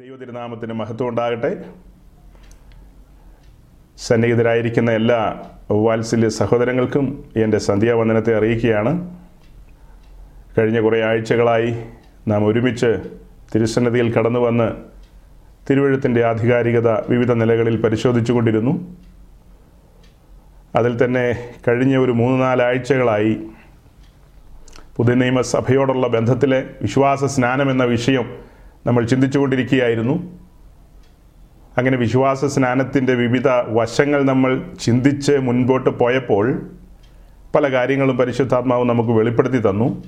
[0.00, 1.50] ദൈവതിരുനാമത്തിന് മഹത്വം ഉണ്ടാകട്ടെ
[3.98, 5.18] സന്നിഹിതരായിരിക്കുന്ന എല്ലാ
[5.70, 8.92] വാത്സല്യ സഹോദരങ്ങൾക്കും എന്റെ സന്ധ്യാവന്ദനത്തെ അറിയിക്കുകയാണ്.
[10.58, 11.70] കഴിഞ്ഞ കുറേ ആഴ്ചകളായി
[12.28, 12.90] നാം ഒരുമിച്ച്
[13.54, 14.68] തിരുസന്നിധിയിൽ കടന്നു വന്ന്
[15.70, 18.72] തിരുവഴുത്തിന്റെ ആധികാരികത വിവിധ നിലകളിൽ പരിശോധിച്ചു കൊണ്ടിരുന്നു
[20.74, 21.26] അതിൽ തന്നെ
[21.68, 23.34] കഴിഞ്ഞ ഒരു മൂന്ന് നാലാഴ്ചകളായി
[24.96, 28.49] പുതിയ നിയമസഭയോടുള്ള ബന്ധത്തിലെ വിശ്വാസ സ്നാനം എന്ന വിഷയം
[28.86, 30.14] നമ്മൾ ചിന്തിച്ചുകൊണ്ടിരിക്കുകയായിരുന്നു.
[31.78, 36.62] അങ്ങനെ വിശ്വാസ സ്നാനത്തിന്റെ വിവിധ വശങ്ങൾ നമ്മൾ ചിന്തിച്ച് മുൻപോട്ട് പോയപ്പോൾ
[37.54, 40.04] പല കാര്യങ്ങളും പരിശുദ്ധാത്മാവ് നമുക്ക് വെളിപ്പെടുത്തി തന്നു.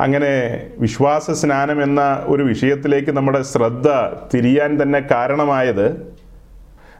[0.00, 0.32] അങ്ങനെ
[0.78, 3.88] വിശ്വാസ സ്നാനം എന്ന ഒരു വിഷയത്തിലേക്ക് നമ്മുടെ ശ്രദ്ധ
[4.34, 6.14] തിരിയാൻ തന്നെ കാരണമായത്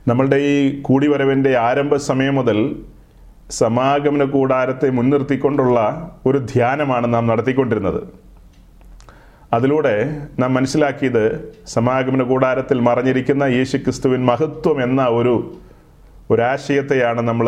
[0.08, 2.76] നമ്മളുടെ ഈ കൂടിവരവിന്റെ ആരംഭ സമയം മുതൽ
[3.50, 5.78] സമാഗമന കൂടാരത്തെ മുൻനിർത്തിക്കൊണ്ടുള്ള
[6.26, 8.23] ഒരു ധ്യാനമാണ് നാം നടത്തിക്കൊണ്ടിരുന്നത്.
[9.56, 9.94] അതിലൂടെ
[10.38, 11.24] നാം മനസ്സിലാക്കിയത്
[11.66, 15.34] സമാഗമന കൂടാരത്തിൽ മറഞ്ഞിരിക്കുന്ന യേശു ക്രിസ്തുവിൻ മഹത്വം എന്ന ഒരു
[16.30, 17.46] ഒരാശയത്തെയാണ് നമ്മൾ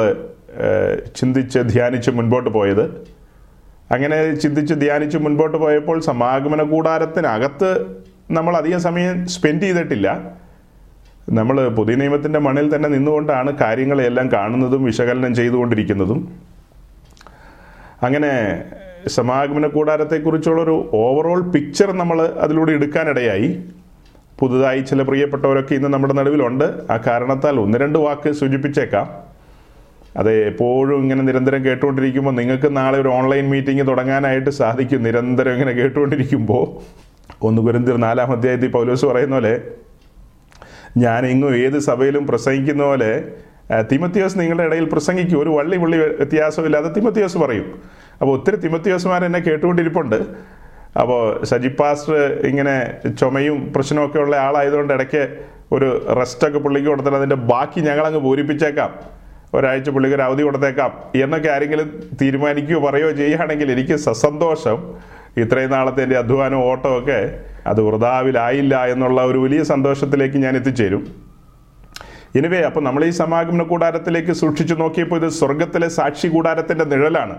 [1.17, 2.84] ചിന്തിച്ച് ധ്യാനിച്ച് മുൻപോട്ട് പോയത്.
[3.95, 7.71] അങ്ങനെ ചിന്തിച്ച് ധ്യാനിച്ച് മുൻപോട്ട് പോയപ്പോൾ സമാഗമന കൂടാരത്തിനകത്ത്
[8.31, 10.09] നമ്മൾ അധികം സമയം സ്പെൻഡ് ചെയ്തിട്ടില്ല.
[11.39, 16.21] നമ്മൾ പുതിയ നിയമത്തിന്റെ മണ്ണിൽ തന്നെ നിന്നുകൊണ്ടാണ് കാര്യങ്ങളെല്ലാം കാണുന്നതും വിശകലനം ചെയ്തുകൊണ്ടിരിക്കുന്നതും.
[18.03, 18.33] അങ്ങനെ
[19.09, 23.65] സമാഗമന കൂടാരത്തെക്കുറിച്ചുള്ളൊരു ഓവറോൾ പിക്ചർ നമ്മൾ അതിലൂടെ എടുക്കാനിടയായി.
[24.41, 26.65] പുതുതായി ചില പ്രിയപ്പെട്ടവരൊക്കെ ഇന്ന് നമ്മുടെ നടുവിലുണ്ട്.
[26.91, 29.07] ആ കാരണത്താൽ ഒന്ന് രണ്ട് വാക്ക് സൂചിപ്പിച്ചേക്കാം.
[30.17, 35.03] അത് എപ്പോഴും ഇങ്ങനെ നിരന്തരം കേട്ടുകൊണ്ടിരിക്കുമ്പോൾ നിങ്ങൾക്ക് നാളെ ഒരു ഓൺലൈൻ മീറ്റിംഗ് തുടങ്ങാനായിട്ട് സാധിക്കും.
[35.03, 36.65] നിരന്തരം ഇങ്ങനെ കേട്ടുകൊണ്ടിരിക്കുമ്പോൾ.
[37.43, 39.61] ഒന്ന് ഗുരുന്തിർ നാലാം അധ്യായത്തിൽ പൗലോസ് പറയുന്ന പോലെ
[40.97, 43.25] ഞാൻ ഇങ്ങും ഏത് സഭയിലും പ്രസംഗിക്കുന്ന പോലെ
[43.93, 45.43] തിമത്തിയോസ് നിങ്ങളുടെ ഇടയിൽ പ്രസംഗിക്കും.
[45.43, 47.67] ഒരു വള്ളി പുള്ളി വ്യത്യാസമില്ലാതെ തിമത്തിയോസ് പറയും.
[48.20, 50.19] അപ്പോൾ ഒത്തിരി തിമത്തിയോസുമാർ എന്നെ കേട്ടുകൊണ്ടിരിപ്പുണ്ട്.
[51.00, 52.14] അപ്പോൾ സജി പാസ്റ്റർ
[52.50, 52.75] ഇങ്ങനെ
[53.09, 55.22] ചുമയും പ്രശ്നമൊക്കെ ഉള്ള ആളായതുകൊണ്ട് ഇടയ്ക്ക്
[55.72, 58.91] ഒരു റെസ്റ്റൊക്കെ പുള്ളിക്ക് കൊടുത്താൽ അതിന്റെ ബാക്കി ഞങ്ങളങ്ങ് പൂരിപ്പിച്ചേക്കാം.
[59.55, 60.91] ഒരാഴ്ച പുള്ളിക്ക് ഒരു അവധി കൊടുത്തേക്കാം.
[61.22, 61.89] എന്നൊക്കെ ആരെങ്കിലും
[62.22, 64.78] തീരുമാനിക്കുകയോ പറയുകയോ ചെയ്യുകയാണെങ്കിൽ എനിക്ക് സസന്തോഷം.
[65.37, 71.03] ഇത്രയും നാളത്തെ എന്റെ അധ്വാനം ഓട്ടമൊക്കെ അത് വൃതാവിലായില്ല എന്നുള്ള ഒരു വലിയ സന്തോഷത്തിലേക്ക് ഞാൻ എത്തിച്ചേരും.
[72.37, 77.37] എനിവേ അപ്പോൾ നമ്മൾ ഈ സമാഗമന കൂടാരത്തിലേക്ക് സൂക്ഷിച്ചു നോക്കിയപ്പോൾ ഇത് സ്വർഗത്തിലെ സാക്ഷി കൂടാരത്തിന്റെ നിഴലാണ്.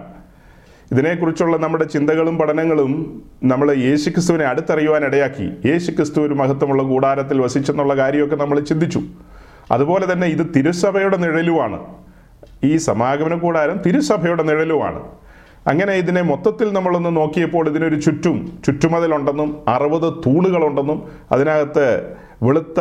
[0.92, 5.50] ഇതിനെക്കുറിച്ചുള്ള നമ്മുടെ ചിന്തകളും പഠനങ്ങളും നമ്മൾ യേശു ക്രിസ്തുവിനെ അടുത്തറിയുവാൻ ഇടയാക്കി.
[5.66, 9.02] യേശു ക്രിസ്തു ഒരു മഹത്വമുള്ള കൂടാരത്തിൽ വസിച്ചെന്നുള്ള കാര്യമൊക്കെ നമ്മൾ ചിന്തിച്ചു.
[9.72, 11.80] അതുപോലെ തന്നെ ഇത് തിരുസഭയുടെ നിഴലുമാണ്.
[12.64, 15.04] ഈ സമാഗമന കൂടാരം തിരുസഭയുടെ നിഴലുമാണ്.
[15.68, 22.80] അങ്ങനെ ഇതിനെ മൊത്തത്തിൽ നമ്മളൊന്ന് നോക്കിയപ്പോൾ ഇതിനൊരു ചുറ്റും ചുറ്റുമതിലുണ്ടെന്നും അറുപത് തൂണുകളുണ്ടെന്നും അതിനകത്ത് വെളുത്ത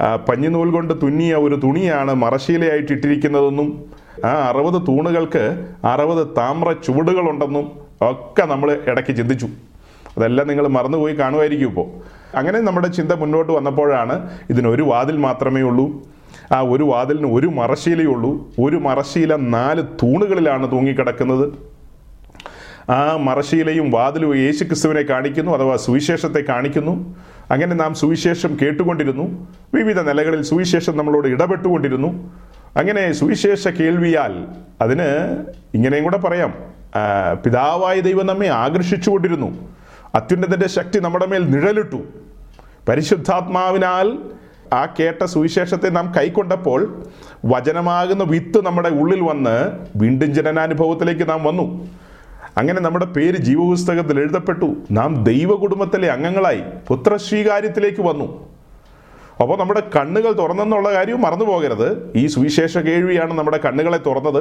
[0.00, 3.84] പഞ്ഞിനൂൽ കൊണ്ട് തുന്നിയ ഒരു തുണിയാണ് മറശീലയായിട്ട് ഇട്ടിരിക്കുന്നതെന്നും
[4.24, 7.72] ആ അറുപത് തൂണുകൾക്ക് അറുപത് താമ്ര ചുവടുകളുണ്ടെന്നും
[8.02, 9.48] ഒക്കെ നമ്മൾ ഇടയ്ക്ക് ചിന്തിച്ചു.
[10.18, 11.88] അതെല്ലാം നിങ്ങൾ മറന്നുപോയി കാണുമായിരിക്കും ഇപ്പോൾ
[12.36, 16.02] അങ്ങനെ നമ്മുടെ ചിന്ത മുന്നോട്ട് വന്നപ്പോഴാണ് ഇതിനൊരു വാതിൽ മാത്രമേ ഉള്ളൂ.
[16.52, 21.52] ആ ഒരു വാതിലിന് ഒരു മറശീലയുള്ളൂ ഒരു മറശീല നാല് തൂണുകളിലാണ് തൂങ്ങിക്കിടക്കുന്നത്.
[22.90, 27.14] ആ മറശീലയും വാതിലും യേശു ക്രിസ്തുവിനെ കാണിക്കുന്നു അഥവാ സുവിശേഷത്തെ കാണിക്കുന്നു.
[27.50, 29.48] അങ്ങനെ നാം സുവിശേഷം കേട്ടുകൊണ്ടിരുന്നു.
[29.74, 32.30] വിവിധ നിലകളിൽ സുവിശേഷം നമ്മളോട് ഇടപെട്ടുകൊണ്ടിരുന്നു.
[32.76, 34.46] അങ്ങനെ സുവിശേഷ കേൾവിയാൽ
[34.80, 35.06] അതിന്
[35.74, 36.54] ഇങ്ങനെയും കൂടെ പറയാം.
[37.44, 39.68] പിതാവായ ദൈവം നമ്മെ ആകർഷിച്ചുകൊണ്ടിരുന്നു.
[40.14, 42.02] അത്യുന്നതന്റെ ശക്തി നമ്മുടെ മേൽ നിഴലിട്ടു.
[42.88, 44.18] പരിശുദ്ധാത്മാവിനാൽ
[44.74, 47.02] ആ കേട്ട സുവിശേഷത്തെ നാം കൈക്കൊണ്ടപ്പോൾ
[47.44, 49.56] വചനമാകുന്ന വിത്ത് നമ്മുടെ ഉള്ളിൽ വന്ന്
[49.96, 51.88] വീണ്ടും ജനനാനുഭവത്തിലേക്ക് നാം വന്നു.
[52.56, 54.76] അങ്ങനെ നമ്മുടെ പേര് ജീവപുസ്തകത്തിൽ എഴുതപ്പെട്ടു.
[54.90, 58.58] നാം ദൈവ കുടുംബത്തിലെ അംഗങ്ങളായി പുത്രസ്വീകാര്യത്തിലേക്ക് വന്നു.
[59.40, 62.12] അപ്പോൾ നമ്മുടെ കണ്ണുകൾ തുറന്നെന്നുള്ള കാര്യവും മറന്നു പോകരുത്.
[62.16, 64.38] ഈ സുവിശേഷ കേൾവിയാണ് നമ്മുടെ കണ്ണുകളെ തുറന്നത്.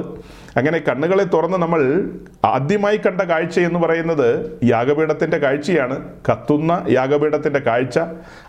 [0.57, 2.09] അങ്ങനെ കണ്ണുകളെ തുറന്ന് നമ്മൾ
[2.45, 6.09] ആദ്യമായി കണ്ട കാഴ്ച എന്ന് പറയുന്നത് യാഗപീഠത്തിന്റെ കാഴ്ചയാണ്.
[6.31, 7.99] കത്തുന്ന യാഗപീഠത്തിന്റെ കാഴ്ച.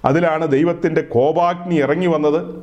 [0.05, 2.63] അതിലാണ് ദൈവത്തിന്റെ കോപാഗ്നി ഇറങ്ങി വന്നത്.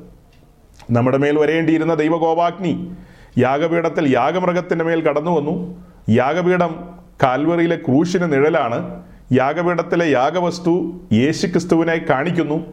[0.91, 2.91] നമ്മുടെ മേൽ വരേണ്ടിയിരുന്ന ദൈവകോപാഗ്നി
[3.37, 5.84] യാഗപീഠത്തിൽ യാഗമൃഗത്തിന്റെ മേൽ കടന്നു വന്നു.
[6.09, 6.89] യാഗപീഠം
[7.23, 9.03] കാൽവറിയിലെ ക്രൂശിന് നിഴലാണ്.
[9.31, 12.65] യാഗപീഠത്തിലെ യാഗവസ്തു യേശു ക്രിസ്തുവിനെ കാണിക്കുന്നു.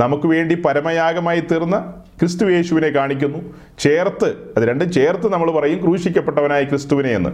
[0.00, 3.54] നമുക്ക് വേണ്ടി പരമയാഗമായി തീർന്ന ക്രിസ്തു യേശുവിനെ കാണിക്കുന്നു.
[3.78, 7.30] ചേർത്ത് അത് രണ്ടും ചേർത്ത് നമ്മൾ പറയും ക്രൂശിക്കപ്പെട്ടവനായ ക്രിസ്തുവിനെ എന്ന്.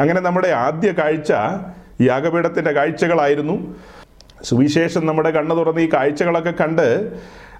[0.00, 1.32] അങ്ങനെ നമ്മുടെ ആദ്യ കാഴ്ച
[2.00, 3.74] യാഗപീഠത്തിന്റെ കാഴ്ചകളായിരുന്നു.
[4.42, 7.12] സുവിശേഷം നമ്മുടെ കണ്ണു തുറന്ന് ഈ കാഴ്ചകളൊക്കെ കണ്ട്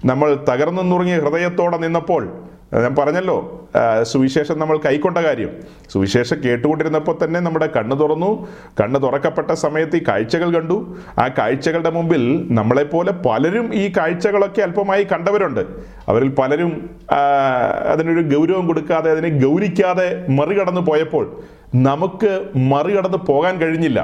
[0.05, 3.35] നമ്മൾ തകർന്നു നുറുങ്ങിയ ഹൃദയത്തോടെ നിന്നപ്പോൾ ഞാൻ പറഞ്ഞല്ലോ.
[4.03, 5.51] സുവിശേഷം നമ്മൾ കൈക്കൊണ്ട കാര്യം.
[5.89, 8.47] സുവിശേഷം കേട്ടുകൊണ്ടിരുന്നപ്പോൾ തന്നെ നമ്മുടെ കണ്ണ് തുറന്നു.
[8.79, 10.97] കണ്ണ് തുറക്കപ്പെട്ട സമയത്ത് ഈ കാഴ്ചകൾ കണ്ടു.
[11.19, 15.59] ആ കാഴ്ചകളുടെ മുമ്പിൽ നമ്മളെപ്പോലെ പലരും ഈ കാഴ്ചകളൊക്കെ അല്പമായി കണ്ടവരുണ്ട്.
[16.07, 16.89] അവരിൽ പലരും
[17.91, 21.25] അതിനൊരു ഗൗരവം കൊടുക്കാതെ അതിനെ ഗൗരിക്കാതെ മറികടന്നു പോയപ്പോൾ
[21.75, 23.99] നമുക്ക് മറികടന്ന് പോകാൻ കഴിഞ്ഞില്ല.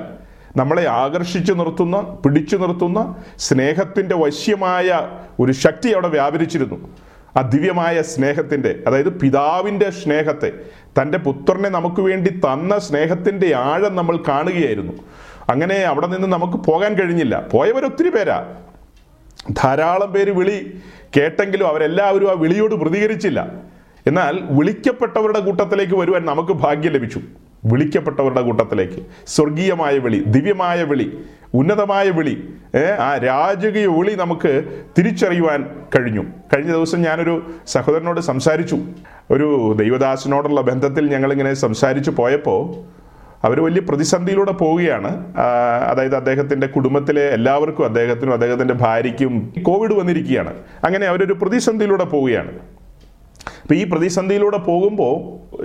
[0.57, 5.09] നമ്മളെ ആകർഷിച്ചു നിർത്തുന്ന പിടിച്ചു നിർത്തുന്ന സ്നേഹത്തിന്റെ വശ്യമായ
[5.39, 6.89] ഒരു ശക്തി അവിടെ വ്യാപരിച്ചിരുന്നു.
[7.37, 10.51] ആ ദിവ്യമായ സ്നേഹത്തിന്റെ അതായത് പിതാവിന്റെ സ്നേഹത്തെ
[11.01, 14.93] തന്റെ പുത്രനെ നമുക്ക് വേണ്ടി തന്ന സ്നേഹത്തിന്റെ ആഴം നമ്മൾ കാണുകയായിരുന്നു.
[15.49, 17.47] അങ്ങനെ അവിടെ നിന്ന് നമുക്ക് പോകാൻ കഴിഞ്ഞില്ല.
[17.53, 18.55] പോയവരൊത്തിരി പേരാ.
[19.51, 20.81] ധാരാളം പേര് വിളി
[21.17, 23.51] കേട്ടെങ്കിലും അവരെല്ലാവരും ആ വിളിയോട് പ്രതികരിച്ചില്ല.
[24.07, 27.21] എന്നാൽ വിളിക്കപ്പെട്ടവരുടെ കൂട്ടത്തിലേക്ക് വരുവാൻ നമുക്ക് ഭാഗ്യം ലഭിച്ചു.
[27.65, 28.99] വിളിക്കപ്പെട്ടവരുടെ കൂട്ടത്തിലേക്ക്.
[29.27, 31.07] സ്വർഗീയമായ വിളി ദിവ്യമായ വിളി
[31.53, 32.35] ഉന്നതമായ വിളി
[32.99, 34.63] ആ രാജകീയ വിളി നമുക്ക്
[34.97, 35.65] തിരിച്ചറിയുവാൻ
[35.95, 36.23] കഴിഞ്ഞു.
[36.53, 37.35] കഴിഞ്ഞ ദിവസം ഞാനൊരു
[37.67, 38.77] സഹോദരനോട് സംസാരിച്ചു.
[39.31, 42.75] ഒരു ദൈവദാസനോടുള്ള ബന്ധത്തിൽ ഞങ്ങളിങ്ങനെ സംസാരിച്ചു പോയപ്പോൾ
[43.45, 45.33] അവർ വലിയ പ്രതിസന്ധിയിലൂടെ പോവുകയാണ്.
[45.89, 50.53] അതായത് അദ്ദേഹത്തിന്റെ കുടുംബത്തിലെ എല്ലാവർക്കും അദ്ദേഹത്തിനും അദ്ദേഹത്തിന്റെ ഭാര്യയ്ക്കും കോവിഡ് വന്നിരിക്കുകയാണ്.
[50.83, 52.51] അങ്ങനെ അവരൊരു പ്രതിസന്ധിയിലൂടെ പോവുകയാണ്.
[53.65, 55.13] അപ്പോൾ ഈ പ്രതിസന്ധിയിലൂടെ പോകുമ്പോൾ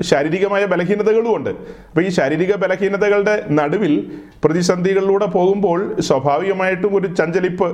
[0.03, 1.51] ശാരീരികമായ ബലഹീനതകളും ഉണ്ട്.
[1.89, 4.11] അപ്പോൾ ഈ ശാരീരിക ബലഹീനതകളുടെ നടുവിൽ
[4.45, 7.69] പ്രതിസന്ധികളിലൂടെ പോകുമ്പോൾ സ്വാഭാവികമായിട്ടും ഒരു ചഞ്ചലിപ്പ്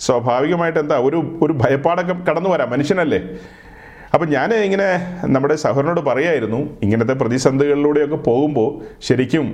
[0.00, 2.70] സ്വാഭാവികമായിട്ട് എന്താ ഒരു ഒരു ഭയപ്പാടൊക്കെ കടന്നു വരാം.
[2.70, 3.20] മനുഷ്യനല്ലേ.
[4.14, 4.88] അപ്പം ഞാൻ ഇങ്ങനെ
[5.26, 8.70] നമ്മുടെ സഹോദരനോട് പറയായിരുന്നു ഇങ്ങനത്തെ പ്രതിസന്ധികളിലൂടെയൊക്കെ പോകുമ്പോൾ
[9.02, 9.46] ശരിക്കും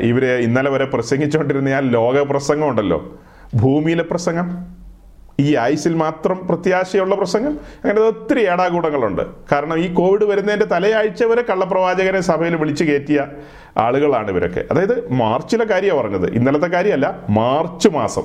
[0.00, 3.18] ഇവരെ ഇന്നലെ വരെ പ്രസംഗിച്ചുകൊണ്ടിരുന്ന ആ ലോക പ്രസംഗം ഉണ്ടല്ലോ.
[3.54, 4.77] ഭൂമിയിലെ പ്രസംഗം.
[5.40, 7.50] ഈ ആയുസിൽ മാത്രം പ്രത്യാശയുള്ള പ്രസംഗം?
[7.50, 9.22] അങ്ങനെ ഒത്തിരി ഏടാകൂടങ്ങളുണ്ട്.
[9.52, 13.26] കാരണം ഈ കോവിഡ് വരുന്നതിന്റെ തലയാഴ്ച വരെ കള്ളപ്രവാചകനെ സഭയിൽ വിളിച്ചു കയറ്റിയ
[13.76, 14.64] ആളുകളാണ് ഇവരൊക്കെ.
[14.70, 16.34] അതായത് മാർച്ചിലെ കാര്യമാണ് പറഞ്ഞത്.
[16.34, 18.22] ഇന്നലത്തെ കാര്യമല്ല മാർച്ച് മാസം.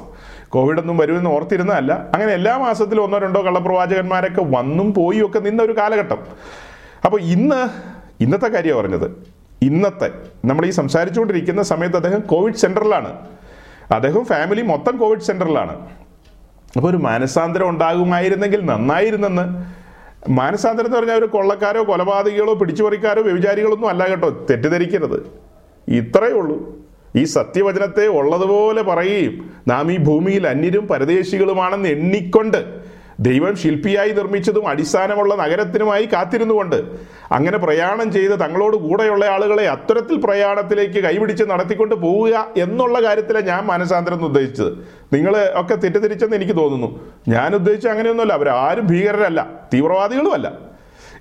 [0.50, 2.10] കോവിഡ് ഒന്നും വരുമെന്ന് ഓർത്തിരുന്നതല്ല.
[2.14, 6.18] അങ്ങനെ എല്ലാ മാസത്തിലും ഒന്നോ രണ്ടോ കള്ളപ്രവാചകന്മാരൊക്കെ വന്നും പോയും ഒക്കെ നിന്ന ഒരു കാലഘട്ടം.
[7.06, 7.70] അപ്പോൾ ഇന്ന്
[8.24, 9.28] ഇന്നത്തെ കാര്യമാണ് പറഞ്ഞത്.
[9.62, 10.12] ഇന്നത്തെ
[10.46, 13.18] നമ്മൾ ഈ സംസാരിച്ചുകൊണ്ടിരിക്കുന്ന സമയത്ത് അദ്ദേഹം കോവിഡ് സെന്ററിലാണ്
[13.92, 16.03] അദ്ദേഹം ഫാമിലി മൊത്തം കോവിഡ് സെന്ററിലാണ്
[16.76, 19.74] അപ്പോൾ ഒരു മാനസാന്തരം ഉണ്ടാകുമായിരുന്നെങ്കിൽ നന്നായിരുന്നെന്ന്.
[20.30, 25.26] മാനസാന്തരം എന്ന് പറഞ്ഞാൽ ഒരു കൊള്ളക്കാരോ കൊലപാതകികളോ പിടിച്ചുപറിക്കാരോ വ്യഭിചാരികളൊന്നും അല്ല കേട്ടോ തെറ്റിദ്ധരിക്കരുത്.
[25.88, 26.84] ഇത്രയേ ഉള്ളൂ.
[27.16, 32.83] ഈ സത്യവചനത്തെ ഉള്ളതുപോലെ പറയുകയും നാം ഈ ഭൂമിയിൽ അന്യരും പരദേശികളുമാണെന്ന് എണ്ണിക്കൊണ്ട്
[33.20, 36.76] ദൈവം ശില്പിയായി നിർമ്മിച്ചതും അടിസ്ഥാനമുള്ള നഗരത്തിനുമായി കാത്തിരുന്നുകൊണ്ട്
[37.32, 44.14] അങ്ങനെ പ്രയാണം ചെയ്ത് തങ്ങളോട് കൂടെയുള്ള ആളുകളെ അത്തരത്തിൽ പ്രയാണത്തിലേക്ക് കൈപിടിച്ച് നടത്തിക്കൊണ്ട് പോവുക എന്നുള്ള കാര്യത്തിലാണ് ഞാൻ മാനസാന്തരം
[44.14, 44.74] എന്ന് ഉദ്ദേശിച്ചത്
[45.14, 47.00] നിങ്ങൾ ഒക്കെ തെറ്റിദ്ധരിച്ചെന്ന് എനിക്ക് തോന്നുന്നു.
[47.28, 48.34] ഞാൻ ഉദ്ദേശിച്ച അങ്ങനെയൊന്നുമല്ല.
[48.34, 49.48] അവരാരും ഭീകരരല്ല.
[49.74, 50.54] തീവ്രവാദികളുമല്ല.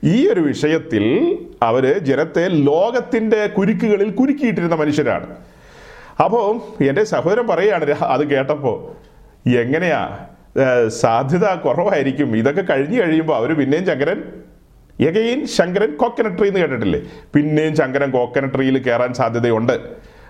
[0.05, 5.37] ഈ ഒരു വിഷയത്തിൽ അവർ ജനത്തെ ലോകത്തിന്റെ കുരുക്കുകളിൽ കുരുക്കിയിട്ടിരുന്ന മനുഷ്യരാണ്.
[6.25, 9.03] അപ്പോൾ എന്റെ സഹോദരൻ പറയുകയാണ് അത് കേട്ടപ്പോൾ
[9.49, 10.19] എങ്ങനെയാ
[10.89, 12.37] സാധ്യത കുറവായിരിക്കും.
[12.37, 14.23] ഇതൊക്കെ കഴിഞ്ഞു കഴിയുമ്പോൾ അവർ പിന്നെയും Shankaran
[15.01, 17.01] again Shankaran coconut tree എന്ന് കേട്ടിട്ടില്ലേ?
[17.35, 19.73] പിന്നെയും ശങ്കരൻ കോക്കനട്ട് ട്രീയിൽ കയറാൻ സാധ്യതയുണ്ട്.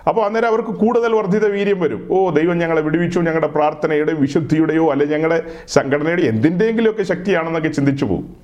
[0.07, 2.07] അപ്പോൾ അന്നേരം അവർക്ക് കൂടുതൽ വർദ്ധിത വീര്യം വരും.
[2.11, 8.35] ഓ ദൈവം ഞങ്ങളെ വിടുവിച്ചു ഞങ്ങളുടെ പ്രാർത്ഥനയുടെയും വിശുദ്ധിയുടെയോ അല്ലെ ഞങ്ങളുടെ സംഘടനയുടെ എന്തിന്റെയെങ്കിലുമൊക്കെ ശക്തിയാണെന്നൊക്കെ ചിന്തിച്ചു പോകും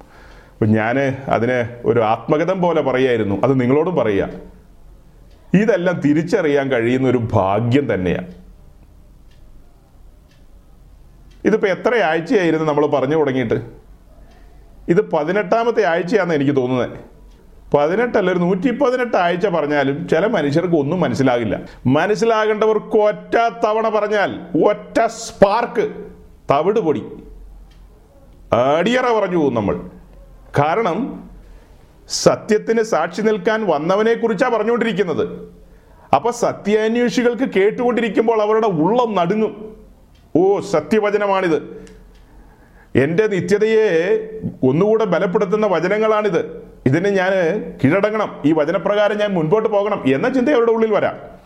[0.52, 3.42] അപ്പം ഞാൻ അതിന് ഒരു ആത്മഗതം പോലെ പറയായിരുന്നു.
[3.44, 4.30] അത് നിങ്ങളോടും പറയുക
[5.54, 8.39] ഇതെല്ലാം തിരിച്ചറിയാൻ കഴിയുന്ന ഒരു ഭാഗ്യം തന്നെയാണ്
[11.46, 13.62] ഇതിപ്പോ എത്ര ആഴ്ചയായിരുന്നു നമ്മൾ പറഞ്ഞു തുടങ്ങിയിട്ട്?
[14.90, 17.00] ഇത് പതിനെട്ടാമത്തെ ആഴ്ചയാണെന്ന് എനിക്ക് തോന്നുന്നത്
[17.76, 21.60] പതിനെട്ടല്ല ഒരു നൂറ്റി പതിനെട്ട് ആഴ്ച പറഞ്ഞാലും ചില മനുഷ്യർക്ക് ഒന്നും മനസ്സിലാകില്ല.
[21.86, 26.06] മനസ്സിലാകേണ്ടവർക്ക് ഒറ്റ തവണ പറഞ്ഞാൽ ഒറ്റ സ്പാർക്ക്
[26.52, 27.04] തവിട് പൊടി.
[28.54, 29.90] അടിയറ പറഞ്ഞു പോകും നമ്മൾ.
[30.60, 31.30] കാരണം
[32.10, 35.52] സത്യത്തിന് സാക്ഷി നിൽക്കാൻ വന്നവനെ കുറിച്ചാണ് പറഞ്ഞുകൊണ്ടിരിക്കുന്നത്.
[36.16, 39.79] അപ്പൊ സത്യാന്വേഷികൾക്ക് കേട്ടുകൊണ്ടിരിക്കുമ്പോൾ അവരുടെ ഉള്ളം നടുങ്ങും.
[40.36, 41.90] ഓ സത്യവചനമാണിത്.
[42.96, 44.30] എന്റെ നിത്യതയെ
[44.64, 46.64] ഒന്നുകൂടെ ബലപ്പെടുത്തുന്ന വചനങ്ങളാണിത്.
[46.86, 47.32] ഇതിന് ഞാൻ
[47.84, 48.42] കീഴടങ്ങണം.
[48.46, 51.40] ഈ വചനപ്രകാരം ഞാൻ മുൻപോട്ട് പോകണം എന്ന ചിന്ത അവരുടെ ഉള്ളിൽ വരാം.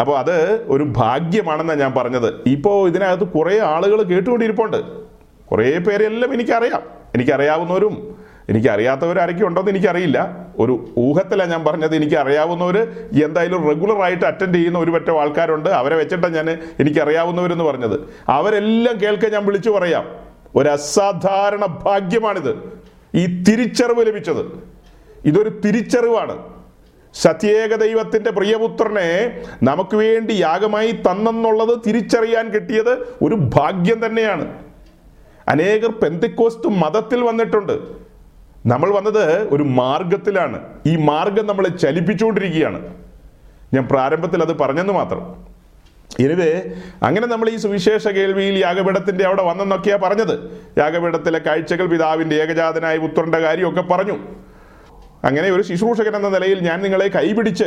[0.00, 2.34] അപ്പോൾ അത് ഒരു ഭാഗ്യമാണെന്നാണ് ഞാൻ പറഞ്ഞത്.
[2.46, 4.76] ഇപ്പോൾ ഇതിനകത്ത് കുറേ ആളുകൾ കേട്ടുകൊണ്ടിരിപ്പുണ്ട്.
[5.46, 6.82] കുറേ പേരെല്ലാം എനിക്കറിയാം.
[7.14, 8.19] എനിക്കറിയാവുന്നവരും
[8.50, 10.46] എനിക്കറിയാത്തവർ ആരൊക്കെ ഉണ്ടോയെന്ന് എനിക്കറിയില്ല.
[10.58, 12.78] ഒരു ഊഹത്തിലാണ് ഞാൻ പറഞ്ഞത് എനിക്ക് അറിയാവുന്നവർ
[13.24, 15.70] എന്തായാലും റെഗുലറായിട്ട് അറ്റൻഡ് ചെയ്യുന്ന ഒരു പറ്റം ആൾക്കാരുണ്ട്.
[15.70, 18.00] അവരെ വെച്ചിട്ടാണ് ഞാൻ എനിക്കറിയാവുന്നവരെന്ന് പറഞ്ഞത്.
[18.28, 20.16] അവരെല്ലാം കേൾക്കാൻ ഞാൻ വിളിച്ചു പറയാം.
[20.56, 22.80] ഒരു അസാധാരണ ഭാഗ്യമാണിത്.
[23.14, 24.70] ഈ തിരിച്ചറിവ് ലഭിച്ചത്.
[25.24, 26.42] ഇതൊരു തിരിച്ചറിവാണ്.
[27.14, 34.58] സത്യേക ദൈവത്തിന്റെ പ്രിയപുത്രനെ നമുക്ക് വേണ്ടി യാഗമായി തന്നെന്നുള്ളത് തിരിച്ചറിയാൻ കിട്ടിയത് ഒരു ഭാഗ്യം തന്നെയാണ്.
[35.48, 38.09] അനേകർ പെന്തിക്കോസ്റ്റ് മതത്തിൽ വന്നിട്ടുണ്ട്.
[38.66, 40.60] നമ്മൾ വന്നത് ഒരു മാർഗത്തിലാണ്.
[40.86, 42.94] ഈ മാർഗം നമ്മളെ ചലിപ്പിച്ചുകൊണ്ടിരിക്കുകയാണ്.
[43.74, 45.50] ഞാൻ പ്രാരംഭത്തിൽ അത് പറഞ്ഞെന്ന് മാത്രം.
[46.20, 46.62] എനിവേ
[47.02, 50.62] അങ്ങനെ നമ്മൾ ഈ സുവിശേഷ കേൾവിയിൽ യാഗപീഠത്തിന്റെ അവിടെ വന്നെന്നൊക്കെയാ പറഞ്ഞത്.
[50.78, 54.18] യാഗപീഠത്തിലെ കാഴ്ചകൾ പിതാവിന്റെ ഏകജാതനായ പുത്രന്റെ കാര്യമൊക്കെ പറഞ്ഞു.
[55.24, 57.64] അങ്ങനെ ഒരു ശുശ്രൂഷകൻ എന്ന നിലയിൽ ഞാൻ നിങ്ങളെ കൈപിടിച്ച്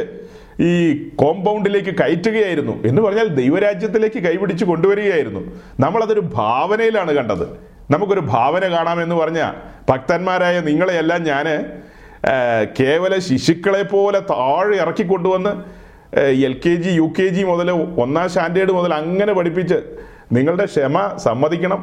[0.62, 2.84] ഈ കോമ്പൗണ്ടിലേക്ക് കയറ്റുകയായിരുന്നു.
[2.86, 5.40] എന്ന് പറഞ്ഞാൽ ദൈവരാജ്യത്തിലേക്ക് കൈപിടിച്ച് കൊണ്ടുവരികയായിരുന്നു.
[5.80, 7.73] നമ്മളതൊരു ഭാവനയിലാണ് കണ്ടത്.
[7.94, 9.42] നമുക്കൊരു ഭാവന കാണാമെന്ന് പറഞ്ഞ
[9.90, 11.48] ഭക്തന്മാരായ നിങ്ങളെയെല്ലാം ഞാൻ
[12.80, 15.52] കേവല ശിശുക്കളെ പോലെ താഴെ ഇറക്കി കൊണ്ടുവന്ന്
[16.48, 17.70] L K G U K G മുതൽ
[18.04, 19.78] ഒന്നാം സ്റ്റാൻഡേർഡ് മുതൽ അങ്ങനെ പഠിപ്പിച്ച്
[20.32, 21.82] നിങ്ങളുടെ ക്ഷമ സമ്മതിക്കണം.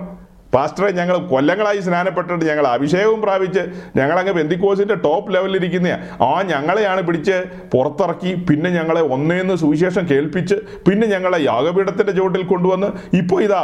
[0.55, 3.63] പാസ്റ്ററെ ഞങ്ങൾ കൊല്ലങ്ങളായി സ്നാനപ്പെട്ടിട്ട് ഞങ്ങൾ അഭിഷേകവും പ്രാപിച്ച്
[3.97, 5.89] ഞങ്ങളങ്ങ് ബന്ദിക്കോസിന്റെ ടോപ്പ് ലെവലിലിരിക്കുന്ന
[6.23, 7.37] ആ ഞങ്ങളെയാണ് പിടിച്ച്
[7.75, 10.55] പുറത്തിറക്കി പിന്നെ ഞങ്ങളെ ഒന്നേന്ന് സുവിശേഷം കേൾപ്പിച്ച്
[10.89, 13.63] പിന്നെ ഞങ്ങളെ യാഗപീഠത്തിന്റെ ചുവട്ടിൽ കൊണ്ടുവന്ന് ഇപ്പോൾ ഇതാ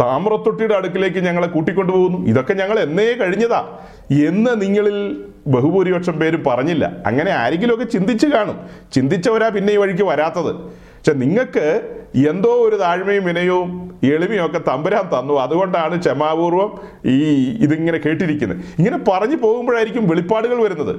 [0.00, 3.78] താമ്രത്തൊട്ടിയുടെ അടുക്കിലേക്ക് ഞങ്ങളെ കൂട്ടിക്കൊണ്ടുപോകുന്നു ഇതൊക്കെ ഞങ്ങൾ എന്നേ കഴിഞ്ഞതാ.
[4.10, 6.96] എന്ന് നിങ്ങളിൽ ബഹുഭൂരിപക്ഷം പേരും പറഞ്ഞില്ല.
[7.06, 8.60] അങ്ങനെ ആരെങ്കിലുമൊക്കെ ചിന്തിച്ച് കാണും.
[8.92, 10.54] ചിന്തിച്ചവരാ പിന്നെ ഈ വഴിക്ക് വരാത്തത്.
[10.54, 11.94] പക്ഷെ നിങ്ങൾക്ക്
[12.28, 15.34] എന്തോ ഒരു താഴ്മയും വിനയവും എളിമയും ഒക്കെ തമ്പുരാൻ തന്നു.
[15.34, 18.58] അതുകൊണ്ടാണ് ക്ഷമാപൂർവം ഈ ഇതിങ്ങനെ കേട്ടിരിക്കുന്നത്.
[18.58, 20.96] ഇങ്ങനെ പറഞ്ഞു പോകുമ്പോഴായിരിക്കും വെളിപ്പാടുകൾ വരുന്നത്.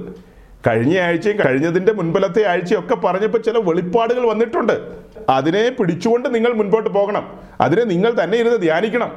[0.66, 5.03] കഴിഞ്ഞ ആഴ്ചയും കഴിഞ്ഞതിന്റെ മുൻപലത്തെ ആഴ്ചയും ഒക്കെ പറഞ്ഞപ്പോൾ ചില വെളിപ്പാടുകൾ വന്നിട്ടുണ്ട്.
[5.28, 7.32] അതിനെ പിടിച്ചുകൊണ്ട് നിങ്ങൾ മുൻപോട്ട് പോകണം.
[7.60, 9.12] അതിനെ നിങ്ങൾ തന്നെ ഇരുന്ന് ധ്യാനിക്കണം.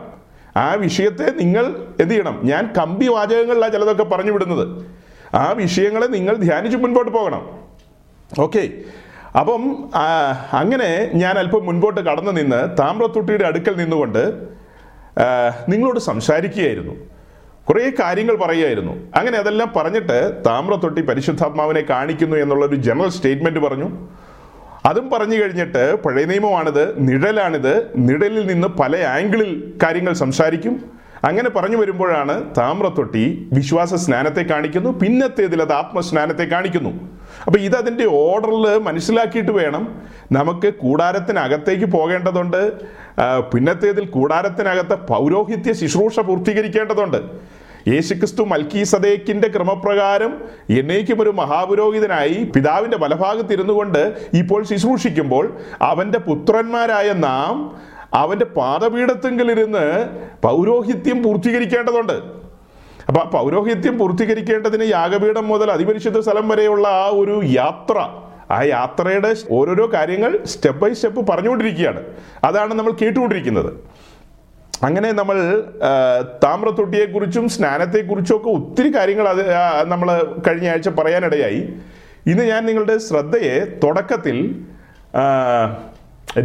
[0.58, 1.66] ആ വിഷയത്തെ നിങ്ങൾ
[2.02, 2.42] എന്ത് ചെയ്യണം?
[2.44, 4.86] ഞാൻ കമ്പി വാചകങ്ങളിലാണ് ചിലതൊക്കെ പറഞ്ഞു വിടുന്നത്.
[5.36, 7.60] ആ വിഷയങ്ങളെ നിങ്ങൾ ധ്യാനിച്ച് മുൻപോട്ട് പോകണം.
[8.40, 8.70] ഓക്കെ.
[9.40, 9.90] അപ്പം
[10.54, 14.48] അങ്ങനെ ഞാൻ അല്പം മുൻപോട്ട് കടന്നു നിന്ന് താമ്രത്തൊട്ടിയുടെ അടുക്കൽ നിന്നുകൊണ്ട്
[15.70, 16.94] നിങ്ങളോട് സംസാരിക്കുകയായിരുന്നു.
[17.70, 18.94] കുറേ കാര്യങ്ങൾ പറയുകയായിരുന്നു.
[19.16, 24.08] അങ്ങനെ അതെല്ലാം പറഞ്ഞിട്ട് താമ്രത്തൊട്ടി പരിശുദ്ധാത്മാവിനെ കാണിക്കുന്നു എന്നുള്ളൊരു ജനറൽ സ്റ്റേറ്റ്മെന്റ് പറഞ്ഞു.
[24.88, 27.00] അതും പറഞ്ഞു കഴിഞ്ഞിട്ട് പഴയ നിയമമാണിത്.
[27.00, 27.91] നിഴലാണിത്.
[27.96, 30.98] നിഴലിൽ നിന്ന് പല ആംഗിളിൽ കാര്യങ്ങൾ സംസാരിക്കും.
[31.24, 34.89] അങ്ങനെ പറഞ്ഞു വരുമ്പോഴാണ് താമ്രത്തൊട്ടി വിശ്വാസ സ്നാനത്തെ കാണിക്കുന്നു.
[34.89, 36.89] പിന്നത്തേതിൽ അത് ആത്മസ്നാനത്തെ കാണിക്കുന്നു.
[37.46, 40.01] അപ്പൊ ഇത് അതിന്റെ ഓർഡറിൽ മനസ്സിലാക്കിയിട്ട് വേണം.
[40.32, 42.72] നമുക്ക് കൂടാരത്തിനകത്തേക്ക് പോകേണ്ടതുണ്ട്.
[43.53, 47.17] പിന്നത്തേതിൽ കൂടാരത്തിനകത്തെ പൗരോഹിത്യ ശുശ്രൂഷ പൂർത്തീകരിക്കേണ്ടതുണ്ട്.
[47.88, 50.32] യേശുക്രിസ്തു മൽക്കി സദേക്കിന്റെ ക്രമപ്രകാരം
[50.70, 54.01] എന്നേക്കും ഒരു മഹാപുരോഹിതനായി പിതാവിന്റെ വലഭാഗത്ത് ഇരുന്നു കൊണ്ട്
[54.34, 57.53] ഇപ്പോൾ ശുശ്രൂഷിക്കുമ്പോൾ അവന്റെ പുത്രന്മാരായ നാം
[58.13, 59.86] അവന്റെ പാദപീഠത്തെങ്കിലിരുന്ന്
[60.44, 62.17] പൗരോഹിത്യം പൂർത്തീകരിക്കേണ്ടതുണ്ട്.
[63.08, 67.98] അപ്പൊ ആ പൗരോഹിത്യം പൂർത്തീകരിക്കേണ്ടതിന് യാഗപീഠം മുതൽ അതിപരിശുദ്ധ സ്ഥലം വരെയുള്ള ആ ഒരു യാത്ര
[68.51, 72.01] ആ യാത്രയുടെ ഓരോരോ കാര്യങ്ങൾ സ്റ്റെപ്പ് ബൈ സ്റ്റെപ്പ് പറഞ്ഞുകൊണ്ടിരിക്കുകയാണ്.
[72.44, 73.74] അതാണ് നമ്മൾ കേട്ടുകൊണ്ടിരിക്കുന്നത്.
[74.86, 75.38] അങ്ങനെ നമ്മൾ
[76.43, 79.41] താമ്രത്തൊട്ടിയെക്കുറിച്ചും സ്നാനത്തെക്കുറിച്ചും ഒക്കെ ഒത്തിരി കാര്യങ്ങൾ അത്
[79.91, 80.10] നമ്മൾ
[80.48, 81.62] കഴിഞ്ഞ ആഴ്ച പറയാനിടയായി.
[82.31, 84.38] ഇന്ന് ഞാൻ നിങ്ങളുടെ ശ്രദ്ധയെ തുടക്കത്തിൽ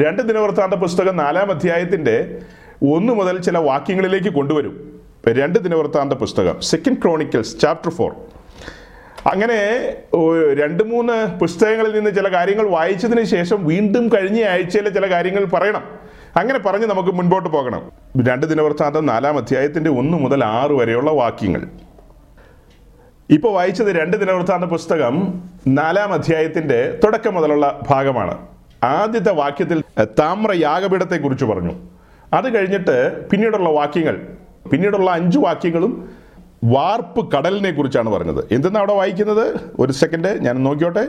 [0.02, 2.16] രണ്ട് ദിനവൃത്താന്ത പുസ്തകം നാലാം അധ്യായത്തിന്റെ
[2.94, 4.74] ഒന്ന് മുതൽ ചില വാക്യങ്ങളിലേക്ക് കൊണ്ടുവരും.
[5.40, 8.12] രണ്ട് ദിനവൃത്താന്ത പുസ്തകം സെക്കൻഡ് ക്രോണിക്കൽസ് ചാപ്റ്റർ ഫോർ
[9.32, 9.58] അങ്ങനെ
[10.60, 15.84] രണ്ട് മൂന്ന് പുസ്തകങ്ങളിൽ നിന്ന് ചില കാര്യങ്ങൾ വായിച്ചതിന് ശേഷം വീണ്ടും കഴിഞ്ഞ ആഴ്ചയിലെ ചില കാര്യങ്ങൾ പറയണം.
[16.36, 17.92] അങ്ങനെ പറഞ്ഞ് നമുക്ക് മുൻപോട്ട് പോകണം.
[18.26, 21.68] രണ്ട് ദിനവൃത്താന്തം നാലാം അധ്യായത്തിന്റെ ഒന്ന് മുതൽ ആറ് വരെയുള്ള വാക്യങ്ങൾ.
[23.30, 28.38] ഇപ്പൊ വായിച്ചത് രണ്ട് ദിനവൃത്താന്ത പുസ്തകം നാലാം അധ്യായത്തിന്റെ തുടക്കം മുതലുള്ള ഭാഗമാണ്.
[28.82, 31.74] ആദ്യത്തെ വാക്യത്തിൽ താമ്ര യാഗപീഠത്തെ കുറിച്ച് പറഞ്ഞു.
[32.32, 34.26] അത് കഴിഞ്ഞിട്ട് പിന്നീടുള്ള വാക്യങ്ങൾ
[34.70, 36.10] പിന്നീടുള്ള അഞ്ച് വാക്യങ്ങളും
[36.64, 38.38] വാർപ്പ് കടലിനെ കുറിച്ചാണ് പറഞ്ഞത്.
[38.38, 39.60] എന്തെന്നാണ് അവിടെ വായിക്കുന്നത്?
[39.78, 41.08] ഒരു സെക്കൻഡ് ഞാൻ നോക്കിയോട്ടെ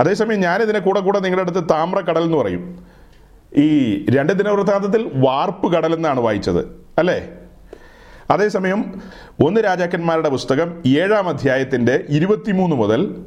[0.00, 2.97] അതേസമയം ഞാനിതിനെ കൂടെ കൂടെ നിങ്ങളുടെ അടുത്ത് താമ്ര കടൽ എന്ന് പറയും.
[3.56, 7.28] ഈ രണ്ട് ദിനവൃത്താന്തത്തിൽ വാർപ്പ് കടൽ എന്നാണ് വായിച്ചത് അല്ലേ?
[8.30, 9.00] അതേസമയം
[9.46, 13.24] ഒന്ന് രാജാക്കന്മാരുടെ പുസ്തകം ഏഴാം അധ്യായത്തിന്റെ ഇരുപത്തിമൂന്ന് മുതൽ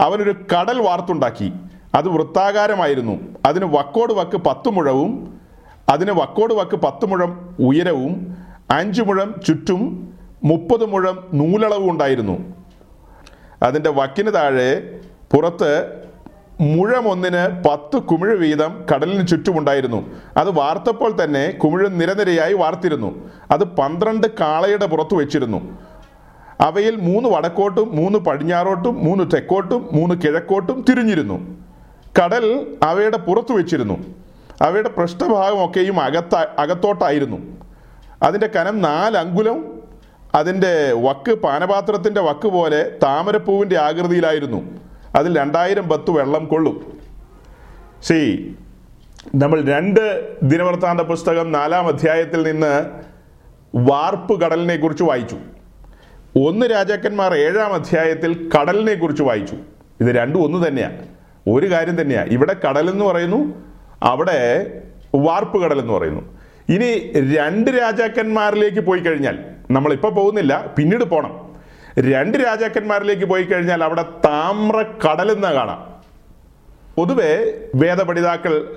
[0.00, 1.52] അവനൊരു കടൽ വാർത്തുണ്ടാക്കി.
[1.94, 3.20] അത് വൃത്താകാരമായിരുന്നു.
[3.46, 5.40] അതിന് വക്കോട് വക്ക് പത്ത് മുഴവും
[5.88, 8.36] അതിന് വക്കോട് വക്ക് പത്ത് മുഴം ഉയരവും
[8.70, 10.12] അഞ്ച് മുഴം ചുറ്റും
[10.44, 12.54] മുപ്പത് മുഴം നൂലളവും ഉണ്ടായിരുന്നു.
[13.62, 15.00] അതിന്റെ വക്കിന് താഴെ
[15.34, 16.02] പുറത്ത്
[16.60, 20.10] മുഴമൊന്നിന് പത്ത് കുമിഴ് വീതം കടലിന് ചുറ്റുമുണ്ടായിരുന്നു.
[20.36, 23.30] അത് വാർത്തപ്പോൾ തന്നെ കുമിഴ് നിരനിരയായി വാർത്തിരുന്നു.
[23.50, 25.78] അത് പന്ത്രണ്ട് കാളയുടെ പുറത്ത് വെച്ചിരുന്നു.
[26.60, 31.56] അവയിൽ മൂന്ന് വടക്കോട്ടും മൂന്ന് പടിഞ്ഞാറോട്ടും മൂന്ന് തെക്കോട്ടും മൂന്ന് കിഴക്കോട്ടും തിരിഞ്ഞിരുന്നു.
[32.22, 33.94] കടൽ അവയുടെ പുറത്തു വെച്ചിരുന്നു.
[34.62, 37.38] അവയുടെ പൃഷ്ഠഭാഗമൊക്കെയും അകത്ത അകത്തോട്ടായിരുന്നു.
[38.22, 39.64] അതിന്റെ കനം നാല് അങ്കുലം
[40.34, 44.85] അതിന്റെ വക്ക് പാനപാത്രത്തിന്റെ വക്ക് പോലെ താമരപ്പൂവിന്റെ ആകൃതിയിലായിരുന്നു.
[45.16, 46.98] അതിൽ രണ്ടായിരം പത്ത് വെള്ളം കൊള്ളും.
[48.02, 48.56] ശരി
[49.34, 50.02] നമ്മൾ രണ്ട്
[50.42, 52.90] ദിനവൃത്താന്ത പുസ്തകം നാലാം അധ്യായത്തിൽ നിന്ന്
[53.74, 55.36] വാർപ്പ് കടലിനെ കുറിച്ച് വായിച്ചു.
[56.36, 59.56] ഒന്ന് രാജാക്കന്മാർ ഏഴാം അധ്യായത്തിൽ കടലിനെ കുറിച്ച് വായിച്ചു.
[60.00, 60.98] ഇത് രണ്ടും ഒന്ന് തന്നെയാണ്
[61.48, 63.62] ഒരു കാര്യം തന്നെയാണ് ഇവിടെ കടൽ എന്ന് പറയുന്നു
[64.02, 64.38] അവിടെ
[65.14, 66.22] വാർപ്പ് കടൽ എന്ന് പറയുന്നു.
[66.68, 69.38] ഇനി രണ്ട് രാജാക്കന്മാരിലേക്ക് പോയി കഴിഞ്ഞാൽ
[69.70, 71.45] നമ്മളിപ്പോൾ പോകുന്നില്ല പിന്നീട് പോണം.
[71.98, 75.96] രണ്ട് രാജാക്കന്മാരിലേക്ക് പോയി കഴിഞ്ഞാൽ അവിടെ താമ്ര കടൽ എന്ന് കാണാം.
[76.96, 78.68] പൊതുവെ വേദപഠിതാക്കൾ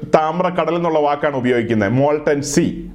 [0.59, 1.91] കടൽ എന്നുള്ള വാക്കാണ് ഉപയോഗിക്കുന്നത്.
[1.91, 2.91] മോൾട്ടൻ സി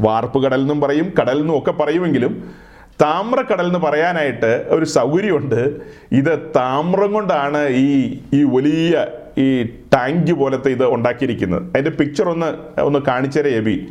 [0.00, 2.54] വാർപ്പ് കടൽ എന്നും പറയും കടൽ എന്നും ഒക്കെ പറയുമെങ്കിലും
[3.02, 5.80] താമ്രക്കടൽ എന്ന് പറയാനായിട്ട് ഒരു സൗകര്യമുണ്ട്.
[6.12, 9.06] ഇത് താമ്രം കൊണ്ടാണ് ഈ ഈ വലിയ
[9.38, 9.62] ഈ
[9.94, 11.62] ടാങ്ക് പോലത്തെ ഇത് ഉണ്ടാക്കിയിരിക്കുന്നത്.
[11.62, 13.88] അതിന്റെ പിക്ചർ ഒന്ന് ഒന്ന് കാണിച്ചേരെ എബി.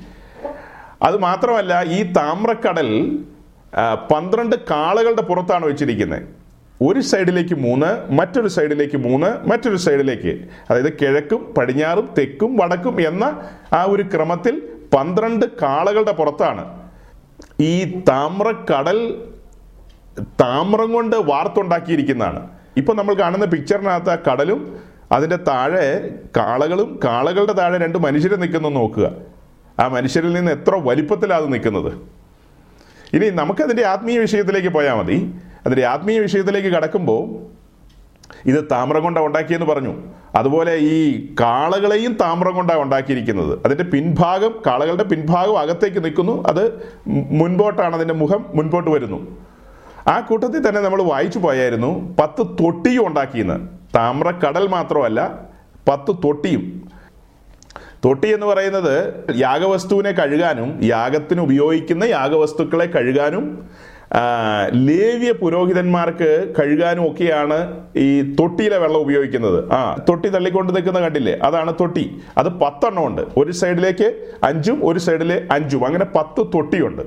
[1.01, 3.19] അത് മാത്രമല്ല ഈ താമ്രക്കടൽ
[4.11, 6.21] പന്ത്രണ്ട് കാളകളുടെ പുറത്താണ് വെച്ചിരിക്കുന്നത്.
[6.81, 10.45] ഒരു സൈഡിലേക്ക് മൂന്ന് മറ്റൊരു സൈഡിലേക്ക് മൂന്ന് മറ്റൊരു സൈഡിലേക്ക്.
[10.69, 14.61] അതായത് കിഴക്കും പടിഞ്ഞാറും തെക്കും വടക്കും എന്ന ആ ഒരു ക്രമത്തിൽ
[14.93, 16.89] പന്ത്രണ്ട് കാളകളുടെ പുറത്താണ്.
[17.59, 19.25] ഈ താമ്രക്കടൽ
[20.19, 22.47] താമ്രം കൊണ്ട് വാർത്തുണ്ടാക്കിയിരിക്കുന്നതാണ്.
[22.77, 24.79] ഇപ്പോൾ നമ്മൾ കാണുന്ന പിക്ചറിനകത്ത് ആ കടലും
[25.11, 29.11] അതിന്റെ താഴെ കാളകളും കാളകളുടെ താഴെ രണ്ട് മനുഷ്യരെ നിൽക്കുന്നു നോക്കുക.
[29.79, 32.18] ആ മനുഷ്യരിൽ നിന്ന് എത്ര വലിപ്പത്തിലാണ് അത് നിൽക്കുന്നത്?
[33.13, 35.33] ഇനി നമുക്കതിന്റെ ആത്മീയ വിഷയത്തിലേക്ക് പോയാൽ മതി.
[35.65, 37.49] അതിന്റെ ആത്മീയ വിഷയത്തിലേക്ക് കടക്കുമ്പോൾ
[38.45, 39.95] ഇത് താമ്രം കൊണ്ടാണ് ഉണ്ടാക്കിയെന്ന് പറഞ്ഞു.
[40.35, 43.59] അതുപോലെ ഈ കാളകളെയും താമ്രം കൊണ്ടാണ് ഉണ്ടാക്കിയിരിക്കുന്നത്.
[43.65, 46.43] അതിന്റെ പിൻഭാഗം കാളകളുടെ പിൻഭാഗം അകത്തേക്ക് നിൽക്കുന്നു.
[46.47, 49.37] അത് മുൻപോട്ടാണ് അതിന്റെ മുഖം മുൻപോട്ട് വരുന്നു.
[50.07, 53.67] ആ കൂട്ടത്തിൽ തന്നെ നമ്മൾ വായിച്ചു പോയായിരുന്നു പത്ത് തൊട്ടിയും ഉണ്ടാക്കിയെന്ന്.
[53.95, 55.39] താമ്രക്കടൽ മാത്രമല്ല
[55.89, 56.88] പത്ത് തൊട്ടിയും.
[58.05, 63.69] തൊട്ടി എന്ന് പറയുന്നത് യാഗവസ്തുവിനെ കഴുകാനും യാഗത്തിന് ഉപയോഗിക്കുന്ന യാഗവസ്തുക്കളെ കഴുകാനും
[64.73, 67.57] ലേവ്യ പുരോഹിതന്മാർക്ക് കഴുകാനും ഒക്കെയാണ്
[67.97, 69.71] ഈ തൊട്ടിയിലെ വെള്ളം ഉപയോഗിക്കുന്നത്.
[69.71, 71.39] ആ തൊട്ടി തള്ളിക്കൊണ്ട് നിൽക്കുന്ന കണ്ടില്ലേ?
[71.43, 72.05] അതാണ് തൊട്ടി.
[72.37, 74.07] അത് പത്തെണ്ണം ഉണ്ട് ഒരു സൈഡിലേക്ക്
[74.43, 75.85] അഞ്ചും ഒരു സൈഡിലെ അഞ്ചും.
[75.85, 77.01] അങ്ങനെ പത്ത് തൊട്ടിയുണ്ട്.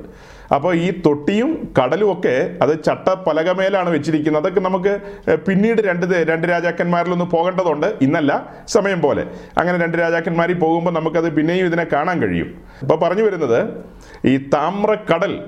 [0.54, 4.42] അപ്പോൾ ഈ തൊട്ടിയും കടലും ഒക്കെ അത് ചട്ട പലകമേലാണ് വെച്ചിരിക്കുന്നത്.
[4.42, 4.92] അതൊക്കെ നമുക്ക്
[5.36, 7.86] പിന്നീട് രണ്ട് രണ്ട് രാജാക്കന്മാരിലൊന്ന് പോകേണ്ടതുണ്ട്.
[8.02, 8.32] ഇന്നല്ല
[8.66, 9.26] സമയം പോലെ.
[9.58, 12.50] അങ്ങനെ രണ്ട് രാജാക്കന്മാരിൽ പോകുമ്പോൾ നമുക്കത് പിന്നെയും ഇതിനെ കാണാൻ കഴിയും.
[12.82, 13.84] അപ്പോൾ പറഞ്ഞു വരുന്നത്
[14.24, 15.44] ഈ താമ്രക്കടൽ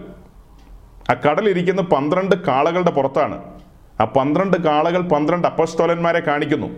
[1.10, 3.42] ആ കടലിരിക്കുന്ന പന്ത്രണ്ട് കാളകളുടെ പുറത്താണ്.
[4.00, 6.68] ആ പന്ത്രണ്ട് കാളകൾ പന്ത്രണ്ട് അപ്പസ്തോലന്മാരെ കാണിക്കുന്നു.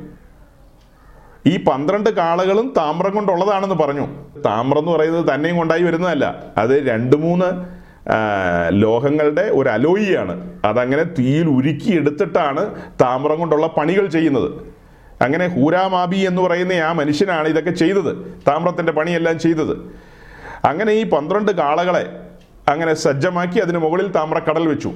[1.47, 4.07] ഈ പന്ത്രണ്ട് കാളകളും താമ്രം കൊണ്ടുള്ളതാണെന്ന് പറഞ്ഞു.
[4.41, 6.43] താമ്രം എന്ന് പറയുന്നത് തന്നെയും കൊണ്ടായി വരുന്നതല്ല.
[6.57, 7.77] അത് രണ്ട് മൂന്ന്
[8.71, 10.51] ലോഹങ്ങളുടെ ഒരു അലോയിയാണ്.
[10.65, 14.53] അതങ്ങനെ തീയിൽ ഉരുക്കി എടുത്തിട്ടാണ് താമ്രം കൊണ്ടുള്ള പണികൾ ചെയ്യുന്നത്.
[15.23, 18.43] അങ്ങനെ ഹൂരാമാബി എന്ന് പറയുന്ന ആ മനുഷ്യനാണ് ഇതൊക്കെ ചെയ്തത്.
[18.49, 19.73] താമ്രത്തിന്റെ പണിയെല്ലാം ചെയ്തത്.
[20.65, 22.21] അങ്ങനെ ഈ പന്ത്രണ്ട് കാളകളെ
[22.69, 24.93] അങ്ങനെ സജ്ജമാക്കി അതിന് മുകളിൽ താമ്രക്കടൽ വെച്ചു.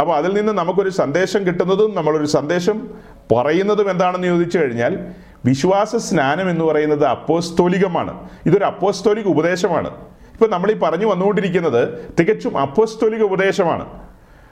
[0.00, 2.88] അപ്പോൾ അതിൽ നിന്ന് നമുക്കൊരു സന്ദേശം കിട്ടുന്നതും നമ്മളൊരു സന്ദേശം
[3.36, 4.98] പറയുന്നതും എന്താണെന്ന് ചോദിച്ചു കഴിഞ്ഞാൽ
[5.44, 8.28] വിശ്വാസ സ്നാനം എന്ന് പറയുന്നത് അപ്പോസ്തോലികമാണ്.
[8.46, 9.90] ഇതൊരു അപ്പോസ്തോലിക ഉപദേശമാണ്.
[10.34, 13.88] ഇപ്പൊ നമ്മൾ ഈ പറഞ്ഞു വന്നുകൊണ്ടിരിക്കുന്നത് തികച്ചും അപ്പസ്തോലിക ഉപദേശമാണ്.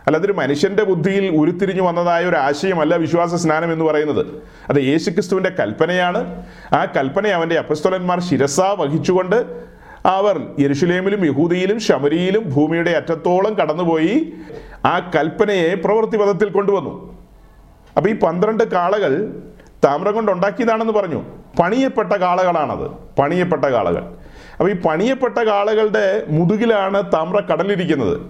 [0.06, 4.26] അല്ല അതൊരു മനുഷ്യന്റെ ബുദ്ധിയിൽ ഉരുത്തിരിഞ്ഞു വന്നതായ ഒരു ആശയമല്ല വിശ്വാസ സ്നാനം എന്ന് പറയുന്നത്.
[4.70, 6.46] അത് യേശുക്രിസ്തുവിന്റെ കൽപ്പനയാണ്.
[6.72, 9.62] ആ കൽപ്പന അവന്റെ അപ്പസ്തോലന്മാർ ശിരസ വഹിച്ചുകൊണ്ട്
[10.06, 14.32] അവർ യെരുഷലേമിലും യഹൂദിയിലും ശമരിയിലും ഭൂമിയുടെ അറ്റത്തോളം കടന്നുപോയി
[14.84, 17.18] ആ കൽപ്പനയെ പ്രവൃത്തി പദത്തിൽ കൊണ്ടുവന്നു.
[17.96, 19.42] അപ്പൊ ഈ പന്ത്രണ്ട് കാളകൾ
[19.84, 21.22] താമ്രം കൊണ്ട് ഉണ്ടാക്കിയതാണെന്ന് പറഞ്ഞു.
[21.62, 22.90] പണിയപ്പെട്ട കാളകളാണത്.
[23.18, 24.21] പണിയപ്പെട്ട കാളകൾ.
[24.62, 28.20] അപ്പൊ ഈ പണിയപ്പെട്ട കാളകളുടെ മുതുകിലാണ് താമ്ര കടലിരിക്കുന്നത്.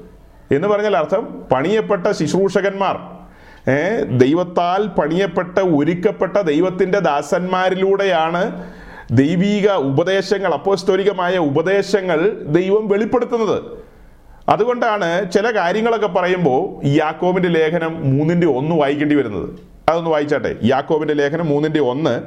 [0.55, 2.97] എന്ന് പറഞ്ഞാൽ അർത്ഥം പണിയപ്പെട്ട ശുശ്രൂഷകന്മാർ
[4.19, 8.71] ദൈവത്താൽ പണിയപ്പെട്ട ഒരുക്കപ്പെട്ട ദൈവത്തിന്റെ ദാസന്മാരിലൂടെയാണ്
[9.11, 13.63] ദൈവീക ഉപദേശങ്ങൾ അപ്പോസ്തോലികമായ ഉപദേശങ്ങൾ ദൈവം വെളിപ്പെടുത്തുന്നത്.
[14.49, 19.49] അതുകൊണ്ടാണ് ചില കാര്യങ്ങളൊക്കെ പറയുമ്പോൾ യാക്കോബിന്റെ ലേഖനം മൂന്നിന്റെ ഒന്ന് വായിക്കേണ്ടി വരുന്നത്.
[19.89, 20.57] അതൊന്ന് വായിച്ചാട്ടെ.
[20.65, 22.21] യാക്കോബിന്റെ ലേഖനം മൂന്നിന്റെ ഒന്ന്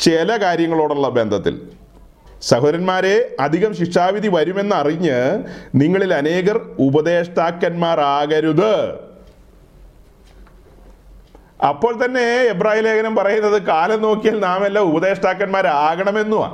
[0.00, 1.60] ചില കാര്യങ്ങളോടുള്ള ബന്ധത്തിൽ.
[2.50, 5.16] സഹോദരന്മാരെ അധികം ശിക്ഷാവിധി വരുമെന്ന് അറിഞ്ഞ്
[5.74, 8.74] നിങ്ങളിൽ അനേകർ ഉപദേഷ്ടാക്കന്മാരാകരുത്.
[11.68, 16.48] അപ്പോൾ തന്നെ എബ്രാഹിം ലേഖനം പറയുന്നത് കാലം നോക്കിയാൽ നാം എല്ലാം ഉപദേഷ്ടാക്കന്മാരാകണമെന്നുമാ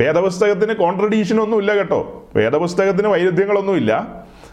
[0.00, 2.00] വേദപുസ്തകത്തിന് കോൺട്രഡീഷൻ ഒന്നും ഇല്ല കേട്ടോ.
[2.36, 3.92] വേദപുസ്തകത്തിന് വൈരുദ്ധ്യങ്ങളൊന്നുമില്ല.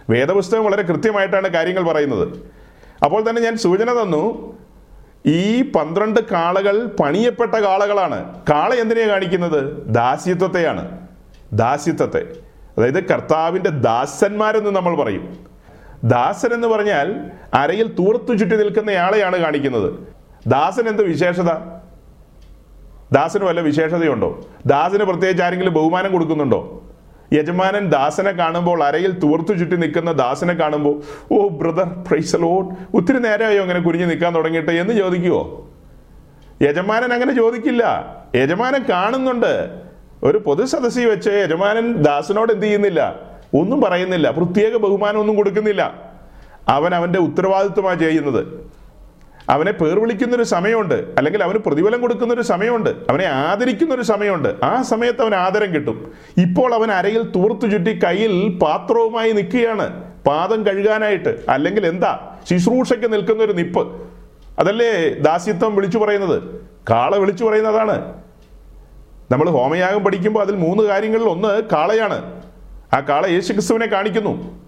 [0.10, 2.28] വേദപുസ്തകം വളരെ കൃത്യമായിട്ടാണ് കാര്യങ്ങൾ പറയുന്നത്.
[3.06, 4.24] അപ്പോൾ തന്നെ ഞാൻ സൂചന തന്നു
[5.26, 8.42] ഈ പന്ത്രണ്ട് കാളകൾ പണിയപ്പെട്ട കാളകളാണ്.
[8.50, 9.86] കാള എന്തിനെയാണ് കാണിക്കുന്നത്?
[9.86, 11.08] ദാസ്യത്വത്തെയാണ്.
[11.54, 12.24] ദാസ്യത്വത്തെ.
[12.78, 15.46] അതായത് കർത്താവിന്റെ ദാസന്മാരെന്ന് നമ്മൾ പറയും.
[16.04, 19.94] ദാസൻ എന്ന് പറഞ്ഞാൽ അരയിൽ തൂർത്തു ചുറ്റി നിൽക്കുന്നയാളെയാണ് കാണിക്കുന്നത്.
[20.48, 21.52] ദാസൻ എന്ത് വിശേഷത?
[23.12, 24.46] ദാസന് വല്ല വിശേഷതയുണ്ടോ?
[24.66, 26.83] ദാസന് പ്രത്യേകിച്ച് ആരെങ്കിലും ബഹുമാനം കൊടുക്കുന്നുണ്ടോ?
[27.34, 31.02] യജമാനൻ ദാസനെ കാണുമ്പോൾ അരയിൽ തൂർത്തു ചുറ്റി നിൽക്കുന്ന ദാസനെ കാണുമ്പോൾ
[31.34, 35.70] ഓ ബ്രദർ പ്രൈസ് ലോഡ് ഒത്തിരി നേരമായോ അങ്ങനെ കുരിഞ്ഞു നിൽക്കാൻ തുടങ്ങിയിട്ട് എന്ന് ചോദിക്കുവോ?
[36.62, 38.16] യജമാനൻ അങ്ങനെ ചോദിക്കില്ല.
[38.36, 39.70] യജമാനൻ കാണുന്നുണ്ട്.
[40.24, 43.20] ഒരു പൊതു സദസ്സിൽ വെച്ച് യജമാനൻ ദാസനോട് എന്ത് ചെയ്യുന്നില്ല?
[43.54, 44.32] ഒന്നും പറയുന്നില്ല.
[44.32, 46.02] പ്രത്യേക ബഹുമാനം ഒന്നും കൊടുക്കുന്നില്ല.
[46.68, 48.73] അവൻ അവന്റെ ഉത്തരവാദിത്വമാണ് ചെയ്യുന്നത്.
[49.50, 54.56] അവനെ പേർ വിളിക്കുന്ന ഒരു സമയമുണ്ട് അല്ലെങ്കിൽ അവന് പ്രതിഫലം കൊടുക്കുന്ന ഒരു സമയമുണ്ട് അവനെ ആദരിക്കുന്ന ഒരു സമയമുണ്ട്.
[54.64, 56.12] ആ സമയത്ത് അവൻ ആദരം കിട്ടും.
[56.38, 60.04] ഇപ്പോൾ അവൻ അരയിൽ തൂർത്തു ചുറ്റി കയ്യിൽ പാത്രവുമായി നിൽക്കുകയാണ്.
[60.04, 64.02] പാദം കഴുകാനായിട്ട് അല്ലെങ്കിൽ എന്താ ശുശ്രൂഷയ്ക്ക് നിൽക്കുന്ന ഒരു നിപ്പ്.
[64.60, 66.44] അതല്ലേ ദാസ്യത്വം വിളിച്ചു പറയുന്നത്?
[66.90, 68.14] കാള വിളിച്ചു പറയുന്നതാണ്.
[69.32, 72.42] നമ്മൾ ഹോമയാഗം പഠിക്കുമ്പോൾ അതിൽ മൂന്ന് കാര്യങ്ങളിൽ ഒന്ന് കാളയാണ്.
[72.94, 74.62] ആ കാള യേശുക്രിസ്തുവിനെ കാണിക്കുന്നു.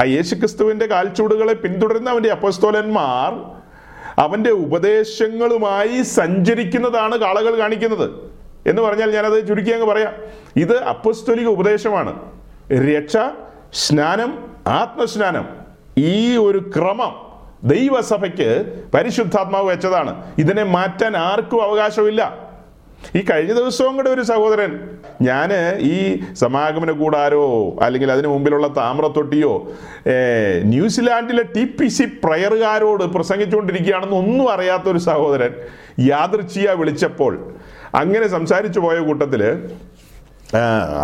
[0.00, 3.55] ആ യേശുക്രിസ്തുവിന്റെ കാൽച്ചൂടുകളെ പിന്തുടരുന്ന അവന്റെ അപ്പസ്തോലന്മാർ
[4.18, 8.10] അവന്റെ ഉപദേശങ്ങളുമായി സഞ്ചരിക്കുന്നതാണ് കാളകൾ കാണിക്കുന്നത്.
[8.66, 10.12] എന്ന് പറഞ്ഞാൽ ഞാനത് ചുരുക്കി അങ്ങ് പറയാം.
[10.56, 12.32] ഇത് അപ്പസ്തോലിക ഉപദേശമാണ്.
[12.72, 13.16] രക്ഷ
[13.72, 15.48] സ്നാനം ആത്മസ്നാനം
[15.98, 17.26] ഈ ഒരു ക്രമം
[17.64, 20.34] ദൈവസഭയ്ക്ക് പരിശുദ്ധാത്മാവ് വെച്ചതാണ്.
[20.38, 22.45] ഇതിനെ മാറ്റാൻ ആർക്കും അവകാശമില്ല.
[23.18, 24.70] ഈ കഴിഞ്ഞ ദിവസവും കൂടെ ഒരു സഹോദരൻ
[25.28, 25.50] ഞാൻ
[25.92, 25.96] ഈ
[26.42, 27.44] സമാഗമന കൂടാരോ
[27.86, 29.52] അല്ലെങ്കിൽ അതിന് മുമ്പിലുള്ള താമ്രത്തൊട്ടിയോ
[30.72, 35.52] ന്യൂസിലാൻഡിലെ ടി പി സി പ്രയറുകാരോട് പ്രസംഗിച്ചുകൊണ്ടിരിക്കുകയാണെന്ന് ഒന്നും അറിയാത്ത ഒരു സഹോദരൻ
[36.12, 37.34] യാദൃച്ഛിയ വിളിച്ചപ്പോൾ
[38.02, 39.44] അങ്ങനെ സംസാരിച്ചു പോയ കൂട്ടത്തിൽ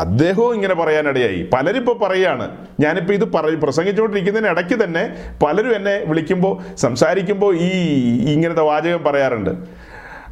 [0.02, 1.38] അദ്ദേഹവും ഇങ്ങനെ പറയാനിടയായി.
[1.52, 2.44] പലരും ഇപ്പോൾ പറയാണ്
[2.80, 5.02] ഞാനിപ്പോൾ ഇത് പറ പ്രസംഗിച്ചുകൊണ്ടിരിക്കുന്നതിന് ഇടയ്ക്ക് തന്നെ
[5.42, 7.70] പലരും എന്നെ വിളിക്കുമ്പോൾ സംസാരിക്കുമ്പോൾ ഈ
[8.34, 9.52] ഇങ്ങനത്തെ വാചകം പറയാറുണ്ട്.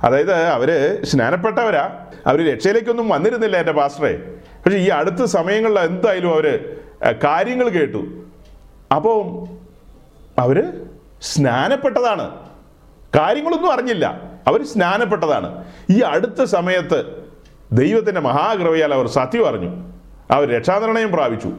[0.04, 2.06] അതായത് അവർ സ്നാനപ്പെട്ടവരാ.
[2.26, 4.34] അവർ രക്ഷയിലേക്കൊന്നും വന്നിരുന്നില്ല എന്റെ പാസ്റ്ററെ.
[4.64, 6.76] പക്ഷെ ഈ അടുത്ത സമയങ്ങളിൽ എന്തായാലും അവർ
[7.24, 8.22] കാര്യങ്ങൾ കേട്ടു.
[8.94, 9.48] അപ്പോൾ
[10.40, 10.86] അവർ
[11.22, 12.30] സ്നാനപ്പെട്ടതാണ്.
[13.16, 14.22] കാര്യങ്ങളൊന്നും അറിഞ്ഞില്ല.
[14.46, 15.64] അവർ സ്നാനപ്പെട്ടതാണ്.
[15.90, 17.24] ഈ അടുത്ത സമയത്ത്
[17.72, 19.92] ദൈവത്തിന്റെ മഹാകൃപയാൽ അവർ സത്യം അറിഞ്ഞു.
[20.30, 21.52] അവർ രക്ഷാനിർണയം പ്രാപിച്ചു.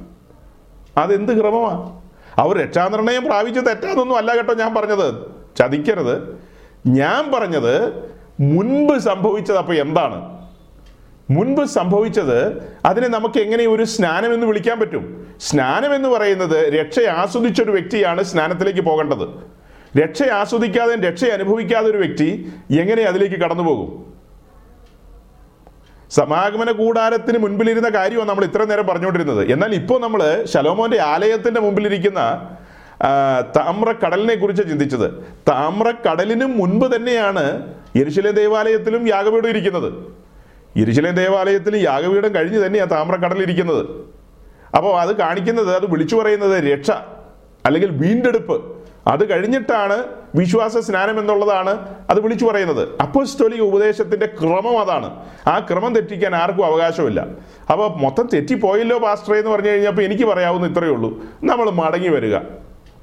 [0.97, 1.99] അതെന്ത് ക്രമമാ?
[2.37, 5.31] അവർ രക്ഷാനിർണയം പ്രാപിച്ചത് തെറ്റാന്നൊന്നും അല്ല കേട്ടോ ഞാൻ പറഞ്ഞത്.
[5.57, 6.43] ചതിക്കരുത്.
[6.87, 10.39] ഞാൻ പറഞ്ഞത് മുൻപ് സംഭവിച്ചത് അപ്പൊ എന്താണ്?
[11.31, 15.27] മുൻപ് സംഭവിച്ചത് അതിനെ നമുക്ക് എങ്ങനെ ഒരു സ്നാനം എന്ന് വിളിക്കാൻ പറ്റും?
[15.39, 19.27] സ്നാനം എന്ന് പറയുന്നത് രക്ഷ ആസ്വദിച്ച ഒരു വ്യക്തിയാണ് സ്നാനത്തിലേക്ക് പോകേണ്ടത്.
[19.99, 24.11] രക്ഷ ആസ്വദിക്കാതെ രക്ഷ അനുഭവിക്കാതെ ഒരു വ്യക്തി എങ്ങനെ അതിലേക്ക് കടന്നു പോകും
[26.09, 29.51] സമാഗമന കൂടാരത്തിന് മുൻപിലിരുന്ന കാര്യമാണ് നമ്മൾ ഇത്ര നേരം പറഞ്ഞുകൊണ്ടിരുന്നത്.
[29.51, 32.49] എന്നാൽ ഇപ്പോൾ നമ്മൾ ശലോമോന്റെ ആലയത്തിന്റെ മുമ്പിലിരിക്കുന്ന
[33.55, 35.23] താമ്രക്കടലിനെ കുറിച്ച് ചിന്തിച്ചത്.
[35.49, 39.93] താമ്രക്കടലിനും മുൻപ് തന്നെയാണ് യെരുശലേം ദേവാലയത്തിലും യാഗപീഠം ഇരിക്കുന്നത്.
[40.77, 43.85] യെരുശലേം ദേവാലയത്തിൽ യാഗപീഠം കഴിഞ്ഞ് തന്നെയാണ് താമ്രക്കടൽ ഇരിക്കുന്നത്.
[44.77, 46.91] അപ്പോൾ അത് കാണിക്കുന്നത് അത് വിളിച്ചു പറയുന്നത് രക്ഷ
[47.65, 48.81] അല്ലെങ്കിൽ വീണ്ടെടുപ്പ്.
[49.07, 50.03] അത് കഴിഞ്ഞിട്ടാണ്
[50.35, 53.01] വിശ്വാസ സ്നാനം എന്നുള്ളതാണ് അത് വിളിച്ചു പറയുന്നത്.
[53.01, 55.23] അപ്പോസ്റ്റോലിക ഉപദേശത്തിന്റെ ക്രമം അതാണ്.
[55.47, 57.27] ആ ക്രമം തെറ്റിക്കാൻ ആർക്കും അവകാശമില്ല.
[57.71, 61.23] അപ്പോൾ മൊത്തം തെറ്റിപ്പോയല്ലോ പാസ്റ്റർ എന്ന് പറഞ്ഞു കഴിഞ്ഞപ്പോൾ എനിക്ക് പറയാവുന്ന ഇത്രയേ ഉള്ളൂ.
[61.43, 62.37] നമ്മൾ മടങ്ങി വരിക.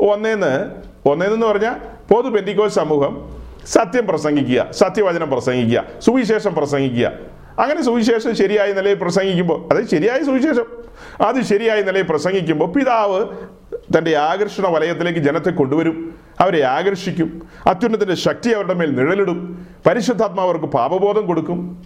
[0.01, 0.70] ഒന്നേന്ന്
[1.09, 1.74] ഒന്നേന്ന് പറഞ്ഞാൽ
[2.14, 3.38] പൊതു പെന്തിക്കോസ് സമൂഹം
[3.68, 7.12] സത്യം പ്രസംഗിക്കുക സത്യവചനം പ്രസംഗിക്കുക സുവിശേഷം പ്രസംഗിക്കുക.
[7.59, 10.64] അങ്ങനെ സുവിശേഷം ശരിയായ നിലയിൽ പ്രസംഗിക്കുമ്പോൾ അത് ശരിയായ സുവിശേഷം.
[11.26, 13.26] അത് ശരിയായ നിലയിൽ പ്രസംഗിക്കുമ്പോൾ പിതാവ്
[13.98, 16.14] തന്റെ ആകർഷണ വലയത്തിലേക്ക് ജനത്തെ കൊണ്ടുവരും.
[16.40, 17.42] അവരെ ആകർഷിക്കും.
[17.66, 19.66] അത്യുന്നതിന്റെ ശക്തി അവരുടെ മേൽ നിഴലിടും.
[19.87, 21.83] പരിശുദ്ധാത്മാവ് അവർക്ക് പാപബോധം കൊടുക്കും.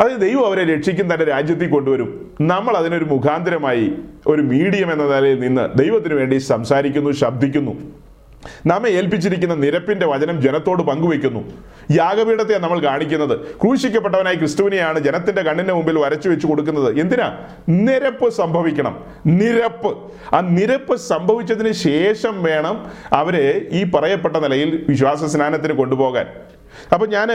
[0.00, 2.30] അത് ദൈവം അവരെ രക്ഷിക്കും തന്റെ രാജ്യത്തിൽ കൊണ്ടുവരും.
[2.40, 3.92] നമ്മൾ അതിനൊരു മുഖാന്തരമായി
[4.26, 8.04] ഒരു മീഡിയം എന്ന നിലയിൽ നിന്ന് ദൈവത്തിന് വേണ്ടി സംസാരിക്കുന്നു ശബ്ദിക്കുന്നു.
[8.66, 11.52] നമ്മെ ഏൽപ്പിച്ചിരിക്കുന്ന നിരപ്പിന്റെ വചനം ജനത്തോട് പങ്കുവെക്കുന്നു
[11.92, 13.38] യാഗപീഠത്തെ നമ്മൾ കാണിക്കുന്നത്.
[13.62, 17.00] ക്രൂശിക്കപ്പെട്ടവനായി ക്രിസ്തുവിനെയാണ് ജനത്തിന്റെ കണ്ണിന്റെ മുമ്പിൽ വരച്ചു വെച്ച് കൊടുക്കുന്നത്.
[17.00, 17.38] എന്തിനാ?
[17.68, 19.04] നിരപ്പ് സംഭവിക്കണം.
[19.26, 19.98] നിരപ്പ്.
[20.34, 26.26] ആ നിരപ്പ് സംഭവിച്ചതിന് ശേഷം വേണം അവരെ ഈ പറയപ്പെട്ട നിലയിൽ വിശ്വാസ സ്നാനത്തിന് കൊണ്ടുപോകാൻ.
[26.92, 27.28] അപ്പൊ ഞാൻ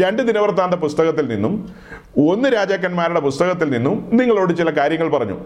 [0.00, 1.68] രണ്ട് ദിനവൃത്താന്ത പുസ്തകത്തിൽ നിന്നും
[2.28, 5.40] ഒന്ന് രാജാക്കന്മാരുടെ പുസ്തകത്തിൽ നിന്നും നിങ്ങളോട് ചില കാര്യങ്ങൾ പറഞ്ഞു.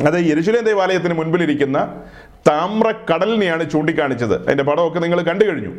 [0.00, 2.02] അത് യെരുശലേം ദേവാലയത്തിന് മുൻപിലിരിക്കുന്ന
[2.48, 4.44] താമ്രക്കടലിനെയാണ് ചൂണ്ടിക്കാണിച്ചത്.
[4.44, 5.72] അതിന്റെ പടമൊക്കെ നിങ്ങൾ കണ്ടു കഴിഞ്ഞു.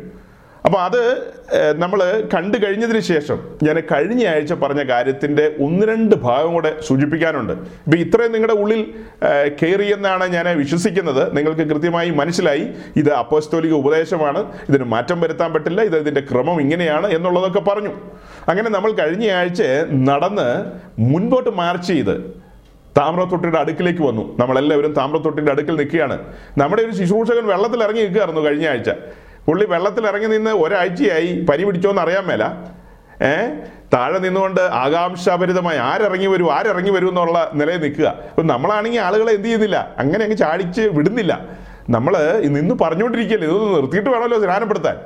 [0.64, 1.32] അപ്പോൾ അത്
[1.78, 7.52] നമ്മൾ കണ്ടു കഴിഞ്ഞതിന് ശേഷം ഞാൻ കഴിഞ്ഞ ആഴ്ച പറഞ്ഞ കാര്യത്തിന്റെ ഒന്ന് രണ്ട് ഭാഗം കൂടെ സൂചിപ്പിക്കാനുണ്ട്.
[7.52, 8.94] ഇപ്പം ഇത്രയും നിങ്ങളുടെ ഉള്ളിൽ
[9.62, 11.36] കയറിയെന്നാണ് ഞാൻ വിശ്വസിക്കുന്നത്.
[11.36, 12.68] നിങ്ങൾക്ക് കൃത്യമായി മനസ്സിലായി.
[12.96, 14.52] ഇത് അപ്പോസ്തോലിക ഉപദേശമാണ്.
[14.68, 15.80] ഇതിന് മാറ്റം വരുത്താൻ പറ്റില്ല.
[15.80, 17.92] ഇത് ഇതിന്റെ ക്രമം ഇങ്ങനെയാണ് എന്നുള്ളതൊക്കെ പറഞ്ഞു.
[18.48, 20.48] അങ്ങനെ നമ്മൾ കഴിഞ്ഞ ആഴ്ച നടന്ന്
[20.98, 22.43] മുൻപോട്ട് മാർച്ച് ചെയ്ത്
[22.96, 24.38] താമ്രത്തൊട്ടിയുടെ അടുക്കിലേക്ക് വന്നു.
[24.38, 26.22] നമ്മളെല്ലാവരും താമ്രത്തൊട്ടിയുടെ അടുക്കിൽ നിൽക്കുകയാണ്.
[26.58, 28.90] നമ്മുടെ ഒരു ശുശ്രൂഷകൻ വെള്ളത്തിൽ ഇറങ്ങി നിൽക്കുകയായിരുന്നു കഴിഞ്ഞ ആഴ്ച.
[29.46, 32.44] പുള്ളി വെള്ളത്തിൽ ഇറങ്ങി നിന്ന് ഒരാഴ്ചയായി പനി പിടിച്ചോന്ന് അറിയാൻ മേല.
[33.22, 33.48] ഏ?
[33.94, 38.06] താഴെ നിന്നുകൊണ്ട് ആകാംക്ഷാഭരിതമായി ആരിറങ്ങി വരും ആരിറങ്ങി വരും എന്നുള്ള നിലയിൽ നിൽക്കുക.
[38.30, 39.94] അപ്പം നമ്മളാണെങ്കിൽ ആളുകളെ എന്ത് ചെയ്യുന്നില്ല.
[39.98, 41.48] അങ്ങനെ അങ്ങ് ചാടിച്ച് വിടുന്നില്ല.
[41.90, 44.96] നമ്മൾ നിന്ന് പറഞ്ഞുകൊണ്ടിരിക്കുകയല്ലേ ഇതൊന്ന് നിർത്തിയിട്ട് വേണമല്ലോ സ്നാനപ്പെടുത്താൻ.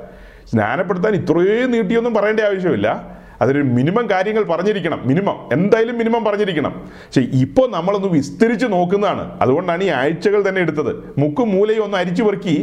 [0.51, 3.18] സ്നാനപ്പെടുത്താൻ ഇത്രയും നീട്ടിയൊന്നും പറയേണ്ട ആവശ്യമില്ല.
[3.41, 4.99] അതൊരു മിനിമം കാര്യങ്ങൾ പറഞ്ഞിരിക്കണം.
[5.05, 5.37] മിനിമം.
[5.53, 6.73] എന്തായാലും മിനിമം പറഞ്ഞിരിക്കണം.
[7.05, 9.25] പക്ഷെ ഇപ്പോൾ നമ്മളൊന്ന് വിസ്തരിച്ച് നോക്കുന്നതാണ്.
[9.41, 10.91] അതുകൊണ്ടാണ് ഈ ആഴ്ചകൾ തന്നെ എടുത്തത്.
[11.17, 12.57] മുക്കും മൂലയും ഒന്ന് അരിച്ചു പെറുക്കി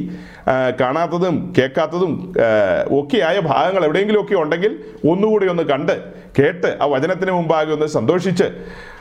[0.81, 2.13] കാണാത്തതും കേൾക്കാത്തതും
[3.23, 4.73] ആയ ഭാഗങ്ങൾ എവിടെയെങ്കിലും ഒക്കെ ഉണ്ടെങ്കിൽ
[5.11, 5.97] ഒന്നുകൂടി ഒന്ന് കണ്ട്
[6.39, 8.45] കേട്ട് ആ വചനത്തിന് മുമ്പാകെ ഒന്ന് സന്തോഷിച്ച്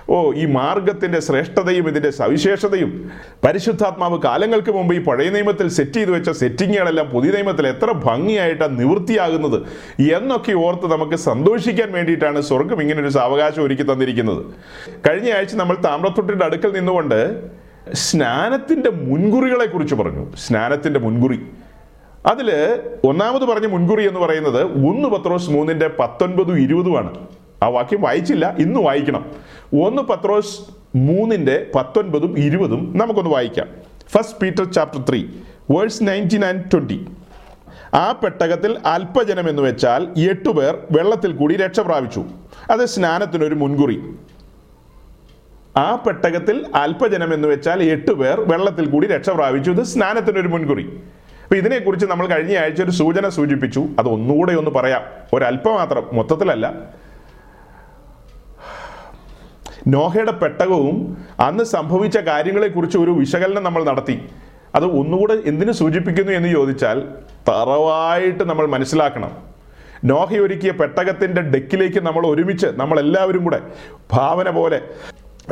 [0.10, 3.12] ഓ ഈ മാർഗത്തിന്റെ ശ്രേഷ്ഠതയും ഇതിന്റെ സവിശേഷതയും
[3.44, 9.58] പരിശുദ്ധാത്മാവ് കാലങ്ങൾക്ക് മുമ്പ് ഈ പഴയ നിയമത്തിൽ സെറ്റ് ചെയ്തു വെച്ച സെറ്റിങ്ങുകളെല്ലാം പുതിയ നിയമത്തിൽ എത്ര ഭംഗിയായിട്ടാണ് നിവൃത്തിയാകുന്നത്
[10.12, 14.46] എന്നൊക്കെ ഓർത്ത് നമുക്ക് സന്തോഷിക്കാൻ വേണ്ടിയിട്ടാണ് സ്വർഗം ഇങ്ങനെ ഒരു സാവകാശം ഒരുക്കി തന്നിരിക്കുന്നത്.
[15.10, 17.44] കഴിഞ്ഞ ആഴ്ച നമ്മൾ താമ്രത്തൊട്ടിന്റെ അടുക്കൽ നിന്നുകൊണ്ട്
[17.94, 20.36] സ്നാനത്തിന്റെ മുൻകുറികളെ കുറിച്ച് പറഞ്ഞു.
[20.36, 21.40] സ്നാനത്തിന്റെ മുൻകുറി.
[22.26, 22.52] അതിൽ
[23.04, 27.28] ഒന്നാമത് പറഞ്ഞ മുൻകുറി എന്ന് പറയുന്നത് ഒന്ന് പത്രോസ് മൂന്നിന്റെ പത്തൊൻപതും ഇരുപതുമാണ്.
[27.64, 29.26] ആ വാക്യം വായിച്ചില്ല ഇന്ന് വായിക്കണം.
[29.74, 30.62] ഒന്ന് പത്രോസ്
[30.96, 33.68] മൂന്നിന്റെ പത്തൊൻപതും ഇരുപതും നമുക്കൊന്ന് വായിക്കാം.
[34.10, 35.26] First Peter chapter three
[35.72, 37.06] verse nineteen and twenty
[37.94, 42.26] ആ പെട്ടകത്തിൽ അല്പജനം എന്ന് വെച്ചാൽ എട്ടുപേർ വെള്ളത്തിൽ കൂടി രക്ഷ പ്രാപിച്ചു.
[42.72, 44.02] അത് സ്നാനത്തിനൊരു മുൻകുറി.
[45.78, 49.72] ആ പെട്ടകത്തിൽ അല്പജനം എന്ന് വെച്ചാൽ എട്ടുപേർ വെള്ളത്തിൽ കൂടി രക്ഷ പ്രാപിച്ചു.
[49.72, 50.84] ഇത് സ്നാനത്തിനൊരു മുൻകുറി.
[51.44, 53.88] അപ്പോൾ ഇതിനെക്കുറിച്ച് നമ്മൾ കഴിഞ്ഞ ആഴ്ച ഒരു സൂചന സൂചിപ്പിച്ചു.
[54.00, 55.02] അത് ഒന്നുകൂടെ ഒന്ന് പറയാം.
[55.34, 56.74] ഒരല്പം മാത്രം മൊത്തത്തിലല്ല.
[59.88, 64.22] നോഹയുടെ പെട്ടകവും അന്ന് സംഭവിച്ച കാര്യങ്ങളെക്കുറിച്ച് ഒരു വിശകലനം നമ്മൾ നടത്തി.
[64.76, 66.98] അത് ഒന്നുകൂടെ എന്തിനു സൂചിപ്പിക്കുന്നു എന്ന് ചോദിച്ചാൽ
[67.50, 69.32] തറവായിട്ട് നമ്മൾ മനസ്സിലാക്കണം.
[70.06, 73.60] നോഹ ഒരുക്കിയ പെട്ടകത്തിന്റെ ഡെക്കിലേക്ക് നമ്മൾ ഒരുമിച്ച് നമ്മൾ എല്ലാവരും കൂടെ
[74.14, 74.82] ഭാവന പോലെ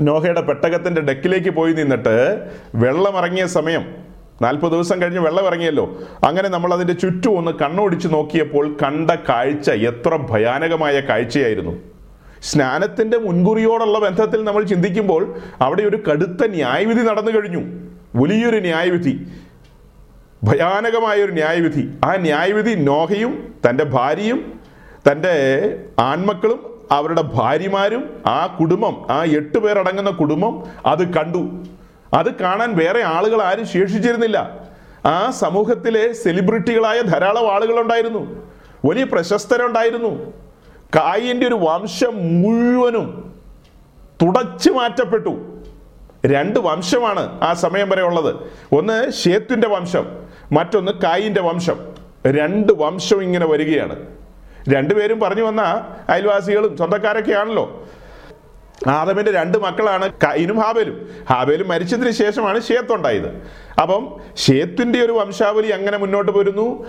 [0.01, 2.15] നോഹയുടെ പെട്ടകത്തിന്റെ ഡെക്കിലേക്ക് പോയി നിന്നിട്ട്
[2.75, 3.83] വെള്ളമിറങ്ങിയ സമയം
[4.41, 5.85] നാൽപ്പത് ദിവസം കഴിഞ്ഞ് വെള്ളം ഇറങ്ങിയല്ലോ.
[6.27, 11.92] അങ്ങനെ നമ്മൾ അതിന്റെ ചുറ്റും ഒന്ന് കണ്ണോടിച്ച് നോക്കിയപ്പോൾ കണ്ട കാഴ്ച എത്ര ഭയാനകമായ കാഴ്ചയായിരുന്നു.
[12.43, 17.89] സ്നാനത്തിന്റെ മുൻകുറിയോടുള്ള ബന്ധത്തിൽ നമ്മൾ ചിന്തിക്കുമ്പോൾ അവിടെ ഒരു കടുത്ത ന്യായവിധി നടന്നു കഴിഞ്ഞു.
[18.15, 19.27] വലിയൊരു ന്യായവിധി.
[20.43, 21.89] ഭയാനകമായ ഒരു ന്യായവിധി.
[22.05, 24.59] ആ ന്യായവിധി നോഹയും തന്റെ ഭാര്യയും
[25.11, 25.33] തന്റെ
[25.99, 31.63] ആൺമക്കളും അവരുടെ ഭാര്യമാരും ആ കുടുംബം ആ എട്ട് പേരടങ്ങുന്ന കുടുംബം അത് കണ്ടു.
[32.13, 34.67] അത് കാണാൻ വേറെ ആളുകൾ ആരും ശേഷിച്ചിരുന്നില്ല.
[35.05, 38.51] ആ സമൂഹത്തിലെ സെലിബ്രിറ്റികളായ ധാരാളം ആളുകളുണ്ടായിരുന്നു.
[38.85, 40.42] വലിയ പ്രശസ്തരുണ്ടായിരുന്നു.
[40.95, 43.33] കായിന്റെ ഒരു വംശം മുഴുവനും
[44.21, 45.61] തുടച്ചു മാറ്റപ്പെട്ടു.
[46.25, 48.35] രണ്ട് വംശമാണ് ആ സമയം വരെ ഉള്ളത്.
[48.75, 50.05] ഒന്ന് ഷേത്തിന്റെ വംശം
[50.51, 51.79] മറ്റൊന്ന് കായിന്റെ വംശം.
[52.27, 53.95] രണ്ട് വംശം ഇങ്ങനെ വരികയാണ്.
[54.69, 55.61] രണ്ടുപേരും പറഞ്ഞു വന്ന
[56.09, 57.87] അയൽവാസികളും സ്വന്തക്കാരൊക്കെ ആണല്ലോ
[58.87, 61.09] ആദമിന്റെ രണ്ട് മക്കളാണ് കൈനും ഹാബേലും.
[61.29, 63.27] ഹാബേലും മരിച്ചതിന് ശേഷമാണ് ഷേത്ത് ഉണ്ടായത്.
[63.81, 66.85] അപ്പം ഷേത്തിന്റെ ഒരു വംശാവലി അങ്ങനെ മുന്നോട്ട് വരുന്നു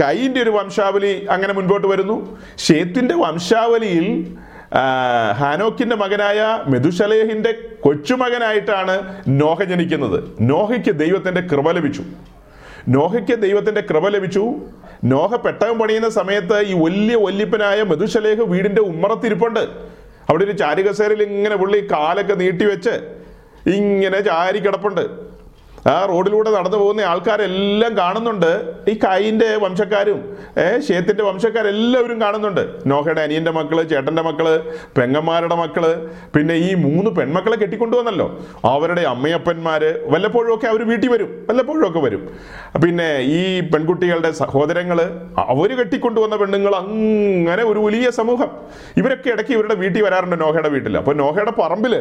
[0.00, 2.38] കൈന്റെ ഒരു വംശാവലി അങ്ങനെ മുൻപോട്ട് വരുന്നു.
[2.58, 4.36] ഷേത്തിന്റെ വംശാവലിയിൽ
[5.32, 10.24] ഹാനോക്കിന്റെ മകനായ മെതുശലേഹിന്റെ കൊച്ചുമകനായിട്ടാണ് നോഹ ജനിക്കുന്നത്.
[10.40, 12.02] നോഹയ്ക്ക് ദൈവത്തിന്റെ കൃപ ലഭിച്ചു.
[12.88, 14.54] നോഹയ്ക്ക് ദൈവത്തിന്റെ കൃപ ലഭിച്ചു.
[15.04, 19.68] നോഹ പെട്ടകം പണിയുന്ന സമയത്ത് ഈ വലിയ വല്യപ്പനായ മെതുശലേഹ് വീടിന്റെ ഉമ്മറത്തിരിപ്പുണ്ട്.
[20.28, 22.94] അവിടെ ഒരു ചാരികസേരയിൽ ഇങ്ങനെ പുള്ളി കാലൊക്കെ നീട്ടിവെച്ച്
[23.74, 25.04] ഇങ്ങനെ ചാരി കിടപ്പുണ്ട്
[25.92, 28.50] ആ റോഡിലൂടെ നടന്നു പോകുന്ന ആൾക്കാരെല്ലാം കാണുന്നുണ്ട്.
[28.90, 30.18] ഈ കൈന്റെ വംശക്കാരും
[30.62, 32.62] ഏ ഷേത്തിന്റെ വംശക്കാരെല്ലാവരും കാണുന്നുണ്ട്.
[32.90, 34.46] നോഹയുടെ അനിയന്റെ മക്കൾ ചേട്ടന്റെ മക്കൾ
[34.98, 35.84] പെങ്ങന്മാരുടെ മക്കൾ
[36.34, 38.26] പിന്നെ ഈ മൂന്ന് പെൺമക്കളെ കെട്ടിക്കൊണ്ടുവന്നല്ലോ
[38.74, 42.22] അവരുടെ അമ്മയപ്പന്മാര് വല്ലപ്പോഴും ഒക്കെ അവർ വീട്ടിൽ വരും വല്ലപ്പോഴും ഒക്കെ വരും.
[42.84, 43.42] പിന്നെ ഈ
[43.74, 45.00] പെൺകുട്ടികളുടെ സഹോദരങ്ങൾ
[45.54, 48.50] അവർ കെട്ടിക്കൊണ്ടുവന്ന പെണ്ണുങ്ങൾ അങ്ങനെ ഒരു വലിയ സമൂഹം.
[49.02, 51.96] ഇവരൊക്കെ ഇടയ്ക്ക് ഇവരുടെ വീട്ടിൽ വരാറുണ്ട് നോഹയുടെ വീട്ടിൽ അപ്പോൾ നോഹയുടെ പറമ്പിൽ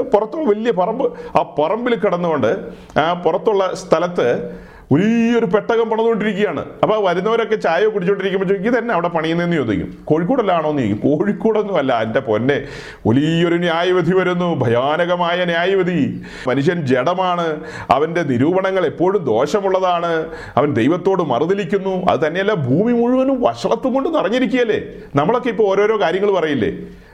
[0.00, 1.12] പുറത്ത് വലിയ പറമ്പ്.
[1.38, 2.56] ആ പറമ്പിൽ കിടന്നുകൊണ്ട്
[2.98, 4.50] ആ പുറത്തുള്ള സ്ഥലത്ത്
[4.92, 6.66] വലിയൊരു പെട്ടകം പണിതുകൊണ്ടിരിക്കുകയാണ്.
[6.82, 9.98] അപ്പോൾ വരുന്നവരൊക്കെ ചായ കുടിച്ചുകൊണ്ടിരിക്കുമ്പോൾ ചോദിക്കും ഇതന്നെ തന്നെ അവിടെ പണിയുന്നതെന്ന് ചോദിക്കും?
[10.04, 10.70] കോഴിക്കോടല്ലാണോ?
[10.70, 11.10] എന്ന് ചോദിക്കും.
[11.10, 12.62] കോഴിക്കോടൊന്നും അല്ല എന്റെ പൊന്നെ
[13.06, 16.22] വലിയൊരു ന്യായവിധി വരുന്നു ഭയാനകമായ ന്യായവിധി.
[16.48, 20.26] മനുഷ്യൻ ജഡമാണ് അവന്റെ നിരൂപണങ്ങൾ എപ്പോഴും ദോഷമുള്ളതാണ്
[20.56, 24.80] അവൻ ദൈവത്തോട് മറുതലിക്കുന്നു അത് തന്നെയല്ല ഭൂമി മുഴുവനും വഷളത്തും കൊണ്ട് നിറഞ്ഞിരിക്കുകയല്ലേ?
[25.16, 26.72] നമ്മളൊക്കെ ഇപ്പോൾ ഓരോരോ കാര്യങ്ങൾ പറയില്ലേ?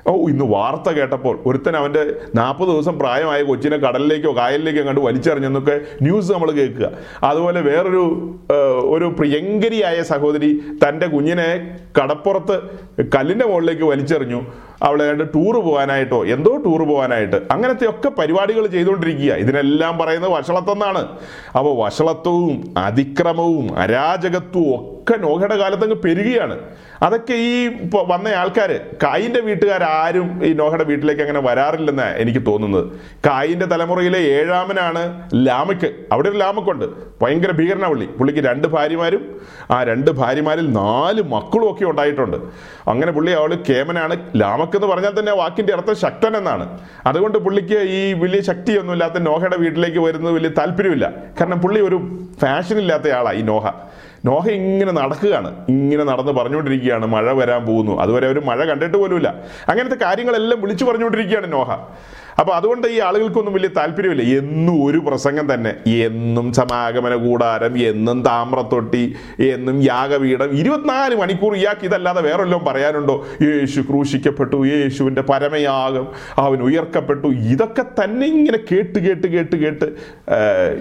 [0.09, 2.03] ഓ ഇന്ന് വാർത്ത കേട്ടപ്പോൾ ഒരുത്തൻ അവന്റെ
[2.35, 6.90] നാൽപ്പത് ദിവസം പ്രായമായ കൊച്ചിനെ കടലിലേക്കോ കായലിലേക്കോ കണ്ട് വലിച്ചെറിഞ്ഞെന്നൊക്കെ ന്യൂസ് നമ്മൾ കേൾക്കുക.
[7.23, 8.05] അതുപോലെ വേറൊരു
[8.94, 10.51] ഒരു പ്രിയങ്കരിയായ സഹോദരി
[10.85, 11.51] തന്റെ കുഞ്ഞിനെ
[12.01, 12.57] കടപ്പുറത്ത്
[13.16, 14.40] കല്ലിന്റെ മുകളിലേക്ക് വലിച്ചെറിഞ്ഞു.
[14.87, 19.33] അവളെ കണ്ട് ടൂറ് പോകാനായിട്ടോ എന്തോ ടൂർ പോകാനായിട്ട് അങ്ങനത്തെ ഒക്കെ പരിപാടികൾ ചെയ്തുകൊണ്ടിരിക്കുക.
[19.45, 21.03] ഇതിനെല്ലാം പറയുന്നത് വഷളത്തെന്നാണ്
[21.59, 26.57] അപ്പോൾ വഷളത്വവും അതിക്രമവും അരാജകത്വവും ഒക്കെ നോഹയുടെ കാലത്തങ്ങ് പെരുകയാണ്.
[27.03, 27.69] അതൊക്കെ ഈ
[28.12, 28.71] വന്ന ആൾക്കാർ
[29.03, 32.85] കായിന്റെ വീട്ടുകാരും ഈ നോഹയുടെ വീട്ടിലേക്ക് അങ്ങനെ വരാറില്ലെന്ന് എനിക്ക് തോന്നുന്നത്.
[33.27, 35.03] കായിന്റെ തലമുറയിലെ ഏഴാമനാണ്
[35.47, 36.85] ലാമക്ക് അവിടെ ഒരു ലാമക്കുണ്ട്.
[37.23, 39.23] ഭയങ്കര ഭീകരണവള്ളി പുള്ളിക്ക് രണ്ട് ഭാര്യമാരും
[39.71, 42.37] ആ രണ്ട് ഭാര്യമാരിൽ നാല് മക്കളും ഒക്കെ ഉണ്ടായിട്ടുണ്ട്.
[42.88, 46.78] അങ്ങനെ പുള്ളി അവൾ കേമനാണ് ലാമക്ക് എന്ന് പറഞ്ഞാൽ തന്നെ വാക്കിന്റെ അർത്ഥം ശക്തൻ എന്നാണ്.
[47.07, 51.12] അതുകൊണ്ട് പുള്ളിക്ക് ഈ വലിയ ശക്തിയൊന്നും ഇല്ലാത്ത നോഹയുടെ വീട്ടിലേക്ക് വരുന്നത് വലിയ താല്പര്യമില്ല.
[51.40, 53.70] കാരണം പുള്ളി ഒരു ഫാഷൻ ഇല്ലാത്ത ആളാണ് ഈ നോഹ.
[54.24, 55.66] നോഹ ഇങ്ങനെ നടക്കുകയാണ്.
[55.68, 57.07] ഇങ്ങനെ നടന്ന് പറഞ്ഞുകൊണ്ടിരിക്കുകയാണ്.
[57.07, 58.00] മഴ വരാൻ പോകുന്നു.
[58.00, 59.35] അതുവരെ ഒരു മഴ കണ്ടിട്ട് പോലുമില്ല.
[59.68, 61.70] അങ്ങനത്തെ കാര്യങ്ങളെല്ലാം വിളിച്ചു പറഞ്ഞുകൊണ്ടിരിക്കുകയാണ് നോഹ.
[62.40, 64.24] അപ്പൊ അതുകൊണ്ട് ഈ ആളുകൾക്കൊന്നും വലിയ താല്പര്യമില്ല.
[64.40, 65.72] എന്നും ഒരു പ്രസംഗം തന്നെ.
[66.09, 69.03] എന്നും സമാഗമന കൂടാരം എന്നും താമ്രത്തൊട്ടി
[69.53, 70.51] എന്നും യാഗപീഠം.
[70.61, 73.16] ഇരുപത്തിനാല് മണിക്കൂർ ഇയാൾക്ക് ഇതല്ലാതെ വേറെ വല്ലതും പറയാനുണ്ടോ?
[73.42, 76.07] യേശു ക്രൂശിക്കപ്പെട്ടു യേശുവിന്റെ പരമയാഗം
[76.44, 77.27] അവൻ ഉയർക്കപ്പെട്ടു.
[77.27, 79.88] ഇതൊക്കെ തന്നെ ഇങ്ങനെ കേട്ട് കേട്ട് കേട്ട് കേട്ട്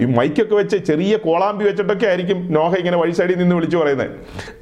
[0.02, 4.10] ഈ മൈക്കൊക്കെ വെച്ച് ചെറിയ കോളാമ്പി വെച്ചിട്ടൊക്കെ ആയിരിക്കും നോഹ ഇങ്ങനെ വഴി സൈഡിൽ നിന്ന് വിളിച്ചു പറയുന്നത്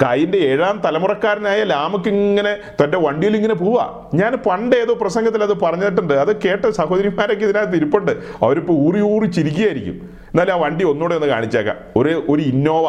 [0.04, 3.86] കൈന്റെ ഏഴാം തലമുറക്കാരനായ ലാമക്ക് ഇങ്ങനെ തന്റെ വണ്ടിയിൽ ഇങ്ങനെ പോവാ.
[4.14, 6.14] ഞാൻ പണ്ട് ഏതോ പ്രസംഗത്തിൽ അത് പറഞ്ഞിട്ടുണ്ട്.
[6.14, 8.12] അത് കേട്ട സഹോദരിമാരൊക്കെ ഇതിനകത്ത് ഇരിപ്പുണ്ട്.
[8.42, 9.96] അവരിപ്പോൾ ഊറി ഊറി ചിരിക്കുകയായിരിക്കും.
[10.32, 11.76] എന്നാലും ആ വണ്ടി ഒന്നുകൂടെ ഒന്ന് കാണിച്ചേക്കാം.
[11.96, 12.86] ഒരു ഒരു ഇന്നോവ.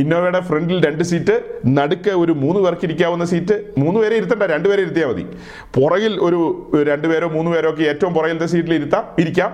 [0.00, 1.34] ഇന്നോവയുടെ ഫ്രണ്ടിൽ രണ്ട് സീറ്റ്
[1.66, 3.56] നടുക്ക് ഒരു മൂന്ന് പേർക്ക് ഇരിക്കാവുന്ന സീറ്റ്.
[3.78, 5.26] മൂന്ന് പേരെ ഇരുത്തണ്ട രണ്ടുപേരെ ഇരുത്തിയാൽ മതി.
[5.76, 6.40] പുറകിൽ ഒരു
[6.90, 9.50] രണ്ടുപേരോ മൂന്ന് പേരോ ഒക്കെ ഏറ്റവും പുറകിലത്തെ സീറ്റിൽ ഇരുത്താം ഇരിക്കാം.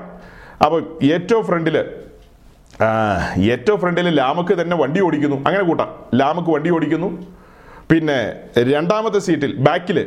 [0.64, 0.80] അപ്പോൾ
[1.12, 1.76] ഏറ്റവും ഫ്രണ്ടിൽ
[3.52, 5.36] ഏറ്റവും ഫ്രണ്ടിൽ ലാമക്ക് തന്നെ വണ്ടി ഓടിക്കുന്നു.
[5.36, 5.90] അങ്ങനെ കൂട്ടാം.
[6.14, 7.10] ലാമക്ക് വണ്ടി ഓടിക്കുന്നു.
[7.90, 8.18] പിന്നെ
[8.58, 9.98] രണ്ടാമത്തെ സീറ്റിൽ ബാക്കിൽ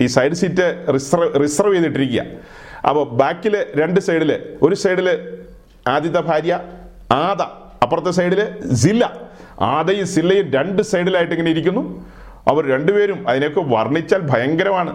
[0.00, 2.22] ഈ സൈഡ് സീറ്റ് റിസർവ് റിസർവ് ചെയ്തിട്ടിരിക്കുക.
[2.88, 4.30] അപ്പോൾ ബാക്കിൽ രണ്ട് സൈഡിൽ
[4.62, 5.08] ഒരു സൈഡിൽ
[5.94, 6.52] ആദ്യത്തെ ഭാര്യ
[7.24, 7.42] ആദ.
[7.84, 8.40] അപ്പുറത്തെ സൈഡിൽ
[8.82, 9.04] സില്ല
[9.74, 11.82] ആദയും സില്ലയും രണ്ട് സൈഡിലായിട്ട് ഇങ്ങനെ ഇരിക്കുന്നു.
[12.50, 14.92] അവർ രണ്ടുപേരും അതിനെയൊക്കെ വർണിച്ചാൽ ഭയങ്കരമാണ്.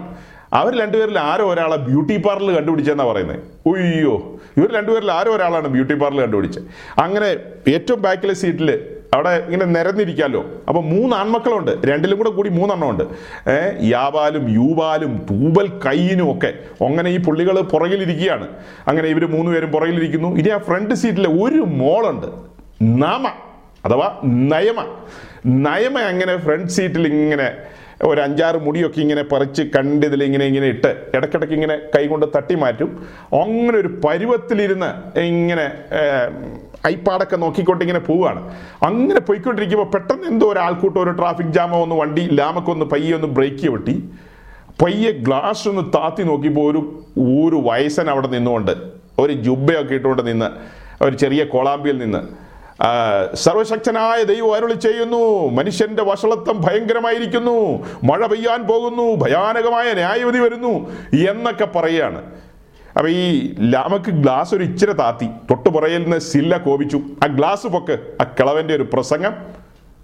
[0.58, 4.14] അവർ രണ്ടുപേരിൽ ആരോ ഒരാളെ ബ്യൂട്ടി പാർലർ കണ്ടുപിടിച്ചെന്നാണ് പറയുന്നത് ഉയ്യോ.
[4.58, 6.66] ഇവർ രണ്ടുപേരിൽ ആരോ ഒരാളാണ് ബ്യൂട്ടി പാർലർ കണ്ടുപിടിച്ചത്
[7.04, 7.28] അങ്ങനെ
[7.74, 8.70] ഏറ്റവും ബാക്കിലെ സീറ്റിൽ
[9.16, 11.72] അവിടെ ഇങ്ങനെ നിരന്നിരിക്കാമല്ലോ അപ്പൊ മൂന്ന് ആൺമക്കളുണ്ട്.
[11.88, 13.04] രണ്ടിലും കൂടെ കൂടി മൂന്നെണ്ണം ഉണ്ട്
[13.50, 16.50] ഏഹ് യാവാലും യൂവാലും തൂബൽ കയ്യിനും ഒക്കെ.
[16.84, 18.48] അങ്ങനെ ഈ പുള്ളികൾ പുറകിലിരിക്കുകയാണ്.
[18.88, 20.30] അങ്ങനെ ഇവർ മൂന്നുപേരും പുറകിലിരിക്കുന്നു.
[20.38, 22.28] ഇനി ആ ഫ്രണ്ട് സീറ്റിലെ ഒരു മോളുണ്ട്.
[22.82, 23.26] നാമ
[23.84, 24.80] അഥവാ നയമ.
[25.46, 27.48] നയമ അങ്ങനെ ഫ്രണ്ട് സീറ്റിൽ ഇങ്ങനെ
[28.02, 32.90] ഒരു അഞ്ചാറ് മുടിയൊക്കെ ഇങ്ങനെ പറിച്ച് കണ്ടിതിൽ ഇങ്ങനെ ഇങ്ങനെ ഇട്ട് ഇടയ്ക്കിടയ്ക്ക് ഇങ്ങനെ കൈകൊണ്ട് തട്ടി മാറ്റും.
[33.42, 35.66] അങ്ങനെ ഒരു പരുവത്തിലിരുന്ന് ഇങ്ങനെ
[36.86, 38.40] ഏർ, ഐപ്പാടൊക്കെ നോക്കിക്കൊണ്ട് ഇങ്ങനെ പോവുകയാണ്.
[38.82, 43.68] അങ്ങനെ പോയിക്കൊണ്ടിരിക്കുമ്പോൾ പെട്ടെന്ന് എന്തോ ഒരു ആൾക്കൂട്ടം ഒരു ട്രാഫിക് ജാമോ ഒന്ന് വണ്ടി ലാമക്കൊന്ന് പയ്യെ ഒന്ന് ബ്രേക്ക്
[43.68, 43.94] വെട്ടി.
[44.84, 46.80] പയ്യെ ഗ്ലാസ് ഒന്ന് താത്തി നോക്കിയപ്പോൾ ഒരു
[47.46, 48.72] ഒരു വയസ്സൻ അവിടെ നിന്നുകൊണ്ട്
[49.18, 50.48] ഒരു ജുബയൊക്കെ ഇട്ടുകൊണ്ട് നിന്ന്
[51.04, 52.20] ഒരു ചെറിയ കോളാമ്പിയിൽ നിന്ന്
[53.34, 57.54] സർവശക്തനായ ദൈവം അരുളി ചെയ്യുന്നു മനുഷ്യന്റെ വഷളത്വം ഭയങ്കരമായിരിക്കുന്നു
[58.04, 60.72] മഴ പെയ്യാൻ പോകുന്നു ഭയാനകമായ ന്യായവിധി വരുന്നു
[61.30, 62.20] എന്നൊക്കെ പറയുകയാണ്.
[62.96, 65.26] അപ്പൊ ഈ ലാമക്ക് ഗ്ലാസ് ഒരു ഇച്ചിരി താത്തി.
[65.50, 67.00] തൊട്ട് പുറയിൽ നിന്ന് സില്ല കോപിച്ചു.
[67.24, 67.96] ആ ഗ്ലാസ് പൊക്ക്.
[68.20, 69.34] ആ കിളവന്റെ ഒരു പ്രസംഗം.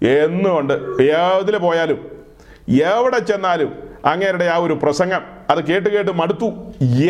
[0.07, 1.99] എന്നുകൊണ്ട് ഏതിൽ പോയാലും
[2.69, 3.71] എവിടെ ചെന്നാലും
[4.05, 6.45] അങ്ങേരുടെ ആ ഒരു പ്രസംഗം അത് കേട്ട് കേട്ട് മടുത്തു.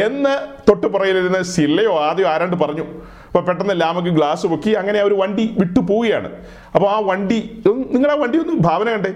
[0.04, 0.34] എന്ന്
[0.70, 2.86] തൊട്ട് പുറയിലിരുന്ന് സില്ലയോ ആദ്യം ആരാണ്ട് പറഞ്ഞു.
[3.28, 6.32] അപ്പൊ പെട്ടെന്ന് ലാമക്ക് ഗ്ലാസ് പൊക്കി അങ്ങനെ ആ ഒരു വണ്ടി വിട്ടു പോവുകയാണ്.
[6.76, 9.14] അപ്പോൾ ആ വണ്ടി നിങ്ങൾ ആ വണ്ടി ഒന്ന് ഭാവന കണ്ടേ?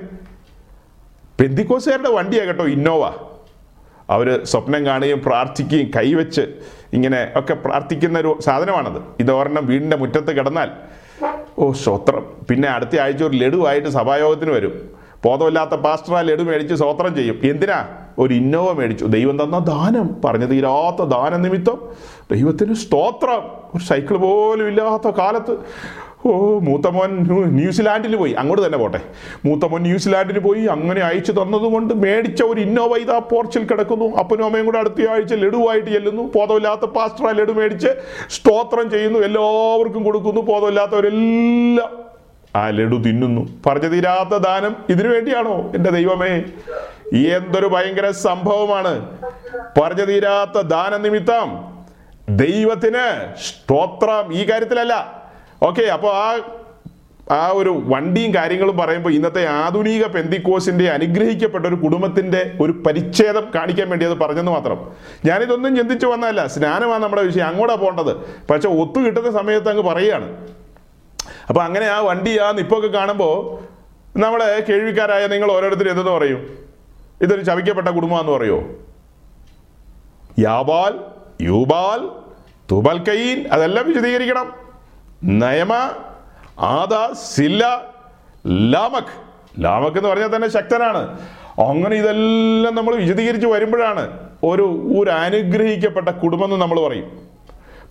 [1.40, 3.27] പെന്തിക്കോസുകാരുടെ വണ്ടിയാ കേട്ടോ ഇന്നോവ.
[4.10, 6.42] അവർ സ്വപ്നം കാണുകയും പ്രാർത്ഥിക്കുകയും കൈവച്ച്
[6.94, 9.02] ഇങ്ങനെ ഒക്കെ പ്രാർത്ഥിക്കുന്ന ഒരു സാധനമാണത്.
[9.20, 10.70] ഇത് ഒരെണ്ണം വീടിന്റെ മുറ്റത്ത് കിടന്നാൽ
[11.60, 14.90] ഓ സ്വത്രം പിന്നെ അടുത്ത ആഴ്ച ഒരു ലഡുവായിട്ട് സഭായോഗത്തിന് വരും.
[15.26, 17.40] ബോധമില്ലാത്ത പാസ്റ്റർ ആ ലഡു മേടിച്ച് സ്വോത്രം ചെയ്യും.
[17.44, 17.88] എന്തിനാ?
[18.20, 19.06] ഒരു ഇന്നോവ മേടിച്ചു.
[19.06, 20.22] ദൈവം തന്ന ദാനം.
[20.26, 21.78] പറഞ്ഞു തീരാത്ത ദാന നിമിത്തം
[22.32, 23.40] ദൈവത്തിന് സ്തോത്രം.
[23.76, 25.58] ഒരു സൈക്കിൾ പോലും ഇല്ലാത്ത കാലത്ത്
[26.26, 27.10] ഓ മൂത്തമോൻ
[27.46, 28.32] ന്യൂസിലാൻഡിൽ പോയി.
[28.32, 29.00] അങ്ങോട്ട് തന്നെ പോട്ടെ.
[29.46, 30.66] മൂത്തമോൻ ന്യൂസിലാൻഡിൽ പോയി.
[30.66, 34.18] അങ്ങനെ അയച്ചു തന്നതുകൊണ്ട് മേടിച്ച ഒരു ഇന്നോവ ഇതാ പോർച്ചിൽ കിടക്കുന്നു.
[34.18, 36.24] അപ്പനും അമ്മയും കൂടെ അടുത്ത ആഴ്ച ലഡുവായിട്ട് ചെല്ലുന്നു.
[36.24, 37.88] ബോധമില്ലാത്ത പാസ്റ്റർ ലഡു മേടിച്ച്
[38.30, 39.20] സ്തോത്രം ചെയ്യുന്നു.
[39.20, 40.42] എല്ലാവർക്കും കൊടുക്കുന്നു.
[40.42, 42.08] ബോധമില്ലാത്തവരെല്ലാം
[42.56, 43.48] ആ ലഡു തിന്നുന്നു.
[43.66, 45.72] പറഞ്ഞു തീരാത്ത ദാനം ഇതിനു വേണ്ടിയാണോ?
[45.76, 46.44] എന്റെ ദൈവമേ
[47.14, 49.18] എന്തൊരു ഭയങ്കര സംഭവമാണ്.
[49.82, 51.66] പറഞ്ഞു തീരാത്ത ദാന നിമിത്തം
[52.30, 54.34] ദൈവത്തിന് സ്തോത്രം.
[54.34, 55.17] ഈ കാര്യത്തിലല്ല
[55.64, 56.40] ഓക്കെ അപ്പോൾ ആ
[57.32, 64.06] ആ ഒരു വണ്ടിയും കാര്യങ്ങളും പറയുമ്പോൾ ഇന്നത്തെ ആധുനിക പെന്തിക്കോസിന്റെ അനുഗ്രഹിക്കപ്പെട്ട ഒരു കുടുംബത്തിന്റെ ഒരു പരിച്ഛേദം കാണിക്കാൻ വേണ്ടി
[64.06, 64.92] അത് പറഞ്ഞെന്ന് മാത്രം.
[65.26, 66.48] ഞാനിതൊന്നും ചിന്തിച്ചു വന്നതല്ല.
[66.48, 67.48] സ്നാനമാണ് നമ്മുടെ വിഷയം.
[67.48, 68.18] അങ്ങോട്ടാ പോകേണ്ടത്.
[68.48, 70.48] പക്ഷെ ഒത്തു കിട്ടുന്ന സമയത്ത് അങ്ങ് പറയുകയാണ്.
[71.50, 73.68] അപ്പൊ അങ്ങനെ ആ വണ്ടി ആ നിപ്പൊക്കെ കാണുമ്പോൾ
[74.20, 76.58] നമ്മളെ കേൾവിക്കാരായ നിങ്ങൾ ഓരോരുത്തരും എന്തെന്ന് പറയും?
[77.22, 78.64] ഇതൊരു ചവിക്കപ്പെട്ട കുടുംബമാണെന്ന് പറയുമോ
[80.40, 81.00] യാബാൽ
[81.42, 82.10] യൂബാൽ തുബൽ
[82.72, 84.67] തുബൽക്കൈൻ അതെല്ലാം വിശദീകരിക്കണം.
[85.24, 85.74] നയമ
[86.60, 87.94] ആദ സില്ല
[88.48, 89.28] ലാമക്.
[89.60, 91.20] ലാമക് എന്ന് പറഞ്ഞാൽ തന്നെ ശക്തനാണ്.
[91.60, 97.28] അങ്ങനെ ഇതെല്ലാം നമ്മൾ വിശദീകരിച്ച് വരുമ്പോഴാണ് ഒരു ഒരു അനുഗ്രഹിക്കപ്പെട്ട കുടുംബം എന്ന് നമ്മൾ പറയും.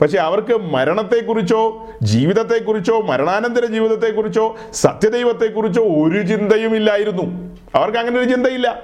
[0.00, 7.56] പക്ഷെ അവർക്ക് മരണത്തെക്കുറിച്ചോ ജീവിതത്തെക്കുറിച്ചോ മരണാനന്തര ജീവിതത്തെക്കുറിച്ചോ സത്യദൈവത്തെക്കുറിച്ചോ ഒരു ചിന്തയും ഇല്ലായിരുന്നു.
[7.74, 8.82] അവർക്ക് അങ്ങനെ ഒരു ചിന്തയില്ല.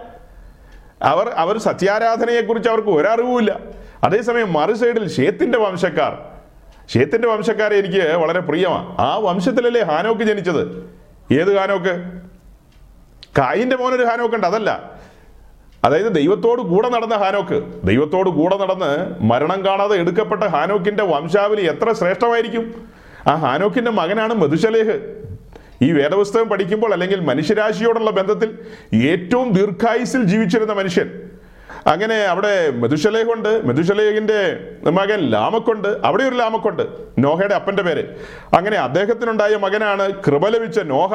[1.03, 3.61] അവർ അവർ സത്യാരാധനയെക്കുറിച്ച് അവർക്ക് ഒരറിവുമില്ല.
[4.05, 6.32] അതേസമയം മറു സൈഡിൽ ഷേത്തിന്റെ വംശക്കാർ
[6.89, 8.99] ഷേത്തിന്റെ വംശക്കാരെ എനിക്ക് വളരെ പ്രിയമാണ്.
[8.99, 10.91] ആ വംശത്തിലല്ലേ ഹാനോക്ക് ജനിച്ചത്?
[11.33, 12.13] ഏത് ഹാനോക്ക്?
[13.39, 14.91] കായിന്റെ മോനൊരു ഹാനോക്ക് ഉണ്ട് അതല്ല.
[15.85, 17.87] അതായത് ദൈവത്തോട് കൂടെ നടന്ന ഹാനോക്ക്.
[17.87, 22.75] ദൈവത്തോട് കൂടെ നടന്ന് മരണം കാണാതെ എടുക്കപ്പെട്ട ഹാനോക്കിന്റെ വംശാവലി എത്ര ശ്രേഷ്ഠമായിരിക്കും?
[23.27, 25.23] ആ ഹാനോക്കിന്റെ മകനാണ് മധുശലേഹ്
[25.83, 28.59] ഈ വേദപുസ്തകം പഠിക്കുമ്പോൾ അല്ലെങ്കിൽ മനുഷ്യരാശിയോടുള്ള ബന്ധത്തിൽ
[28.95, 31.32] ഏറ്റവും ദീർഘായുസിൽ ജീവിച്ചിരുന്ന മനുഷ്യൻ.
[31.87, 34.59] അങ്ങനെ അവിടെ മെതുശലേഖുണ്ട് മെതുശലേഖിന്റെ
[34.91, 35.89] മകൻ ലാമക്കുണ്ട്.
[36.05, 36.83] അവിടെ ഒരു ലാമക്കുണ്ട്.
[37.19, 38.05] നോഹയുടെ അപ്പന്റെ പേര്.
[38.57, 41.15] അങ്ങനെ അദ്ദേഹത്തിനുണ്ടായ മകനാണ് കൃപ ലഭിച്ച നോഹ.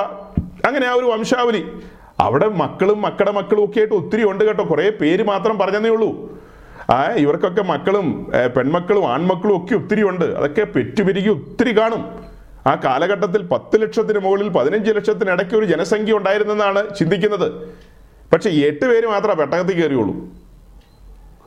[0.68, 1.66] അങ്ങനെ ആ ഒരു വംശാവലി.
[2.20, 4.64] അവിടെ മക്കളും മക്കളുടെ മക്കളും ഒക്കെ ആയിട്ട് ഒത്തിരി ഉണ്ട് കേട്ടോ.
[4.70, 6.40] കുറേ പേര് മാത്രം പറഞ്ഞതേ ഉള്ളൂ.
[6.90, 10.26] ആ ഇവർക്കൊക്കെ മക്കളും പെൺമക്കളും ആൺമക്കളും ഒക്കെ ഒത്തിരി ഉണ്ട്.
[10.26, 12.28] അതൊക്കെ പെറ്റുപിരികി ഒത്തിരി കാണും.
[12.68, 17.52] ആ കാലഘട്ടത്തിൽ പത്ത് ലക്ഷത്തിന് മുകളിൽ പതിനഞ്ച് ലക്ഷത്തിനിടയ്ക്ക് ഒരു ജനസംഖ്യ ഉണ്ടായിരുന്നെന്നാണ് ചിന്തിക്കുന്നത്.
[18.34, 20.47] പക്ഷെ എട്ട് പേര് മാത്രമേ പെട്ടകത്തിൽ കയറിയുള്ളൂ.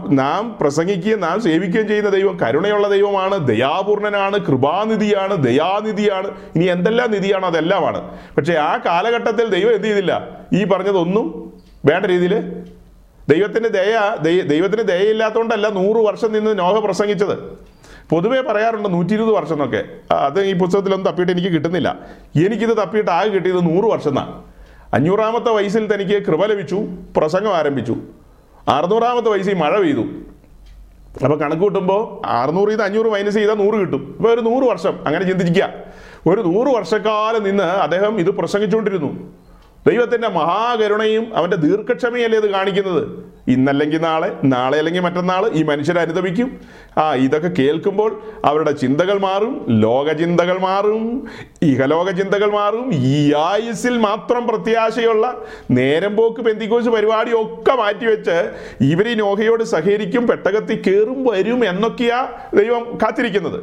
[0.09, 6.27] നാം പ്രസംഗിക്കുകയും നാം സേവിക്കുകയും ചെയ്യുന്ന ദൈവം കരുണയുള്ള ദൈവമാണ് ദയാപൂർണനാണ് കൃപാനിധിയാണ് ദയാനിധിയാണ്.
[6.57, 7.47] ഇനി എന്തെല്ലാം നിധിയാണ്?
[7.47, 8.19] അതെല്ലാമാണ്.
[8.37, 10.29] പക്ഷേ ആ കാലഘട്ടത്തിൽ ദൈവം എന്ത് ചെയ്തില്ല?
[10.53, 11.53] ഈ പറഞ്ഞതൊന്നും
[11.85, 12.63] വേണ്ട രീതിയിൽ
[13.29, 17.39] ദൈവത്തിന്റെ ദയ ദൈവത്തിന് ദയയില്ലാത്തതുകൊണ്ടല്ല നൂറ് വർഷം നിന്ന് നോഹ പ്രസംഗിച്ചത്.
[18.11, 19.85] പൊതുവെ പറയാറുണ്ട് നൂറ്റി ഇരുപത് വർഷം എന്നൊക്കെ.
[20.15, 21.99] അത് ഈ പുസ്തകത്തിലൊന്നും തപ്പിയിട്ട് എനിക്ക് കിട്ടുന്നില്ല.
[22.47, 24.43] എനിക്കിത് തപ്പിയിട്ട് ആകെ കിട്ടിയത് നൂറ് വർഷം എന്നാണ്.
[24.95, 27.97] അഞ്ഞൂറാമത്തെ വയസ്സിൽ തനിക്ക് കൃപ ലഭിച്ചു പ്രസംഗം ആരംഭിച്ചു.
[28.77, 30.05] അറുന്നൂറാമത്തെ വയസ്സിൽ മഴ പെയ്തു.
[31.25, 34.03] അപ്പോൾ കണക്ക് കൂട്ടുമ്പോൾ അറുന്നൂറ് ചെയ്ത് അഞ്ഞൂറ് മൈനസ് ചെയ്താൽ നൂറ് കിട്ടും.
[34.17, 35.65] ഇപ്പോൾ ഒരു നൂറ് വർഷം അങ്ങനെ ചിന്തിക്കുക
[36.31, 39.11] ഒരു നൂറ് വർഷക്കാലം നിന്ന് അദ്ദേഹം ഇത് പ്രസംഗിച്ചുകൊണ്ടിരുന്നു.
[39.87, 43.31] ദൈവത്തിന്റെ മഹാകരുണയും അവന്റെ ദീർഘക്ഷമയല്ലേ ഇത് കാണിക്കുന്നത്?
[43.49, 46.61] ഇന്നല്ലെങ്കിൽ നാളെ നാളെ അല്ലെങ്കിൽ മറ്റന്നാൾ ഈ മനുഷ്യരെ അനുദപിക്കും.
[46.99, 51.29] ആ ഇതൊക്കെ കേൾക്കുമ്പോൾ അവരുടെ ചിന്തകൾ മാറും ലോകചിന്തകൾ മാറും
[51.63, 52.91] ഇഹലോക ചിന്തകൾ മാറും.
[52.95, 61.25] ഈ ആയുസിൽ മാത്രം പ്രത്യാശയുള്ള നേരം പോക്ക് പെന്തിക്കോസ് പരിപാടി ഒക്കെ മാറ്റിവെച്ച് ഇവർ നോഹയോട് സഹകരിക്കും പെട്ടകത്തിൽ കയറും
[61.25, 63.61] വരും എന്നൊക്കെയാ ദൈവം കാത്തിരിക്കുന്നത്.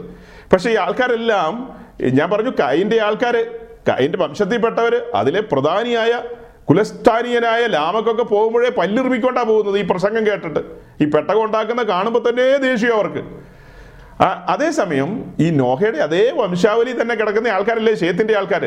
[0.53, 3.45] പക്ഷേ ഈ ആൾക്കാരെല്ലാം ഞാൻ പറഞ്ഞു കൈന്റെ ആൾക്കാർ
[3.89, 6.13] കൈന്റെ വംശത്തിൽപ്പെട്ടവർ അതിലെ പ്രധാനിയായ
[6.69, 10.61] കുലസ്ഥാനീയനായ ലാമക്കൊക്കെ പോകുമ്പോഴേ പല്ലിറുമിക്കൊണ്ടാ പോകുന്നത് ഈ പ്രസംഗം കേട്ടിട്ട്.
[11.01, 13.21] ഈ പെട്ടകം ഉണ്ടാക്കുന്ന കാണുമ്പോൾ തന്നെ ദേഷ്യം അവർക്ക്.
[14.53, 15.09] അതേസമയം
[15.39, 18.63] ഈ നോഹയുടെ അതേ വംശാവലി തന്നെ കിടക്കുന്ന ആൾക്കാരല്ലേ ശേത്തിന്റെ ആൾക്കാർ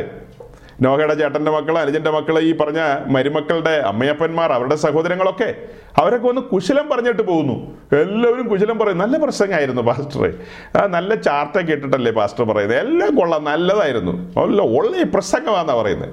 [0.83, 5.55] നോഹയുടെ ചേട്ടന്റെ മക്കൾ അനുജന്റെ മക്കൾ ഈ പറഞ്ഞ മരുമക്കളുടെ അമ്മയപ്പന്മാർ അവരുടെ സഹോദരങ്ങളൊക്കെ
[5.97, 7.79] അവരൊക്കെ ഒന്ന് കുശലം പറഞ്ഞിട്ട് പോകുന്നു.
[7.93, 10.33] എല്ലാവരും കുശലം പറയും നല്ല പ്രസംഗമായിരുന്നു പാസ്റ്ററെ.
[10.79, 12.79] ആ നല്ല ചാർട്ടൊക്കെ കേട്ടിട്ടല്ലേ പാസ്റ്റർ പറയുന്നത്?
[12.79, 14.41] എല്ലാം കൊള്ളാം നല്ലതായിരുന്നു.
[14.41, 16.11] അല്ല ഉള്ള പ്രസംഗമാണെന്നാണ് പറയുന്നത്.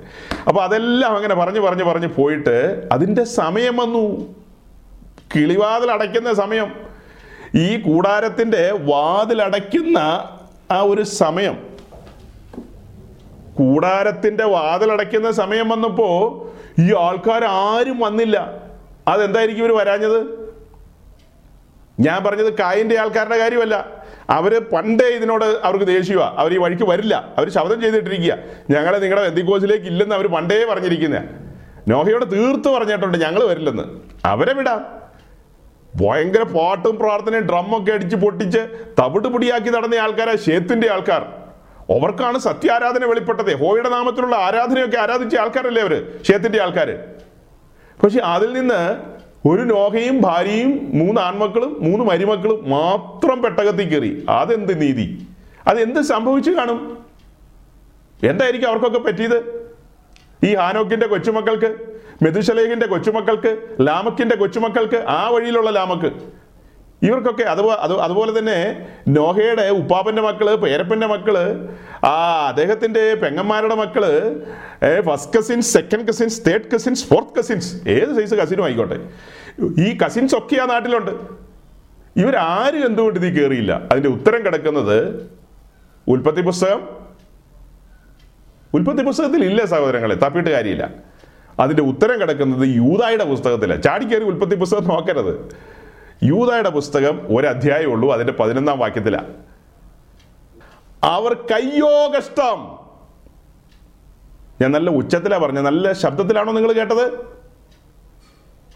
[0.47, 4.35] അപ്പോൾ അതെല്ലാം അങ്ങനെ പറഞ്ഞു പറഞ്ഞു പറഞ്ഞു പോയിട്ട് അതിന്റെ സമയം വന്നു.
[5.35, 6.73] കിളിവാതിൽ അടയ്ക്കുന്ന സമയം.
[7.55, 9.97] ഈ കൂടാരത്തിന്റെ വാതിലടയ്ക്കുന്ന
[10.71, 11.76] ആ ഒരു സമയം.
[13.57, 16.47] കൂടാരത്തിന്റെ വാതിലടയ്ക്കുന്ന സമയം വന്നപ്പോൾ
[16.81, 18.53] ഈ ആൾക്കാർ ആരും വന്നില്ല.
[19.07, 20.47] അതെന്തായിരിക്കും ഇവർ വരാഞ്ഞത്?
[21.99, 23.89] ഞാൻ പറഞ്ഞത് കായിന്റെ ആൾക്കാരുടെ കാര്യമല്ല.
[24.29, 27.33] അവർ പണ്ടേ ഇതിനോട് അവർക്ക് ദേഷ്യമാണ് അവർ ഈ വഴിക്ക് വരില്ല.
[27.37, 28.37] അവർ ശബ്ദം ചെയ്തിട്ടിരിക്കുക.
[28.69, 31.19] ഞങ്ങളെ നിങ്ങളുടെ വെന്തിക്കോസിലേക്ക് ഇല്ലെന്ന് അവർ പണ്ടേ പറഞ്ഞിരിക്കുന്ന.
[31.87, 33.83] നോഹയോട് തീർത്ത് പറഞ്ഞിട്ടുണ്ട് ഞങ്ങൾ വരില്ലെന്ന്.
[34.25, 34.85] അവരെ വിടാം.
[35.95, 38.59] ഭയങ്കര പാട്ടും പ്രാർത്ഥനയും ഡ്രമ്മൊക്കെ അടിച്ച് പൊട്ടിച്ച്
[38.99, 40.35] തവിട് പൊടിയാക്കി നടന്ന ആൾക്കാരാ
[40.87, 41.46] ആൾക്കാർ.
[41.89, 43.53] അവർക്കാണ് സത്യാരാധന വെളിപ്പെട്ടത്.
[43.55, 46.89] ഹോയുടെ നാമത്തിലുള്ള ആരാധനയൊക്കെ ആരാധിച്ച ആൾക്കാരല്ലേ അവർ ക്ഷേത്രത്തിന്റെ ആൾക്കാർ
[48.03, 48.81] പക്ഷെ അതിൽ നിന്ന്
[49.47, 54.25] ഒരു നോഹയും ഭാര്യയും മൂന്ന് ആൺമക്കളും മൂന്ന് മരുമക്കളും മാത്രം പെട്ടകത്തിൽ കയറി.
[54.29, 55.27] അതെന്ത് നീതി?
[55.67, 56.97] അതെന്ത് സംഭവിച്ചു കാണും?
[58.23, 59.39] എന്തായിരിക്കും അവർക്കൊക്കെ പറ്റിയത്?
[60.45, 61.75] ഈ ഹാനോക്കിന്റെ കൊച്ചുമക്കൾക്ക്
[62.21, 66.11] മെതുശലേഖിന്റെ കൊച്ചുമക്കൾക്ക് ലാമക്കിന്റെ കൊച്ചുമക്കൾക്ക് ആ വഴിയിലുള്ള ലാമക്ക്
[67.03, 71.67] ഇവർക്കൊക്കെ അതുപോലെ അത് അതുപോലെ തന്നെ നോഹയുടെ ഉപ്പാപ്പന്റെ മക്കൾ പേരപ്പന്റെ മക്കൾ
[72.05, 74.03] ആ അദ്ദേഹത്തിന്റെ പെങ്ങന്മാരുടെ മക്കൾ
[75.01, 78.99] first cousins second cousins third cousins fourth cousins ഏത് സൈസ് കസിനും ആയിക്കോട്ടെ.
[79.79, 81.11] ഈ കസിൻസ് ഒക്കെ ആ നാട്ടിലുണ്ട്.
[82.19, 85.29] ഇവരാരും എന്തുകൊണ്ട് ഇതിൽ കയറിയില്ല അതിന്റെ ഉത്തരം കിടക്കുന്നത്
[86.07, 86.87] ഉൽപ്പത്തി പുസ്തകം.
[88.73, 90.89] ഉൽപ്പത്തി പുസ്തകത്തിൽ ഇല്ല സഹോദരങ്ങളെ തപ്പിയിട്ട് കാര്യമില്ല.
[91.59, 93.83] അതിന്റെ ഉത്തരം കിടക്കുന്നത് യൂതായുടെ പുസ്തകത്തിലാണ്.
[93.83, 95.49] ചാടിക്കേറി ഉൽപ്പത്തി പുസ്തകം നോക്കരുത്.
[96.23, 99.33] യൂതായുടെ പുസ്തകം ഒരധ്യായമേ ഉള്ളൂ അതിന്റെ പതിനൊന്നാം വാക്യത്തിലാണ്
[101.03, 102.77] അവർ കയ്യോകഷ്ടം.
[104.61, 107.37] ഞാൻ നല്ല ഉച്ചത്തിലാണ് പറഞ്ഞത് നല്ല ശബ്ദത്തിലാണോ നിങ്ങൾ കേട്ടത്?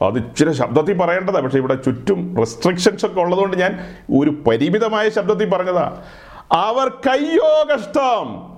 [0.03, 6.03] അത് ഇച്ചിരി ശബ്ദത്തിൽ പറയേണ്ടതാ പക്ഷേ ഇവിടെ ചുറ്റും റെസ്ട്രിക്ഷൻസ് ഒക്കെ ഉള്ളതുകൊണ്ട് ഞാൻ ഒരു പരിമിതമായ ശബ്ദത്തിൽ പറഞ്ഞതാ.
[6.51, 8.51] അവർ കയ്യോ കഷ്ടം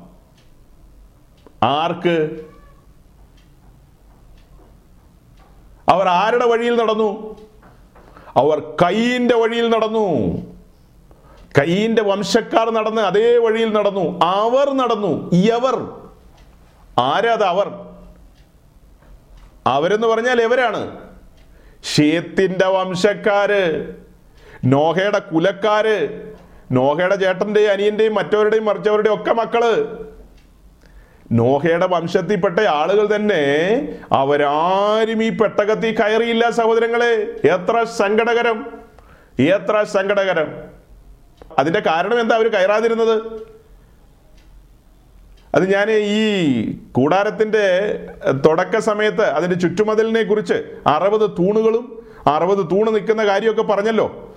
[1.63, 2.45] ആർക്ക്?
[5.89, 7.37] അവർ ആരുടെ വഴിയിൽ നടന്നു?
[8.37, 10.07] അവർ കൈയിന്റെ വഴിയിൽ നടന്നു.
[11.59, 14.19] കൈയിന്റെ വംശക്കാർ നടന്ന് അതേ വഴിയിൽ നടന്നു.
[14.23, 15.31] അവർ നടന്നു.
[15.33, 15.75] യവർ
[16.99, 17.67] ആരാത് അവർ?
[19.67, 20.97] അവരെന്ന് പറഞ്ഞാൽ എവരാണ്?
[21.95, 23.93] ഷേത്തിന്റെ വംശക്കാര്
[24.65, 25.97] നോഹയുടെ കുലക്കാര്
[26.71, 29.63] നോഹയുടെ ചേട്ടന്റെയും അനിയന്റെയും മറ്റവരുടെയും മറിച്ചവരുടെയും ഒക്കെ മക്കൾ.
[31.33, 33.41] നോഹയുടെ വംശത്തിൽപ്പെട്ട ആളുകൾ തന്നെ
[34.11, 37.11] അവരാരും ഈ പെട്ടകത്തിൽ കയറിയില്ല സഹോദരങ്ങളെ.
[37.47, 38.65] എത്ര സങ്കടകരം.
[39.39, 40.47] എത്ര സങ്കടകരം.
[41.59, 43.15] അതിന്റെ കാരണം എന്താ അവർ കയറാതിരുന്നത്?
[45.55, 46.21] അത് ഞാൻ ഈ
[46.71, 47.65] കൂടാരത്തിന്റെ
[48.45, 50.53] തുടക്ക സമയത്ത് അതിന്റെ ചുറ്റുമതിലിനെ കുറിച്ച്
[50.87, 54.35] അറുപത് തൂണുകളും അറുപത് തൂണ് നിൽക്കുന്ന കാര്യമൊക്കെ പറഞ്ഞല്ലോ.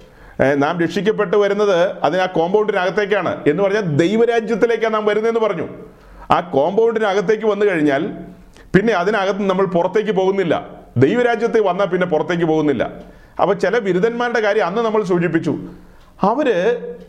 [0.54, 5.68] നാം രക്ഷിക്കപ്പെട്ട് വരുന്നത് അതിന് ആ കോമ്പൗണ്ടിനകത്തേക്കാണ് എന്ന് പറഞ്ഞാൽ ദൈവരാജ്യത്തിലേക്കാണ് നാം വരുന്നതെന്ന് പറഞ്ഞു.
[6.30, 8.06] ആ കോമ്പൗണ്ടിനകത്തേക്ക് വന്നു കഴിഞ്ഞാൽ
[8.76, 10.68] പിന്നെ അതിനകത്ത് നമ്മൾ പുറത്തേക്ക് പോകുന്നില്ല.
[10.96, 12.90] ദൈവരാജ്യത്തെ വന്നാൽ പിന്നെ പുറത്തേക്ക് പോകുന്നില്ല.
[13.40, 15.58] അപ്പൊ ചില ബിരുദന്മാരുടെ കാര്യം അന്ന് നമ്മൾ സൂചിപ്പിച്ചു.
[16.22, 16.48] അവർ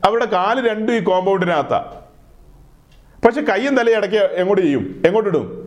[0.06, 1.94] അവരുടെ കാൽ രണ്ടും ഈ കോമ്പൗണ്ടിനകത്താ.
[3.26, 5.02] പക്ഷെ കയ്യും തലയും ഇടയ്ക്ക് എങ്ങോട്ട് ചെയ്യും?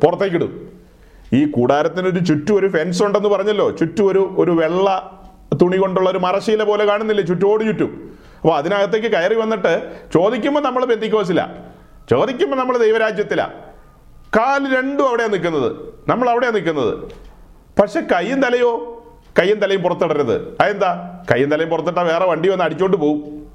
[0.04, 0.68] പുറത്തേക്ക് ഇടും.
[1.32, 3.70] ഈ കൂടാരത്തിനൊരു ചുറ്റും ഒരു ഫെൻസ് ഉണ്ടെന്ന് പറഞ്ഞല്ലോ.
[3.70, 5.20] ചുറ്റും ഒരു ഒരു വെള്ള
[5.62, 7.24] തുണി കൊണ്ടുള്ള ഒരു മറശീല പോലെ കാണുന്നില്ലേ?
[7.24, 8.18] ചുറ്റോട് ചുറ്റും.
[8.40, 11.48] അപ്പോൾ അതിനകത്തേക്ക് കയറി വന്നിട്ട് ചോദിക്കുമ്പോൾ നമ്മൾ ബന്ധിക്കോസില.
[12.10, 13.50] ചോദിക്കുമ്പോൾ നമ്മൾ ദൈവരാജ്യത്തിലാ.
[14.36, 15.76] കാൽ രണ്ടും അവിടെയാണ് നിൽക്കുന്നത്.
[16.08, 16.98] നമ്മൾ അവിടെയാണ് നിൽക്കുന്നത്.
[17.80, 18.96] പക്ഷെ കയ്യും തലയോ?
[19.38, 20.56] കയ്യും തലയും പുറത്തിടരുത്.
[20.60, 21.24] അതെന്താ?
[21.30, 23.46] കയ്യും തലയും പുറത്തിട്ടാൽ വേറെ വണ്ടി വന്ന് അടിച്ചോണ്ട് പോവും.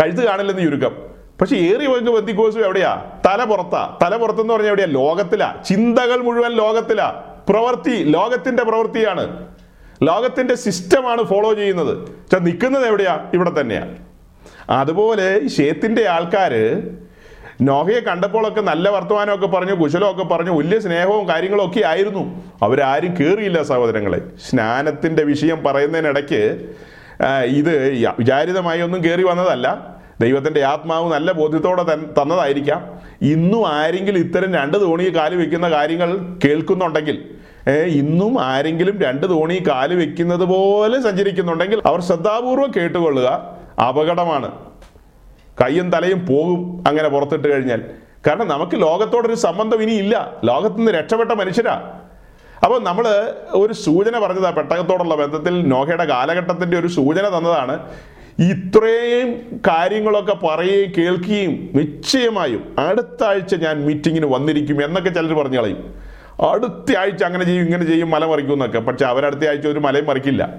[0.00, 0.96] കഴുത്ത് കാണില്ലെന്ന് ചുരുക്കം
[1.40, 3.20] പക്ഷെ ഏറി പോയി ബന്ധിക്കോസും എവിടെയാ?
[3.26, 3.98] തല പുറത്താ.
[4.02, 4.86] തല പുറത്തെന്ന് പറഞ്ഞാൽ എവിടെയാ?
[4.86, 5.62] ലോകത്തിലാ.
[5.66, 7.22] ചിന്തകൾ മുഴുവൻ ലോകത്തിലാ.
[7.48, 9.54] പ്രവൃത്തി ലോകത്തിന്റെ പ്രവൃത്തിയാണ്.
[10.02, 11.98] ലോകത്തിന്റെ സിസ്റ്റമാണ് ഫോളോ ചെയ്യുന്നത്.
[11.98, 13.30] പക്ഷെ നിൽക്കുന്നത് എവിടെയാ?
[13.34, 13.94] ഇവിടെ തന്നെയാ.
[14.70, 16.52] അതുപോലെ ഈ ഷേത്തിന്റെ ആൾക്കാർ
[17.60, 22.44] നോഹയെ കണ്ടപ്പോഴൊക്കെ നല്ല വർത്തമാനമൊക്കെ പറഞ്ഞു കുശലമൊക്കെ പറഞ്ഞു വലിയ സ്നേഹവും കാര്യങ്ങളും ഒക്കെ ആയിരുന്നു.
[22.62, 24.20] അവരാരും കയറിയില്ല സഹോദരങ്ങളെ.
[24.48, 26.68] സ്നാനത്തിന്റെ വിഷയം പറയുന്നതിനിടയ്ക്ക്
[27.46, 27.72] ഇത്
[28.18, 29.94] വിചാരിതമായി ഒന്നും കയറി വന്നതല്ല.
[30.20, 31.82] ദൈവത്തിന്റെ ആത്മാവ് നല്ല ബോധ്യത്തോടെ
[32.18, 33.00] തന്നതായിരിക്കാം.
[33.22, 37.24] ഇന്നും ആരെങ്കിലും ഇത്തരം രണ്ട് തോണി കാൽ വെക്കുന്ന കാര്യങ്ങൾ കേൾക്കുന്നുണ്ടെങ്കിൽ
[37.86, 43.28] ഇന്നും ആരെങ്കിലും രണ്ട് തോണി കാൽ വെക്കുന്നത് പോലെ സഞ്ചരിക്കുന്നുണ്ടെങ്കിൽ അവർ ശ്രദ്ധാപൂർവം കേട്ടുകൊള്ളുക
[43.88, 44.50] അപകടമാണ്.
[45.60, 47.82] കയ്യും തലയും പോകും അങ്ങനെ പുറത്തിട്ട് കഴിഞ്ഞാൽ.
[48.26, 50.32] കാരണം നമുക്ക് ലോകത്തോടൊരു സംബന്ധം ഇനി ഇല്ല.
[50.44, 52.00] ലോകത്തു നിന്ന് രക്ഷപ്പെട്ട മനുഷ്യരാ.
[52.64, 57.90] അപ്പോൾ നമ്മൾ ഒരു സൂചന പറഞ്ഞതാ പെട്ടകത്തോടുള്ള ബന്ധത്തിൽ നോഹയുടെ കാലഘട്ടത്തിന്റെ ഒരു സൂചന തന്നതാണ്.
[58.38, 65.94] ഇത്രയും കാര്യങ്ങളൊക്കെ പറയുകയും കേൾക്കുകയും നിശ്ചയമായും അടുത്ത ആഴ്ച ഞാൻ മീറ്റിങ്ങിന് വന്നിരിക്കും എന്നൊക്കെ ചിലർ പറഞ്ഞു കളയും
[66.50, 68.78] അടുത്ത ആഴ്ച അങ്ങനെ ചെയ്യും ഇങ്ങനെ ചെയ്യും മല മറിക്കും എന്നൊക്കെ.
[68.78, 70.54] പക്ഷെ അവരടുത്ത ആഴ്ച ഒരു മലയും മറിക്കില്ല.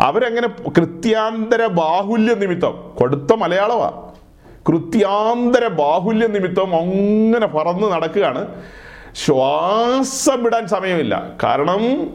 [0.00, 4.09] അവരങ്ങനെ കൃത്യാന്തര ബാഹുല്യ നിമിത്തം കൊടുത്ത മലയാളമാ.
[4.70, 8.46] കൃത്യാന്തര ബാഹുല്യ നിമിത്തം അങ്ങനെ പറന്ന് നടക്കുകയാണ്.
[9.14, 11.32] ശ്വാസം വിടാൻ സമയമില്ല.
[11.42, 12.10] കാരണം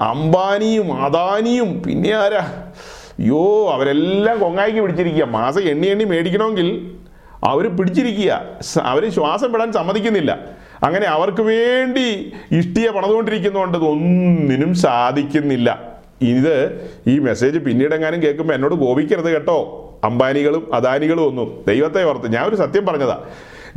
[0.00, 2.72] അംബാനിയും അദാനിയും പിന്നെ ആരാ?
[3.18, 5.24] അയ്യോ അവരെല്ലാം കൊങ്ങായിക്ക് പിടിച്ചിരിക്കുക.
[5.24, 6.90] മാസം എണ്ണി എണ്ണി മേടിക്കണമെങ്കിൽ
[7.44, 8.42] അവർ പിടിച്ചിരിക്കുക.
[8.82, 10.38] അവർ ശ്വാസം വിടാൻ സമ്മതിക്കുന്നില്ല.
[10.82, 15.92] അങ്ങനെ അവർക്ക് വേണ്ടി ഇഷ്ടിയെ പണതുകൊണ്ടിരിക്കുന്നതുകൊണ്ട് ഒന്നിനും സാധിക്കുന്നില്ല.
[16.22, 19.81] ഇത് ഈ മെസ്സേജ് പിന്നീട് എങ്ങാനും കേൾക്കുമ്പോൾ എന്നോട് കോപിക്കരുത് കേട്ടോ.
[20.04, 21.64] അംബാനികളും അദാനികളും ഒന്നും.
[21.68, 23.18] ദൈവത്തെ ഓർത്ത് ഞാൻ ഒരു സത്യം പറഞ്ഞതാ.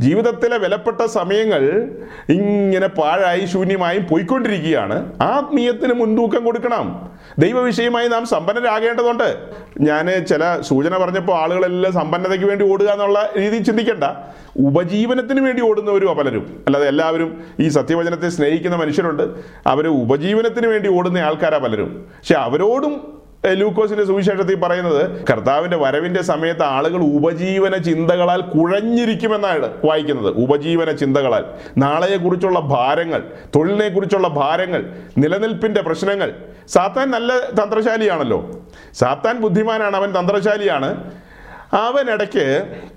[0.00, 1.88] ജീവിതത്തിലെ വിലപ്പെട്ട സമയങ്ങൾ
[2.28, 5.12] ഇങ്ങനെ പാഴായി ശൂന്യമായും പോയിക്കൊണ്ടിരിക്കുകയാണ്.
[5.22, 7.10] ആത്മീയത്തിന് മുൻതൂക്കം കൊടുക്കണം.
[7.38, 9.36] ദൈവവിഷയമായി നാം സമ്പന്നരാകേണ്ടതുണ്ട്.
[9.80, 14.04] ഞാൻ ചില സൂചന പറഞ്ഞപ്പോൾ ആളുകളെല്ലാം സമ്പന്നതയ്ക്ക് വേണ്ടി ഓടുക എന്നുള്ള രീതിയിൽ ചിന്തിക്കേണ്ട.
[14.56, 16.62] ഉപജീവനത്തിന് വേണ്ടി ഓടുന്നവരും പലരും.
[16.66, 19.22] അല്ലാതെ എല്ലാവരും ഈ സത്യവചനത്തെ സ്നേഹിക്കുന്ന മനുഷ്യരുണ്ട്.
[19.66, 22.06] അവർ ഉപജീവനത്തിന് വേണ്ടി ഓടുന്ന ആൾക്കാരാ പലരും.
[22.18, 23.22] പക്ഷെ അവരോടും
[23.54, 30.34] ലൂക്കോസിന്റെ സുവിശേഷത്തിൽ പറയുന്നത് കർത്താവിന്റെ വരവിന്റെ സമയത്ത് ആളുകൾ ഉപജീവന ചിന്തകളാൽ കുഴഞ്ഞിരിക്കുമെന്നാണ് വായിക്കുന്നത്.
[30.34, 31.44] ഉപജീവന ചിന്തകളാൽ.
[31.78, 33.22] നാളെയെക്കുറിച്ചുള്ള ഭാരങ്ങൾ
[33.54, 36.34] തൊഴിലിനെ കുറിച്ചുള്ള ഭാരങ്ങൾ നിലനിൽപ്പിന്റെ പ്രശ്നങ്ങൾ.
[36.68, 38.50] സാത്താൻ നല്ല തന്ത്രശാലിയാണല്ലോ.
[38.94, 41.12] സാത്താൻ ബുദ്ധിമാനാണ് അവൻ തന്ത്രശാലിയാണ്.
[41.72, 42.95] ഉം,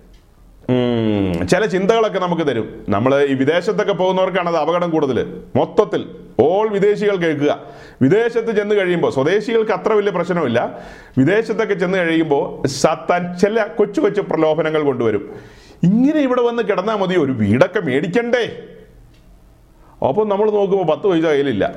[1.51, 2.85] ചില ചിന്തകളൊക്കെ നമുക്ക് തരും.
[2.89, 6.01] നമ്മൾ ഈ വിദേശത്തൊക്കെ പോകുന്നവർക്കാണ് അത് അപകടം കൂടുതൽ മൊത്തത്തിൽ
[6.39, 7.59] ഓൾ വിദേശികൾ കേൾക്കുക.
[8.01, 10.79] വിദേശത്ത് ചെന്ന് കഴിയുമ്പോൾ സ്വദേശികൾക്ക് അത്ര വലിയ പ്രശ്നമില്ല.
[11.17, 15.33] വിദേശത്തൊക്കെ ചെന്ന് കഴിയുമ്പോൾ സത്താൻ ചില കൊച്ചു കൊച്ചു പ്രലോഭനങ്ങൾ കൊണ്ടുവരും.
[15.83, 18.43] ഇങ്ങനെ ഇവിടെ വന്ന് കിടന്നാൽ മതി ഒരു വീടൊക്കെ മേടിക്കണ്ടേ?
[20.07, 21.75] അപ്പോൾ നമ്മൾ നോക്കുമ്പോൾ പത്ത് പൈസ കയ്യിലില്ല.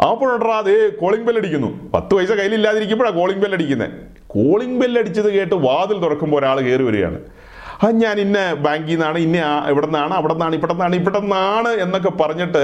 [0.00, 3.90] അപ്പോഴാ അതേ കോളിംഗ് ബെല്ലടിക്കുന്നു പത്ത് പൈസ കയ്യിലില്ലാതിരിക്കുമ്പോഴാണ് കോളിംഗ് ബെല്ലടിക്കുന്നത്
[4.26, 7.18] കോളിംഗ് ബെല്ലടിച്ചത് കേട്ട് വാതിൽ തുറക്കുമ്പോൾ ഒരാൾ കയറി വരികയാണ്.
[7.82, 12.62] ഞാൻ ഇന്ന ബാങ്കിൽ നിന്നാണ് ഇന്ന ഇവിടെ നിന്നാണ് അവിടെ നിന്നാണ് ഇവിടെ നിന്നാണ് ഇവിടെ നിന്നാണ് എന്നൊക്കെ പറഞ്ഞിട്ട്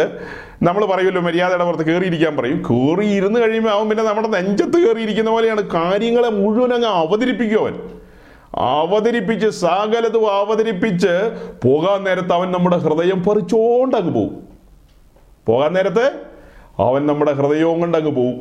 [0.62, 2.58] നമ്മൾ പറയുമല്ലോ മര്യാദയുടെ പുറത്ത് കയറിയിരിക്കാൻ പറയും.
[2.70, 7.74] കയറി ഇരുന്ന് കഴിയുമ്പോൾ അവൻ പിന്നെ നമ്മുടെ നെഞ്ചത്ത് കയറിയിരിക്കുന്ന പോലെയാണ് കാര്യങ്ങളെ മുഴുവൻ അങ്ങ് അവതരിപ്പിക്കും അവൻ.
[8.56, 11.14] അവതരിപ്പിച്ച് സകലതും അവതരിപ്പിച്ച്
[11.62, 14.34] പോകാൻ നേരത്ത് അവൻ നമ്മുടെ ഹൃദയം പറിച്ചോണ്ട് അങ്ങ് പോകും
[15.46, 16.04] പോകാൻ നേരത്ത്
[16.78, 18.36] അവൻ നമ്മുടെ ഹൃദയവും കൊണ്ട് അങ്ങ് പോവും.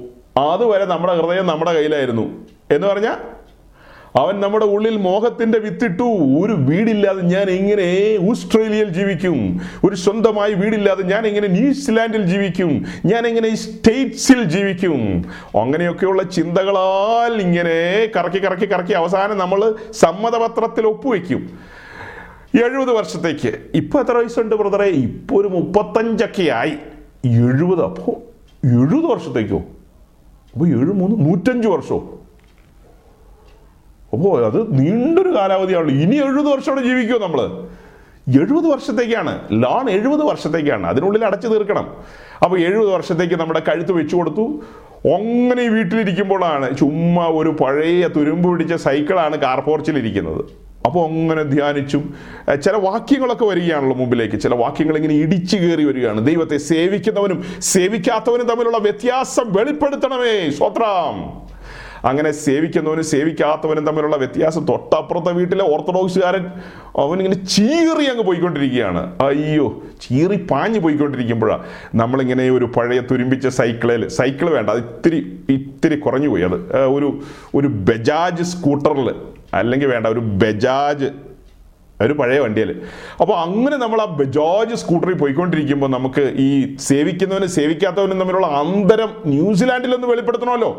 [0.52, 2.26] അതുവരെ നമ്മുടെ ഹൃദയം നമ്മുടെ കയ്യിലായിരുന്നു.
[2.72, 3.18] എന്ന് പറഞ്ഞാൽ
[4.16, 6.04] അവൻ നമ്മുടെ ഉള്ളിൽ മോഹത്തിന്റെ വിത്തിട്ടു.
[6.44, 9.60] ഒരു വീടില്ലാതെ ഞാൻ എങ്ങനെ ഓസ്ട്രേലിയയിൽ ജീവിക്കും?
[9.84, 12.86] ഒരു സ്വന്തമായി വീടില്ലാതെ ഞാൻ എങ്ങനെ ന്യൂസിലാൻഡിൽ ജീവിക്കും?
[13.06, 15.26] ഞാൻ എങ്ങനെ സ്റ്റേറ്റ്സിൽ ജീവിക്കും?
[15.62, 21.50] അങ്ങനെയൊക്കെയുള്ള ചിന്തകളാൽ ഇങ്ങനെ കറക്കി കറക്കി കറക്കി അവസാനം നമ്മൾ സമ്മതപത്രത്തിൽ ഒപ്പുവെക്കും.
[22.56, 23.58] എഴുപത് വർഷത്തേക്ക്.
[23.74, 24.86] ഇപ്പൊ എത്ര വയസ്സുണ്ട് ബ്രദറെ?
[24.86, 26.74] ഇപ്പൊ ഒരു മുപ്പത്തഞ്ചൊക്കെ ആയി.
[27.26, 28.14] എഴുപത് അപ്പോ
[28.66, 29.58] എഴുപത് വർഷത്തേക്കോ?
[30.54, 32.20] അപ്പോൾ ഏഴ് മൂന്ന് നൂറ്റഞ്ച് വർഷമോ
[34.14, 35.96] അപ്പോൾ അത് നീണ്ടൊരു കാലാവധിയാണല്ലോ.
[36.04, 37.42] ഇനി എഴുപത് വർഷം ജീവിക്കുമോ നമ്മൾ
[38.42, 39.32] എഴുപത് വർഷത്തേക്കാണ്.
[39.52, 40.88] ലോൺ എഴുപത് വർഷത്തേക്കാണ്.
[40.88, 41.88] അതിനുള്ളിൽ അടച്ചു തീർക്കണം.
[42.44, 44.46] അപ്പോൾ എഴുപത് വർഷത്തേക്ക് നമ്മുടെ കഴുത്ത് വെച്ചു കൊടുത്തു.
[45.06, 50.44] അങ്ങനെ ഈ വീട്ടിലിരിക്കുമ്പോഴാണ് ചുമ്മാ ഒരു പഴയ തുരുമ്പ് പിടിച്ച സൈക്കിളാണ് കാർ പോർച്ചിലിരിക്കുന്നത്
[50.86, 52.14] അപ്പോൾ അങ്ങനെ ധ്യാനിച്ചും
[52.64, 54.38] ചില വാക്യങ്ങളൊക്കെ വരികയാണല്ലോ മുമ്പിലേക്ക്.
[54.46, 56.26] ചില വാക്യങ്ങൾ ഇങ്ങനെ ഇടിച്ചു കയറി വരികയാണ്.
[56.26, 60.50] ദൈവത്തെ സേവിക്കുന്നവനും സേവിക്കാത്തവനും തമ്മിലുള്ള വ്യത്യാസം വെളിപ്പെടുത്തണമേ.
[60.50, 61.16] സ്വത്രം
[62.10, 66.46] അങ്ങനെ സേവിക്കുന്നവനും സേവിക്കാത്തവനും തമ്മിലുള്ള വ്യത്യാസം തൊട്ടപ്പുറത്തെ വീട്ടിലെ ഓർത്തഡോക്സുകാരൻ
[67.04, 69.02] അവനിങ്ങനെ ചീറി അങ്ങ് പോയിക്കൊണ്ടിരിക്കുകയാണ്.
[69.22, 69.68] അയ്യോ
[70.02, 76.44] ചീറി പാഞ്ഞു പോയിക്കൊണ്ടിരിക്കുമ്പോഴാണ് നമ്മളിങ്ങനെ ഒരു പഴയ തുരുമ്പിച്ച സൈക്കിളിൽ സൈക്കിൾ വേണ്ട അത് ഇത്തിരി ഇത്തിരി കുറഞ്ഞു പോയി
[76.44, 76.58] അത്
[76.98, 77.10] ഒരു
[77.56, 79.10] ഒരു ബജാജ് സ്കൂട്ടറിൽ
[79.54, 81.10] അല്ലെങ്കിൽ വേണ്ട ഒരു ബജാജ്
[82.06, 82.70] ഒരു പഴയ വണ്ടിയിൽ
[83.22, 90.72] അപ്പോൾ അങ്ങനെ നമ്മൾ ആ ബജാജ് സ്കൂട്ടറിൽ പോയിക്കൊണ്ടിരിക്കുമ്പോൾ നമുക്ക് ഈ സേവിക്കുന്നവനും സേവിക്കാത്തവനും തമ്മിലുള്ള അന്തരം ന്യൂസിലാൻഡിലൊന്ന് വെളിപ്പെടുത്തണമല്ലോ.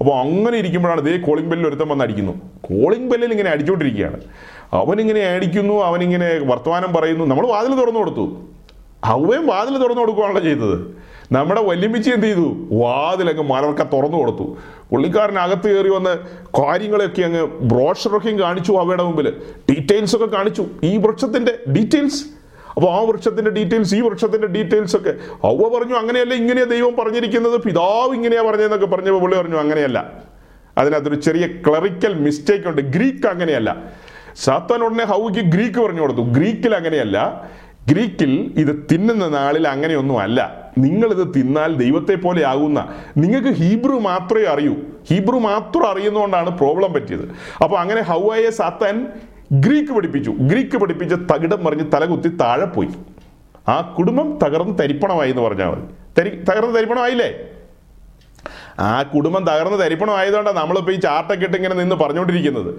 [0.00, 2.34] അപ്പോൾ അങ്ങനെ ഇരിക്കുമ്പോഴാണ് ഇതേ കോളിംഗ് ബെല്ലിൽ ഒരുത്തം വന്ന് അടിക്കുന്നു.
[2.60, 4.20] കോളിംഗ് ബെല്ലിൽ ഇങ്ങനെ അടിച്ചുകൊണ്ടിരിക്കുകയാണ്
[4.72, 7.24] അവനിങ്ങനെ അടിക്കുന്നു അവനിങ്ങനെ വർത്തമാനം പറയുന്നു.
[7.24, 8.26] നമ്മൾ വാതിൽ തുറന്നു കൊടുത്തു.
[9.04, 10.78] അവയും വാതിൽ തുറന്നു കൊടുക്കുകയാണല്ലോ ചെയ്തത്.
[11.32, 12.68] നമ്മുടെ വല്യമ്മിച്ചി എന്ത് ചെയ്തു?
[12.72, 14.56] വാതിലങ്ങ് മലർക്ക തുറന്നു കൊടുത്തു.
[14.92, 16.18] പുള്ളിക്കാരൻ അകത്ത് കയറി വന്ന്
[16.58, 19.32] കാര്യങ്ങളൊക്കെ അങ്ങ് ബ്രോഷറൊക്കെ കാണിച്ചു അവയുടെ മുമ്പിൽ
[19.70, 20.66] ഡീറ്റെയിൽസ് ഒക്കെ കാണിച്ചു.
[20.84, 22.24] ഈ വൃക്ഷത്തിന്റെ ഡീറ്റെയിൽസ്
[22.76, 25.10] അപ്പോൾ ആ വൃക്ഷത്തിന്റെ ഡീറ്റെയിൽസ് ഈ വൃക്ഷത്തിന്റെ ഡീറ്റെയിൽസ് ഒക്കെ
[25.44, 27.62] അവ പറഞ്ഞു അങ്ങനെയല്ല ഇങ്ങനെയാ ദൈവം പറഞ്ഞിരിക്കുന്നത്.
[27.62, 30.12] പിതാവ് ഇങ്ങനെയാ പറഞ്ഞതെന്നൊക്കെ പറഞ്ഞപ്പോൾ പുള്ളി പറഞ്ഞു അങ്ങനെയല്ല.
[30.78, 32.82] അതിനകത്തൊരു ചെറിയ ക്ലറിക്കൽ മിസ്റ്റേക്ക് ഉണ്ട്.
[32.82, 33.76] ഗ്രീക്ക് അങ്ങനെയല്ല.
[34.36, 36.20] സാത്താൻ ഉടനെ ഹൗക്ക് ഗ്രീക്ക് പറഞ്ഞു കൊടുത്തു.
[36.20, 37.48] ഗ്രീക്കിൽ അങ്ങനെയല്ല.
[37.88, 40.65] ഗ്രീക്കിൽ ഇത് തിന്നുന്ന നാളിൽ അങ്ങനെയൊന്നും അല്ല.
[40.78, 44.74] നിങ്ങളിത് തിന്നാൽ ദൈവത്തെ പോലെ ആകുന്ന നിങ്ങൾക്ക് ഹീബ്രു മാത്രമേ അറിയൂ.
[45.10, 47.30] ഹീബ്രു മാത്രം അറിയുന്നതുകൊണ്ടാണ് പ്രോബ്ലം പറ്റിയത്.
[47.62, 49.06] അപ്പോൾ അങ്ങനെ ഹൗവയെ സാത്താൻ
[49.52, 50.30] ഗ്രീക്ക് പഠിപ്പിച്ചു.
[50.30, 52.88] ഗ്രീക്ക് പഠിപ്പിച്ച് തകിടം മറിഞ്ഞ് തലകുത്തി താഴെ പോയി.
[53.68, 55.82] ആ കുടുംബം തകർന്ന് തരിപ്പണമായി എന്ന് പറഞ്ഞാൽ മതി.
[56.18, 57.34] തരി തകർന്ന് തരിപ്പണമായില്ലേ?
[58.78, 62.74] ആ കുടുംബം തകർന്ന് തരിപ്പണമായതുകൊണ്ടാണ് നമ്മളിപ്പോൾ ഈ ചാർട്ടൊക്കെ ഇട്ട് ഇങ്ങനെ നിന്ന് പറഞ്ഞുകൊണ്ടിരിക്കുന്നത്.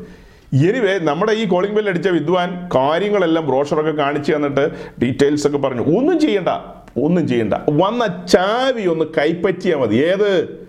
[0.68, 4.72] എനിവേ നമ്മുടെ ഈ കോളിംഗ് ബെൽ അടിച്ച വിദ്വാൻ കാര്യങ്ങളെല്ലാം ബ്രോഷറൊക്കെ കാണിച്ചു തന്നിട്ട്
[5.02, 5.82] ഡീറ്റെയിൽസ് ഒക്കെ പറഞ്ഞു.
[5.82, 6.77] ഒന്നും ചെയ്യണ്ട.
[7.04, 7.54] ഒന്നും ചെയ്യണ്ട.
[7.54, 9.96] വന്ന ചാവി ഒന്ന് കൈപ്പറ്റിയാൽ മതി.
[9.96, 10.66] ഏത്?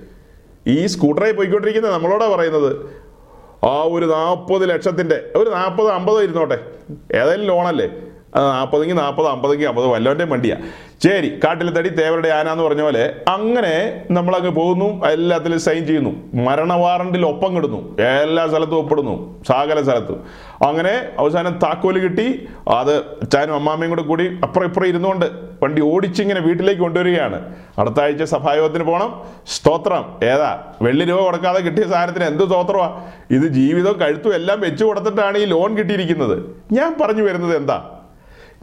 [0.66, 2.76] ഈ സ്കൂട്ടറായി പോയിക്കൊണ്ടിരിക്കുന്നത് നമ്മളോടാ പറയുന്നത്?
[3.64, 6.58] ആ ഒരു നാൽപ്പത് ലക്ഷത്തിന്റെ ഒരു നാൽപ്പത് അമ്പതോ ഇരുന്നോട്ടെ.
[7.14, 7.86] ഏതായാലും ലോണല്ലേ?
[8.36, 10.56] നാൽപ്പതെങ്കിൽ നാൽപ്പത് അമ്പതെങ്കിൽ അമ്പത് വല്ലവന്റെ വണ്ടിയാ.
[11.04, 16.12] ശരി കാട്ടിൽ തടി തേവരുടെ ആന എന്ന് പറഞ്ഞ പോലെ അങ്ങനെ നമ്മളങ്ങ് പോകുന്നു എല്ലാത്തിലും സൈൻ ചെയ്യുന്നു.
[16.34, 20.24] മരണ വാറണ്ടിൽ ഒപ്പം കിടുന്നു എല്ലാ സ്ഥലത്തും ഒപ്പിടുന്നു സകല സ്ഥലത്തും.
[20.68, 25.26] അങ്ങനെ അവസാനം താക്കോൽ കിട്ടി അത് അച്ഛനും അമ്മാമ്മയും കൂടെ കൂടി അപ്പുറം ഇപ്പുറം ഇരുന്നുകൊണ്ട്
[25.62, 27.54] വണ്ടി ഓടിച്ചിങ്ങനെ വീട്ടിലേക്ക് കൊണ്ടുവരികയാണ്.
[27.78, 30.04] അടുത്ത ആഴ്ച സഭായോഗത്തിന് പോകണം സ്തോത്രം.
[30.22, 30.62] ഏതാ?
[30.82, 35.78] വെള്ളി രൂപ കൊടുക്കാതെ കിട്ടിയ സാധനത്തിന് എന്ത് സ്തോത്രമാണ് ഇത് ജീവിതവും കഴുത്തും എല്ലാം വെച്ചു കൊടുത്തിട്ടാണ് ഈ ലോൺ
[35.78, 36.44] കിട്ടിയിരിക്കുന്നത്.
[36.72, 37.97] ഞാൻ പറഞ്ഞു വരുന്നത് എന്താ?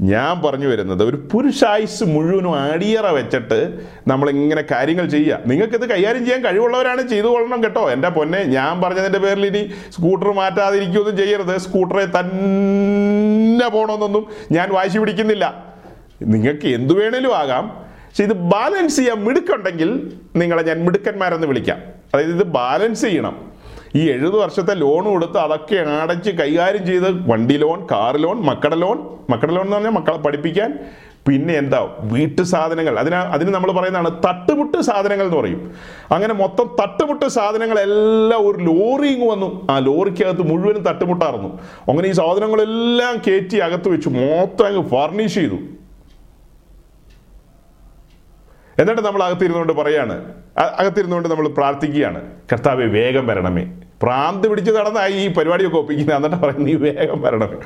[0.01, 5.39] ഞാൻ പറഞ്ഞു വരുന്നത് ഒരു പുരുഷായുസ് മുഴുവനും അടിയറ വെച്ചിട്ട് നമ്മളിങ്ങനെ കാര്യങ്ങൾ ചെയ്യുക.
[5.45, 7.89] നിങ്ങൾക്കിത് കൈകാര്യം ചെയ്യാൻ കഴിവുള്ളവരാണ് ചെയ്തു കൊള്ളണം കേട്ടോ.
[7.89, 11.57] എന്റെ പൊന്നെ ഞാൻ പറഞ്ഞതിന്റെ പേരിൽ ഇനി സ്കൂട്ടർ മാറ്റാതിരിക്കുകയൊന്നും ചെയ്യരുത്.
[11.57, 15.65] സ്കൂട്ടറെ തന്നെ പോകണമെന്നൊന്നും ഞാൻ വാശി പിടിക്കുന്നില്ല.
[16.23, 17.67] നിങ്ങൾക്ക് എന്തു വേണേലും ആകാം.
[17.67, 21.77] പക്ഷെ ഇത് ബാലൻസ് ചെയ്യാൻ മിടുക്കുണ്ടെങ്കിൽ നിങ്ങളെ ഞാൻ മിടുക്കന്മാരെന്ന് വിളിക്കാം.
[22.13, 23.54] അതായത് ഇത് ബാലൻസ് ചെയ്യണം.
[23.95, 28.97] ഈ എഴുപത് വർഷത്തെ ലോൺ കൊടുത്ത് അതൊക്കെ അടച്ച് കൈകാര്യം ചെയ്ത് വണ്ടി ലോൺ കാർ ലോൺ മക്കളുടെ ലോൺ.
[29.29, 30.71] മക്കളുടെ ലോൺ എന്ന് പറഞ്ഞാൽ മക്കളെ പഠിപ്പിക്കാൻ.
[31.27, 31.77] പിന്നെ എന്താ
[32.11, 32.99] വീട്ടു സാധനങ്ങൾ.
[32.99, 35.61] അതിന് അതിന് നമ്മൾ പറയുന്നതാണ് തട്ടുമുട്ട് സാധനങ്ങൾ എന്ന് പറയും.
[36.15, 39.67] അങ്ങനെ മൊത്തം തട്ടുമുട്ട് സാധനങ്ങളെല്ലാം ഒരു ലോറി ഇങ്ങ് വന്നു.
[39.71, 41.49] ആ ലോറിക്കകത്ത് മുഴുവനും തട്ടുമുട്ടായിരുന്നു
[41.89, 45.59] അങ്ങനെ ഈ സാധനങ്ങളെല്ലാം കയറ്റി അകത്ത് വെച്ചു മൊത്തം അങ്ങ് ഫർണിഷ് ചെയ്തു.
[48.81, 50.15] എന്നിട്ട് നമ്മൾ അകത്തിരുന്നുകൊണ്ട് പറയാണ്
[50.79, 52.21] അകത്തിരുന്നുകൊണ്ട് നമ്മൾ പ്രാർത്ഥിക്കുകയാണ്
[52.51, 53.65] കർത്താവെ വേഗം വരണമേ.
[54.01, 57.59] പ്രാന്ത് പിടിച്ച് നടന്നായി ഈ പരിപാടിയൊക്കെ ഒപ്പിക്കുന്നത് എന്നിട്ട് പറയുന്നത് നീ വേഗം വരണം.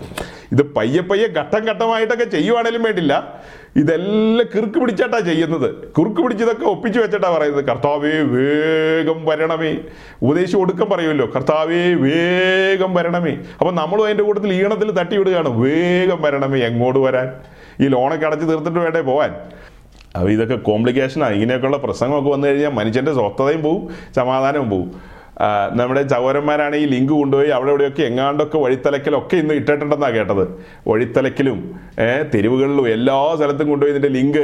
[0.52, 3.34] ഇത് പയ്യെ പയ്യെ ഘട്ടം ഘട്ടമായിട്ടൊക്കെ ചെയ്യുവാണേലും വേണ്ടില്ല.
[3.76, 5.88] ഇതെല്ലാം കിറുക്ക് പിടിച്ചിട്ടാ ചെയ്യുന്നത്.
[5.88, 7.66] കുറുക്ക് പിടിച്ചതൊക്കെ ഒപ്പിച്ചു വെച്ചിട്ടാ പറയുന്നത്.
[7.66, 9.78] കർത്താവേ വേഗം വരണമേ.
[10.22, 13.32] ഉപദേശം ഒടുക്കം പറയുമല്ലോ കർത്താവേ വേഗം വരണമേ.
[13.32, 17.32] അപ്പം നമ്മളും അതിന്റെ കൂട്ടത്തിൽ ഈണത്തിൽ തട്ടിവിടുകയാണ് വേഗം വരണമേ എങ്ങോട്ട് വരാൻ?
[17.82, 19.36] ഈ ലോണൊക്കെ അടച്ച് തീർത്തിട്ട് വേണ്ടേ പോവാൻ?
[20.16, 25.09] അപ്പോൾ ഇതൊക്കെ കോംപ്ലിക്കേഷനാണ് ഇങ്ങനെയൊക്കെയുള്ള പ്രസംഗമൊക്കെ വന്നു കഴിഞ്ഞാൽ മനുഷ്യന്റെ സ്വസ്ഥതയും പോവും സമാധാനവും പോവും.
[25.80, 30.44] നമ്മുടെ ചവരന്മാരാണ് ഈ ലിങ്ക് കൊണ്ടുപോയി അവിടെ ഇവിടെയൊക്കെ എങ്ങാണ്ടൊക്കെ വഴിത്തലക്കലൊക്കെ ഇന്ന് ഇട്ടിട്ടുണ്ടെന്നാണ് കേട്ടത്.
[30.90, 31.60] വഴിത്തലക്കിലും
[32.34, 34.42] തെരുവുകളിലും എല്ലാ സ്ഥലത്തും കൊണ്ടുപോയി ഇതിന്റെ ലിങ്ക്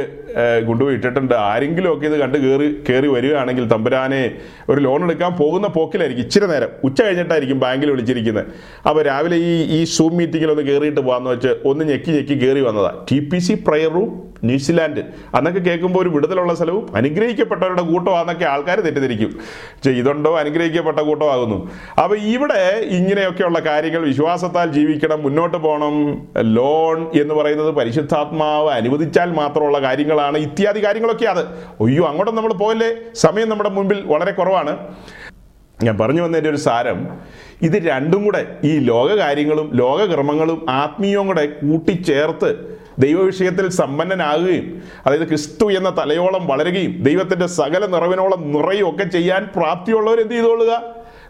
[0.68, 1.34] കൊണ്ടുപോയി ഇട്ടിട്ടുണ്ട്.
[1.48, 4.22] ആരെങ്കിലും ഒക്കെ ഇത് കണ്ട് കയറി കയറി വരികയാണെങ്കിൽ തമ്പുരാനെ
[4.70, 6.24] ഒരു ലോൺ എടുക്കാൻ പോകുന്ന പോക്കിലായിരിക്കും.
[6.26, 8.48] ഇച്ചിരി നേരം ഉച്ച കഴിഞ്ഞിട്ടായിരിക്കും ബാങ്കിൽ വിളിച്ചിരിക്കുന്നത്.
[8.88, 12.98] അപ്പോൾ രാവിലെ ഈ ഈ സൂം മീറ്റിങ്ങിൽ ഒന്ന് കയറിയിട്ട് പോകാമെന്ന് വെച്ച് ഒന്ന് ഞെക്കി ഞെക്കി കയറി വന്നതാണ്
[13.10, 14.10] T P C prayer room
[14.44, 15.04] New Zealand.
[15.34, 19.40] അന്നൊക്കെ കേൾക്കുമ്പോൾ ഒരു വിടുതലുള്ള സ്ഥലവും അനുഗ്രഹിക്കപ്പെട്ടവരുടെ കൂട്ടമാണെന്നൊക്കെ ആൾക്കാർ തെറ്റിദ്ധരിക്കും.
[19.90, 20.38] ഇതുണ്ടോ?
[20.38, 21.70] അനുഗ്രഹിക്കപ്പെട്ട കൂട്ടമാകുന്നു.
[22.02, 30.38] അപ്പോൾ ഇവിടെ ഇങ്ങനെയൊക്കെയുള്ള കാര്യങ്ങൾ വിശ്വാസത്താൽ ജീവിക്കണം മുന്നോട്ട് പോകണം ലോൺ എന്ന് പറയുന്നത് പരിശുദ്ധാത്മാവ് അനുവദിച്ചാൽ മാത്രമുള്ള കാര്യങ്ങളാണ്.
[30.38, 31.40] ഇത്യാദി കാര്യങ്ങളൊക്കെ അത്.
[31.84, 34.76] അയ്യോ അങ്ങോട്ടും നമ്മൾ പോയല്ലേ സമയം നമ്മുടെ മുമ്പിൽ വളരെ കുറവാണ്.
[35.82, 37.08] ഞാൻ പറഞ്ഞു വന്നതിന്റെ ഒരു സാരം
[37.62, 45.98] ഇത് രണ്ടും കൂടെ ഈ ലോക കാര്യങ്ങളും ലോകകർമ്മങ്ങളും ആത്മീയവും കൂടെ കൂട്ടിച്ചേർത്ത് ദൈവവിഷയത്തിൽ സമ്പന്നനാകുകയും അതായത് ക്രിസ്തു എന്ന
[45.98, 50.82] തലയോളം വളരുകയും ദൈവത്തിന്റെ സകല നിറവിനോളം നിറയും ഒക്കെ ചെയ്യാൻ പ്രാപ്തിയുള്ളവർ എന്ത് ചെയ്തോളുക?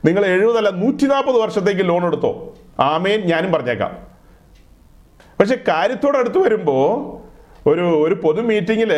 [0.05, 2.55] നിങ്ങൾ എഴുപതല്ല നൂറ്റി നാൽപ്പത് വർഷത്തേക്ക് ലോൺ എടുത്തോ?
[2.81, 3.99] ആമേൻ ഞാനും പറഞ്ഞേക്കാം.
[5.41, 7.27] പക്ഷെ കാര്യത്തോടടുത്ത് വരുമ്പോൾ
[7.69, 8.93] ഒരു ഒരു പൊതു മീറ്റിങ്ങിൽ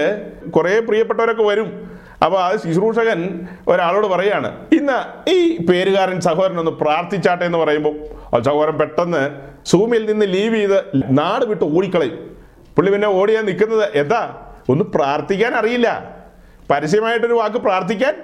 [0.51, 1.91] കുറേ പ്രിയപ്പെട്ടവരൊക്കെ വരും.
[2.25, 7.97] അപ്പോൾ ആ ശുശ്രൂഷകൻ ഒരാളോട് പറയാണ് ഇന്ന് ഈ പേരുകാരൻ സഹോദരൻ ഒന്ന് പ്രാർത്ഥിച്ചാട്ടെ എന്ന് പറയുമ്പോൾ
[8.37, 9.31] ആ സഹോദരൻ പെട്ടെന്ന്
[9.67, 12.38] സൂമിൽ നിന്ന് ലീവ് ചെയ്ത് നാട് വിട്ട് ഓടിക്കളയും.
[12.79, 14.37] പുള്ളി പിന്നെ ഓടിയാൻ നിൽക്കുന്നത് എന്താ?
[14.69, 16.17] ഒന്ന് പ്രാർത്ഥിക്കാൻ അറിയില്ല.
[16.71, 18.15] പരസ്യമായിട്ടൊരു വാക്ക് പ്രാർത്ഥിക്കാൻ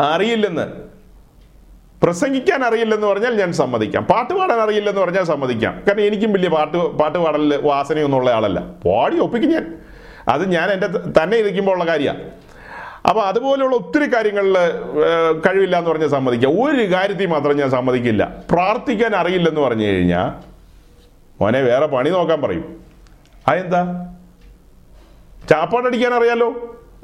[0.00, 0.94] അറിയില്ലെന്ന്.
[2.02, 4.04] പ്രസംഗിക്കാൻ അറിയില്ലെന്ന് പറഞ്ഞാൽ ഞാൻ സമ്മതിക്കാം.
[4.04, 5.82] പാട്ട് പാടാൻ അറിയില്ലെന്ന് പറഞ്ഞാൽ സമ്മതിക്കാം.
[5.88, 8.60] കാരണം എനിക്കും വലിയ പാട്ട് പാട്ട് പാടലിൽ വാസനയൊന്നും ഉള്ള ആളല്ല.
[8.60, 9.74] പാടി ഒപ്പിക്കും ഞാൻ.
[10.28, 12.30] അത് ഞാൻ എന്റെ തന്നെ ഇരിക്കുമ്പോൾ ഉള്ള കാര്യമാണ്.
[13.08, 14.58] അപ്പോൾ അതുപോലെയുള്ള ഒത്തിരി കാര്യങ്ങളിൽ
[15.46, 16.62] കഴിവില്ല എന്ന് പറഞ്ഞാൽ സമ്മതിക്കാം.
[16.62, 18.36] ഒരു കാര്യത്തിൽ മാത്രം ഞാൻ സമ്മതിക്കില്ല.
[18.50, 20.30] പ്രാർത്ഥിക്കാൻ അറിയില്ലെന്ന് പറഞ്ഞു കഴിഞ്ഞാൽ
[21.40, 22.83] മോനെ വേറെ പണി നോക്കാൻ പറയും.
[23.48, 23.82] അതെന്താ?
[25.50, 26.48] ചാപ്പാടടിക്കാൻ അറിയാലോ?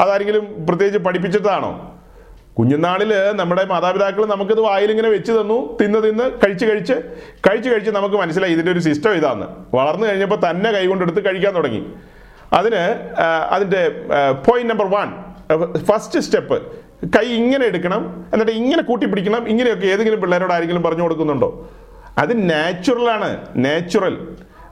[0.00, 1.70] അതാരെങ്കിലും പ്രത്യേകിച്ച് പഠിപ്പിച്ചിട്ടാണോ
[2.58, 5.78] കുഞ്ഞുനാളിൽ നമ്മുടെ മാതാപിതാക്കൾ നമുക്കിത് വായിലിങ്ങനെ വെച്ച് തന്നു.
[5.80, 6.96] തിന്ന് തിന്ന് കഴിച്ച് കഴിച്ച്.
[7.46, 9.46] കഴിച്ച് കഴിച്ച് നമുക്ക് മനസ്സിലായി ഇതിന്റെ ഒരു സിസ്റ്റം ഇതാന്ന്.
[9.76, 11.82] വളർന്നു കഴിഞ്ഞപ്പോൾ തന്നെ കൈകൊണ്ടെടുത്ത് കഴിക്കാൻ തുടങ്ങി.
[12.52, 12.82] അതിന്
[13.50, 13.82] അതിന്റെ
[14.46, 15.08] point number one
[15.84, 16.58] first step
[17.16, 21.68] കൈ ഇങ്ങനെ എടുക്കണം എന്നിട്ട് ഇങ്ങനെ കൂട്ടി പിടിക്കണം ഇങ്ങനെയൊക്കെ ഏതെങ്കിലും പിള്ളേരോട് ആരെങ്കിലും പറഞ്ഞു കൊടുക്കുന്നുണ്ടോ?
[22.18, 24.16] അത് നാച്ചുറലാണ് നാച്ചുറൽ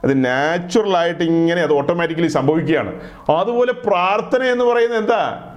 [0.03, 3.01] അത് നാച്ചുറലായിട്ട് ഇങ്ങനെ അത് ഓട്ടോമാറ്റിക്കലി സംഭവിക്കുകയാണ്.
[3.35, 5.53] അതുപോലെ പ്രാർത്ഥന എന്ന് പറയുന്നത് എന്താ?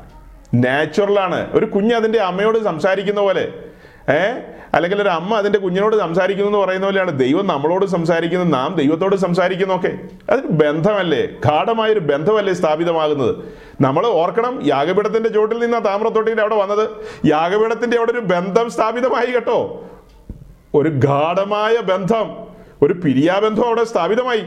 [0.54, 3.52] നാച്ചുറലാണ് ഒരു കുഞ്ഞ് അതിന്റെ അമ്മയോട് സംസാരിക്കുന്ന പോലെ.
[4.10, 4.32] ഏ?
[4.74, 9.98] അല്ലെങ്കിൽ ഒരു അമ്മ അതിന്റെ കുഞ്ഞിനോട് സംസാരിക്കുന്നു എന്ന് പറയുന്ന പോലെയാണ് ദൈവം നമ്മളോട് സംസാരിക്കുന്നത് നാം ദൈവത്തോട് സംസാരിക്കുന്നൊക്കെ.
[10.30, 11.26] അതൊരു ബന്ധമല്ലേ?
[11.26, 13.36] ഗാഠമായൊരു ബന്ധമല്ലേ സ്ഥാപിതമാകുന്നത്?
[13.80, 16.88] നമ്മൾ ഓർക്കണം യാഗപീഠത്തിന്റെ ചുവട്ടിൽ നിന്ന് ആ താമ്രത്തൊട്ടിയിൽ അവിടെ വന്നത്.
[17.26, 19.84] യാഗപീഠത്തിന്റെ അവിടെ ഒരു ബന്ധം സ്ഥാപിതമായി കേട്ടോ.
[20.74, 22.51] ഒരു ഗാഠമായ ബന്ധം.
[22.82, 24.44] ഒരു പിരിയാബന്ധം അവിടെ സ്ഥാപിതമായി.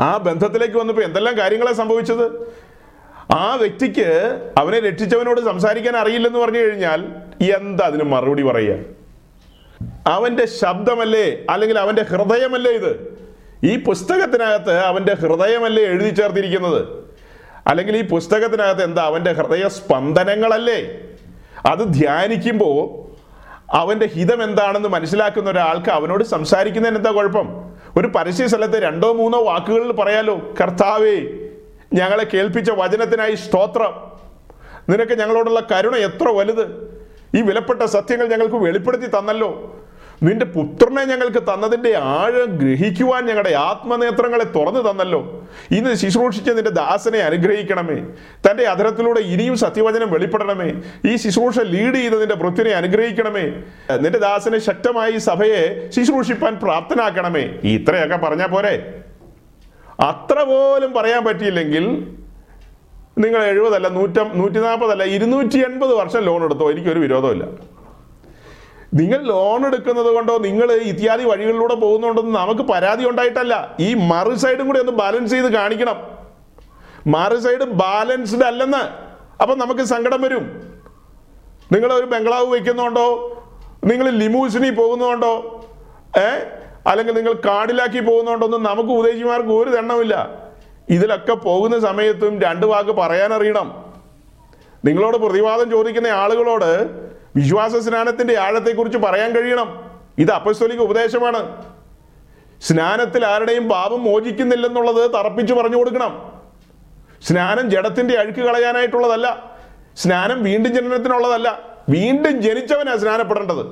[0.00, 2.54] ആ ബന്ധത്തിലേക്ക് വന്നപ്പോൾ എന്തെല്ലാം കാര്യങ്ങളാണ് സംഭവിച്ചത്?
[3.34, 4.08] ആ വ്യക്തിക്ക്
[4.58, 7.00] അവനെ രക്ഷിച്ചവനോട് സംസാരിക്കാൻ അറിയില്ലെന്ന് പറഞ്ഞു കഴിഞ്ഞാൽ
[7.56, 8.78] എന്താ അതിന് മറുപടി പറയുക?
[10.06, 11.46] അവന്റെ ശബ്ദമല്ലേ?
[11.50, 13.16] അല്ലെങ്കിൽ അവന്റെ ഹൃദയമല്ലേ ഇത്?
[13.64, 17.04] ഈ പുസ്തകത്തിനകത്ത് അവന്റെ ഹൃദയമല്ലേ എഴുതി ചേർത്തിരിക്കുന്നത്?
[17.66, 20.80] അല്ലെങ്കിൽ ഈ പുസ്തകത്തിനകത്ത് എന്താ അവന്റെ ഹൃദയ സ്പന്ദനങ്ങളല്ലേ
[21.66, 23.03] അത് ധ്യാനിക്കുമ്പോൾ
[23.74, 27.48] അവന്റെ ഹിതം എന്താണെന്ന് മനസ്സിലാക്കുന്ന ഒരാൾക്ക് അവനോട് സംസാരിക്കുന്നതിന് എന്താ കുഴപ്പം?
[27.96, 31.16] ഒരു പരസ്യ സ്ഥലത്ത് രണ്ടോ മൂന്നോ വാക്കുകളിൽ പറയാലോ കർത്താവേ
[31.92, 33.94] ഞങ്ങളെ കേൾപ്പിച്ച വചനത്തിനായി സ്തോത്രം.
[34.88, 36.94] നിനക്ക് ഞങ്ങളോടുള്ള കരുണ എത്ര വലുത്.
[37.36, 39.76] ഈ വിലപ്പെട്ട സത്യങ്ങൾ ഞങ്ങൾക്ക് വെളിപ്പെടുത്തി തന്നല്ലോ.
[40.22, 45.48] നിന്റെ പുത്രനെ ഞങ്ങൾക്ക് തന്നതിന്റെ ആഴം ഗ്രഹിക്കുവാൻ ഞങ്ങളുടെ ആത്മനേത്രങ്ങളെ തുറന്നു തന്നല്ലോ.
[45.70, 47.94] ഇന്ന് ശുശ്രൂഷിച്ച നിന്റെ ദാസനെ അനുഗ്രഹിക്കണമേ.
[48.50, 50.72] തന്റെ അധരത്തിലൂടെ ഇനിയും സത്യവചനം വെളിപ്പെടണമേ.
[51.06, 53.42] ഈ ശുശ്രൂഷ ലീഡ് ചെയ്ത് നിന്റെ വൃത്തിനെ അനുഗ്രഹിക്കണമേ.
[53.96, 57.42] നിന്റെ ദാസനെ ശക്തമായി സഭയെ ശുശ്രൂഷിപ്പാൻ പ്രാപ്തനാക്കണമേ.
[57.62, 59.00] ഇത്രയൊക്കെ പറഞ്ഞാൽ പോരെ?
[60.00, 61.84] അത്ര പോലും പറയാൻ പറ്റിയില്ലെങ്കിൽ
[63.18, 66.70] നിങ്ങൾ എഴുപതല്ല നൂറ്റം നൂറ്റി നാൽപ്പതല്ല ഇരുന്നൂറ്റി എൺപത് വർഷം ലോൺ എടുത്തോ?
[66.70, 67.73] എനിക്കൊരു വിരോധമില്ല
[68.94, 73.76] നിങ്ങൾ ലോൺ എടുക്കുന്നത് കൊണ്ടോ നിങ്ങൾ ഇത്യാദി വഴികളിലൂടെ പോകുന്നുണ്ടെന്ന് നമുക്ക് പരാതി ഉണ്ടായിട്ടല്ല.
[73.80, 75.98] ഈ മറു സൈഡും കൂടി ഒന്ന് ബാലൻസ് ചെയ്ത് കാണിക്കണം.
[77.06, 79.04] മറു സൈഡ് ബാലൻസ്ഡ് അല്ലെന്ന്.
[79.42, 80.44] അപ്പം നമുക്ക് സങ്കടം വരും.
[81.72, 83.30] നിങ്ങൾ ഒരു ബംഗ്ലാവ് വയ്ക്കുന്നുണ്ടോ
[83.84, 85.60] നിങ്ങൾ ലിമൂസിനി പോകുന്നുണ്ടോ
[86.18, 86.28] ഏ?
[86.86, 90.44] അല്ലെങ്കിൽ നിങ്ങൾ കാടിലാക്കി പോകുന്നുണ്ടോന്നും നമുക്ക് ഉദ്ദേശിമാർക്ക് ഒരു ദണ്ണമില്ല
[90.88, 93.84] ഇതിലൊക്കെ പോകുന്ന സമയത്തും രണ്ട് വാക്ക് പറയാനറിയണം.
[94.84, 97.04] നിങ്ങളോട് പ്രതിവാദം ചോദിക്കുന്ന ആളുകളോട്
[97.36, 99.90] വിശ്വാസ സ്നാനത്തിന്റെ ആഴത്തെക്കുറിച്ച് പറയാൻ കഴിയണം.
[100.18, 101.64] ഇത് അപ്പസ്തോലിക ഉപദേശമാണ്.
[102.62, 106.40] സ്നാനത്തിൽ ആരുടെയും പാപം മോചിക്കുന്നില്ലെന്നുള്ളത് തറപ്പിച്ചു പറഞ്ഞു കൊടുക്കണം.
[107.22, 109.52] സ്നാനം ജഡത്തിന്റെ അഴുക്ക് കളയാനായിട്ടുള്ളതല്ല.
[109.96, 111.58] സ്നാനം വീണ്ടും ജനനത്തിനുള്ളതല്ല.
[111.88, 113.66] വീണ്ടും ജനിച്ചവനാണ് സ്നാനപ്പെടേണ്ടത്.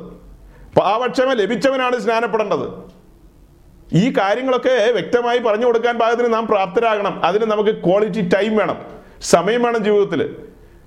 [0.81, 2.93] പാവക്ഷമ ലഭിച്ചവനാണ് സ്നാനപ്പെടേണ്ടത്.
[3.93, 7.25] ഈ കാര്യങ്ങളൊക്കെ വ്യക്തമായി പറഞ്ഞു കൊടുക്കാൻ പാകത്തിന് നാം പ്രാപ്തരാകണം.
[7.25, 8.87] അതിന് നമുക്ക് ക്വാളിറ്റി ടൈം വേണം.
[9.23, 10.37] സമയം വേണം ജീവിതത്തിൽ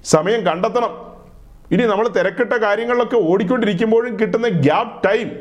[0.05, 1.04] സമയം കണ്ടെത്തണം.
[1.71, 5.31] ഇനി നമ്മൾ തിരക്കിട്ട കാര്യങ്ങളിലൊക്കെ ഓടിക്കൊണ്ടിരിക്കുമ്പോഴും കിട്ടുന്ന ഗ്യാപ് ടൈം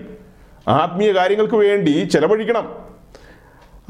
[0.68, 2.66] ആത്മീയ കാര്യങ്ങൾക്ക് വേണ്ടി ചെലവഴിക്കണം.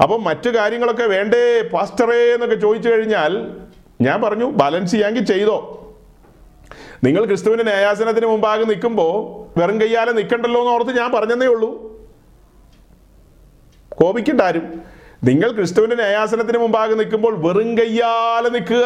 [0.03, 3.61] അപ്പം മറ്റു കാര്യങ്ങളൊക്കെ വേണ്ടേ പാസ്റ്ററേ എന്നൊക്കെ ചോദിച്ചു കഴിഞ്ഞാൽ
[4.01, 5.57] ഞാൻ പറഞ്ഞു ബാലൻസ് ചെയ്യാമെങ്കിൽ ചെയ്തോ.
[7.03, 9.13] നിങ്ങൾ ക്രിസ്തുവിന്റെ ന്യായാസനത്തിന് മുമ്പാകെ നിൽക്കുമ്പോൾ
[9.59, 11.69] വെറും കയ്യാലെ നിൽക്കണ്ടല്ലോ എന്ന് ഓർത്ത് ഞാൻ പറഞ്ഞതേ ഉള്ളൂ.
[13.89, 14.94] കോപിക്കണ്ട ആരും.
[15.23, 18.85] നിങ്ങൾ ക്രിസ്തുവിന്റെ ന്യായാസനത്തിന് മുമ്പാകെ നിൽക്കുമ്പോൾ വെറും കയ്യാലെ നിൽക്കുക.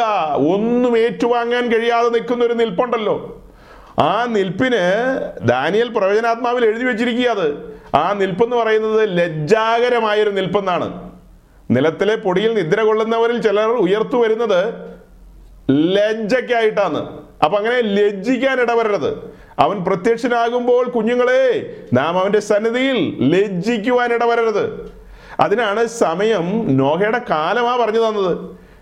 [0.53, 3.43] ഒന്നും ഏറ്റുവാങ്ങാൻ കഴിയാതെ നിൽക്കുന്ന ഒരു നിൽപ്പുണ്ടല്ലോ.
[3.99, 4.81] ആ നിൽപ്പിന്
[5.47, 11.11] ദാനിയൽ പ്രവചനാത്മാവിൽ എഴുതി വെച്ചിരിക്കുക അത് ആ നിൽപ്പെന്ന് പറയുന്നത് ലജ്ജാകരമായൊരു നിൽപ്പെന്നാണ്.
[11.71, 14.73] നിലത്തിലെ പൊടിയിൽ നിദ്ര കൊള്ളുന്നവരിൽ ചിലർ ഉയർത്തു വരുന്നത്
[15.71, 17.19] ലജ്ജയ്ക്കായിട്ടാണ്.
[17.43, 19.33] അപ്പൊ അങ്ങനെ ലജ്ജിക്കാൻ ഇടവരരുത്.
[19.59, 24.98] അവൻ പ്രത്യക്ഷനാകുമ്പോൾ കുഞ്ഞുങ്ങളെ നാം അവന്റെ സന്നിധിയിൽ ലജ്ജിക്കുവാൻ ഇടവരരുത്.
[25.39, 28.37] അതിനാണ് സമയം നോഹയുടെ കാലമാ പറഞ്ഞു തന്നത്.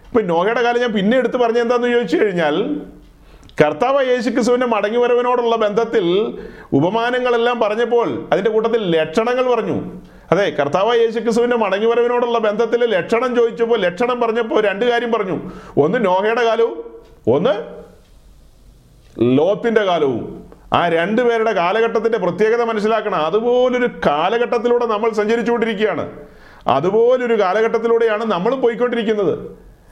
[0.07, 2.81] ഇപ്പൊ നോഹയുടെ കാലം ഞാൻ പിന്നെ എടുത്ത് പറഞ്ഞ എന്താന്ന് ചോദിച്ചു കഴിഞ്ഞാൽ
[3.63, 6.05] കർത്താവ് യേശു ക്രിസ്തുവിന്റെ മടങ്ങിവരവിനോടുള്ള ബന്ധത്തിൽ
[6.73, 9.91] ഉപമാനങ്ങളെല്ലാം പറഞ്ഞപ്പോൾ അതിന്റെ കൂട്ടത്തിൽ ലക്ഷണങ്ങൾ പറഞ്ഞു.
[10.31, 15.51] അതെ കർത്താവ് യേശു ക്രിസ്തുവിന്റെ മടങ്ങിവരവിനോടുള്ള ബന്ധത്തിൽ ലക്ഷണം ചോദിച്ചപ്പോൾ ലക്ഷണം പറഞ്ഞപ്പോൾ രണ്ട് കാര്യം പറഞ്ഞു.
[15.77, 17.53] ഒന്ന് നോഹയുടെ കാലവും ഒന്ന്
[19.37, 20.45] ലോത്തിന്റെ കാലവും.
[20.73, 23.25] ആ രണ്ടുപേരുടെ കാലഘട്ടത്തിന്റെ പ്രത്യേകത മനസ്സിലാക്കണം.
[23.25, 26.09] അതുപോലൊരു കാലഘട്ടത്തിലൂടെ നമ്മൾ സഞ്ചരിച്ചുകൊണ്ടിരിക്കുകയാണ്.
[26.67, 29.33] അതുപോലൊരു കാലഘട്ടത്തിലൂടെയാണ് നമ്മളും പോയിക്കൊണ്ടിരിക്കുന്നത്.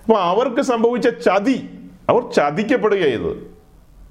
[0.04, 1.70] അപ്പോൾ അവർക്ക് സംഭവിച്ച ചതി
[2.10, 3.56] അവർ ചതിക്കപ്പെടുക ചെയ്തത്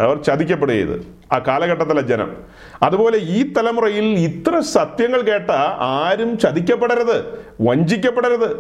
[0.01, 2.37] അവർ ചതിക്കപ്പെടുക ചെയ്ത് ആ കാലഘട്ടത്തിലെ ജനം.
[2.83, 5.51] അതുപോലെ ഈ തലമുറയിൽ ഇത്ര സത്യങ്ങൾ കേട്ട
[5.81, 7.19] ആരും ചതിക്കപ്പെടരുത്
[7.61, 8.51] വഞ്ചിക്കപ്പെടരുത്.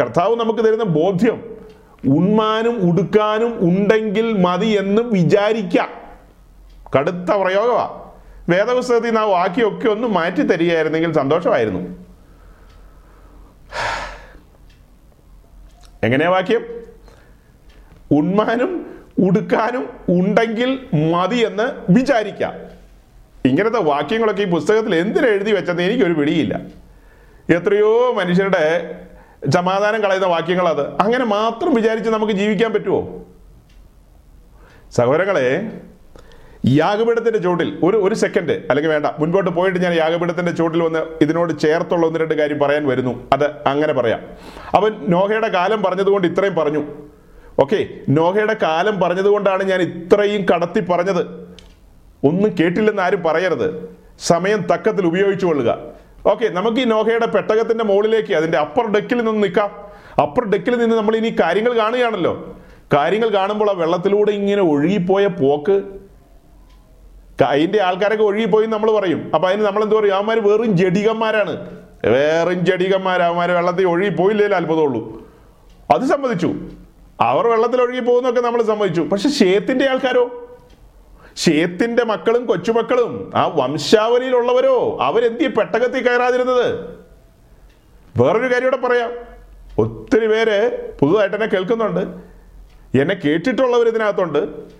[0.00, 1.56] കർത്താവ് നമുക്ക് തരുന്ന ബോധ്യം
[2.08, 5.88] ഉണ്മാനും ഉടുക്കാനും ഉണ്ടെങ്കിൽ മതി എന്നും വിചാരിക്കാം.
[6.98, 8.00] കടുത്ത പ്രയോഗമാണ്
[8.50, 12.09] വേദപുസ്തകത്തിൽ നിന്ന് ആ വാക്യമൊക്കെ ഒന്ന് മാറ്റി തരികയായിരുന്നെങ്കിൽ സന്തോഷമായിരുന്നു.
[16.04, 16.64] എങ്ങനെയാ വാക്യം?
[18.12, 22.52] ഉണ്മാനും ഉടുക്കാനും ഉണ്ടെങ്കിൽ മതി എന്ന് വിചാരിക്കാം.
[23.44, 26.60] ഇങ്ങനത്തെ വാക്യങ്ങളൊക്കെ ഈ പുസ്തകത്തിൽ എന്തിനു എഴുതി വെച്ചെന്ന് എനിക്കൊരു പിടിയില്ല.
[27.52, 28.94] എത്രയോ മനുഷ്യരുടെ
[29.48, 33.26] സമാധാനം കളയുന്ന വാക്യങ്ങൾ അത് അങ്ങനെ മാത്രം വിചാരിച്ച് നമുക്ക് ജീവിക്കാൻ പറ്റുമോ
[34.90, 35.72] സഹോദരങ്ങളെ
[36.66, 42.06] യാഗപീഠത്തിന്റെ ചോട്ടിൽ ഒരു ഒരു സെക്കൻഡ് അല്ലെങ്കിൽ വേണ്ട മുൻപോട്ട് പോയിട്ട് ഞാൻ യാഗപീഠത്തിന്റെ ചോട്ടിൽ വന്ന് ഇതിനോട് ചേർത്തുള്ള
[42.06, 43.28] ഒന്ന് രണ്ട് കാര്യം പറയാൻ വരുന്നു.
[43.32, 44.20] അത് അങ്ങനെ പറയാം.
[44.74, 46.84] അവൻ നോഹയുടെ കാലം പറഞ്ഞതുകൊണ്ട് ഇത്രയും പറഞ്ഞു.
[47.58, 51.26] ഓക്കെ നോഹയുടെ കാലം പറഞ്ഞതുകൊണ്ടാണ് ഞാൻ ഇത്രയും കടത്തി പറഞ്ഞത്.
[52.24, 53.88] ഒന്നും കേട്ടില്ലെന്ന് ആരും പറയരുത്.
[54.18, 55.78] സമയം തക്കത്തിൽ ഉപയോഗിച്ചു കൊള്ളുക.
[56.26, 59.70] ഓക്കെ നമുക്ക് ഈ നോഹയുടെ പെട്ടകത്തിന്റെ മുകളിലേക്ക് അതിന്റെ അപ്പർ ഡെക്കിൽ നിന്ന് നിൽക്കാം.
[60.22, 62.56] അപ്പർ ഡെക്കിൽ നിന്ന് നമ്മൾ ഇനി കാര്യങ്ങൾ കാണുകയാണല്ലോ.
[62.94, 65.99] കാര്യങ്ങൾ കാണുമ്പോൾ ആ വെള്ളത്തിലൂടെ ഇങ്ങനെ ഒഴുകിപ്പോയ പോക്ക്
[67.44, 69.30] അതിന്റെ ആൾക്കാരൊക്കെ ഒഴുകിപ്പോയി നമ്മൾ പറയും.
[69.34, 70.14] അപ്പൊ അതിന് നമ്മൾ എന്ത് പറയും?
[70.14, 75.28] അവന്മാർ വെറും ജഡികന്മാരാണ് വേറും ജഡികന്മാർ അവന്മാർ വെള്ളത്തിൽ ഒഴുകി പോയില്ലേ അത്ഭുതമുള്ളൂ.
[75.94, 76.54] അത് സമ്മതിച്ചു.
[77.20, 79.00] അവർ വെള്ളത്തിൽ ഒഴുകി പോകുന്നൊക്കെ നമ്മൾ സമ്മതിച്ചു.
[79.00, 80.46] പക്ഷെ ഷേത്തിന്റെ ആൾക്കാരോ?
[81.36, 84.98] ഷേത്തിന്റെ മക്കളും കൊച്ചുമക്കളും ആ വംശാവലിയിലുള്ളവരോ?
[85.00, 86.80] അവരെന്തി പെട്ടകത്തിൽ കയറാതിരുന്നത്?
[88.16, 89.12] വേറൊരു കാര്യം ഇവിടെ പറയാം.
[89.78, 92.00] ഒത്തിരി പേര് പുതുതായിട്ട് എന്നെ കേൾക്കുന്നുണ്ട്.
[93.00, 94.70] എന്നെ കേട്ടിട്ടുള്ളവർ ഇതിനകത്തുണ്ട്.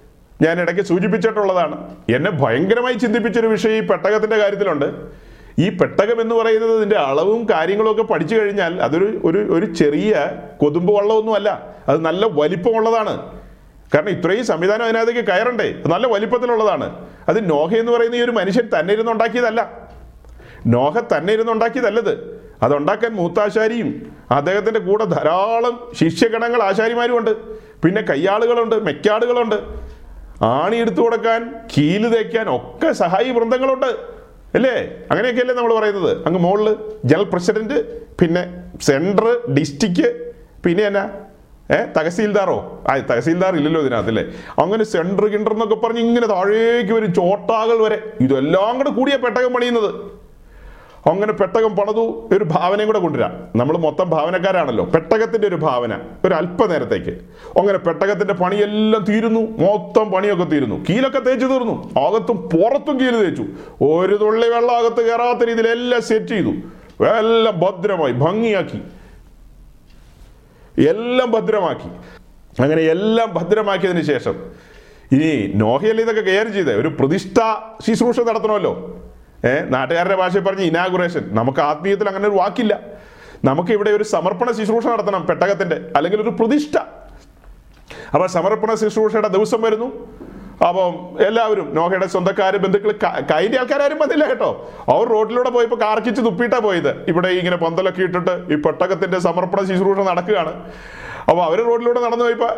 [0.43, 1.97] ഞാൻ ഇടയ്ക്ക് സൂചിപ്പിച്ചിട്ടുള്ളതാണ്.
[2.15, 5.21] എന്നെ ഭയങ്കരമായി ചിന്തിപ്പിച്ചൊരു വിഷയം ഈ പെട്ടകത്തിന്റെ കാര്യത്തിലുണ്ട്.
[5.59, 10.15] ഈ പെട്ടകം എന്ന് പറയുന്നത് ഇതിന്റെ അളവും കാര്യങ്ങളും ഒക്കെ പഠിച്ചു കഴിഞ്ഞാൽ അതൊരു ഒരു ഒരു ചെറിയ
[10.61, 11.75] കൊതുമ്പ് വള്ളമൊന്നുമല്ല.
[11.89, 13.41] അത് നല്ല വലിപ്പമുള്ളതാണ്.
[13.95, 15.83] കാരണം ഇത്രയും സംവിധാനം അതിനകത്തേക്ക് കയറണ്ടേ?
[15.87, 17.07] നല്ല വലിപ്പത്തിലുള്ളതാണ്.
[17.29, 19.91] അത് നോഹ എന്ന് പറയുന്ന ഈ ഒരു മനുഷ്യൻ തന്നെ ഇരുന്നുണ്ടാക്കിയതല്ല
[20.67, 29.90] നോഹ തന്നെ ഇരുന്നുണ്ടാക്കിയതല്ലത് അതുണ്ടാക്കാൻ മൂത്താശാരിയും അദ്ദേഹത്തിന്റെ കൂടെ ധാരാളം ശിഷ്യഗണങ്ങൾ ആശാരിമാരും ഉണ്ട് പിന്നെ കയ്യാളുകളുണ്ട് മെക്കാടുകളുണ്ട്.
[30.43, 34.21] ആണി എടുത്തു കൊടുക്കാൻ കീൽ തേക്കാൻ ഒക്കെ സഹായി വൃന്ദങ്ങളുണ്ട്.
[34.55, 35.07] അല്ലേ?
[35.11, 36.27] അങ്ങനെയൊക്കെയല്ലേ നമ്മൾ പറയുന്നത്.
[36.27, 37.85] അങ്ങ് മുകളിൽ ജനറൽ പ്രസിഡന്റ്
[38.19, 40.33] പിന്നെ സെൻട്രൽ ഡിസ്ട്രിക്ട്
[40.65, 41.11] പിന്നെ എന്നാ?
[41.71, 41.85] ഏ?
[41.97, 42.83] തഹസീൽദാറോ?
[42.91, 44.25] ആ തഹസീൽദാർ ഇല്ലല്ലോ ഇതിനകത്ത് അല്ലേ?
[44.59, 48.13] അങ്ങനെ സെൻട്രൽ കിണ്ടർ എന്നൊക്കെ പറഞ്ഞ് ഇങ്ങനെ താഴേക്ക് വരും ചോട്ടാകൾ വരെ.
[48.21, 50.20] ഇതെല്ലാം കൂടെ കൂടിയ പെട്ടകം പണിയുന്നത്.
[51.07, 53.49] അങ്ങനെ പെട്ടകം പണതു ഒരു ഭാവനയും കൂടെ കൊണ്ടുവരാം.
[53.57, 54.85] നമ്മൾ മൊത്തം ഭാവനക്കാരാണല്ലോ.
[54.85, 57.11] പെട്ടകത്തിന്റെ ഒരു ഭാവന ഒരു അല്പനേരത്തേക്ക്
[57.59, 59.41] അങ്ങനെ പെട്ടകത്തിന്റെ പണിയെല്ലാം തീരുന്നു.
[59.41, 60.85] മൊത്തം പണിയൊക്കെ തീരുന്നു.
[60.91, 62.01] കീലൊക്കെ തേച്ച് തീർന്നു.
[62.01, 63.43] അകത്തും പുറത്തും കീൽ തേച്ചു.
[63.85, 66.51] ഒരു തുള്ളി വെള്ളം അകത്ത് കയറാത്ത രീതിയിൽ എല്ലാം സെറ്റ് ചെയ്തു.
[67.05, 68.83] എല്ലാം ഭദ്രമായി ഭംഗിയാക്കി.
[70.89, 71.89] എല്ലാം ഭദ്രമാക്കി.
[72.63, 74.35] അങ്ങനെ എല്ലാം ഭദ്രമാക്കിയതിന് ശേഷം
[75.13, 76.75] ഇനി നോഹയല്ലേ ഇതൊക്കെ കയറി ചെയ്തേ?
[76.75, 77.41] ഒരു പ്രതിഷ്ഠ
[77.87, 79.03] ശുശ്രൂഷ നടത്തണമല്ലോ.
[79.45, 82.81] ഏഹ് നാട്ടുകാരുടെ ഭാഷയിൽ പറഞ്ഞ് ഇനാഗുറേഷൻ നമുക്ക് ആത്മീയത്തിൽ അങ്ങനെ ഒരു വാക്കില്ല.
[83.45, 86.79] നമുക്ക് ഇവിടെ ഒരു സമർപ്പണ ശുശ്രൂഷ നടത്തണം പെട്ടകത്തിന്റെ അല്ലെങ്കിൽ ഒരു പ്രതിഷ്ഠ.
[88.15, 89.89] അപ്പൊ സമർപ്പണ ശുശ്രൂഷയുടെ ദിവസം വരുന്നു.
[90.69, 92.91] അപ്പം എല്ലാവരും നോഹയുടെ സ്വന്തക്കാര് ബന്ധുക്കൾ
[93.33, 94.71] കൈന്റെ ആൾക്കാരും വന്നില്ല കേട്ടോ.
[94.93, 97.05] അവർ റോഡിലൂടെ പോയപ്പോൾ കാർക്കിച്ച് തുപ്പിയിട്ടാ പോയത്.
[97.09, 100.53] ഇവിടെ ഇങ്ങനെ പന്തലൊക്കെ ഇട്ടിട്ട് ഈ പെട്ടകത്തിന്റെ സമർപ്പണ ശുശ്രൂഷ നടക്കുകയാണ്.
[101.31, 102.53] അപ്പോൾ അവർ റോഡിലൂടെ നടന്നു പോയപ്പോൾ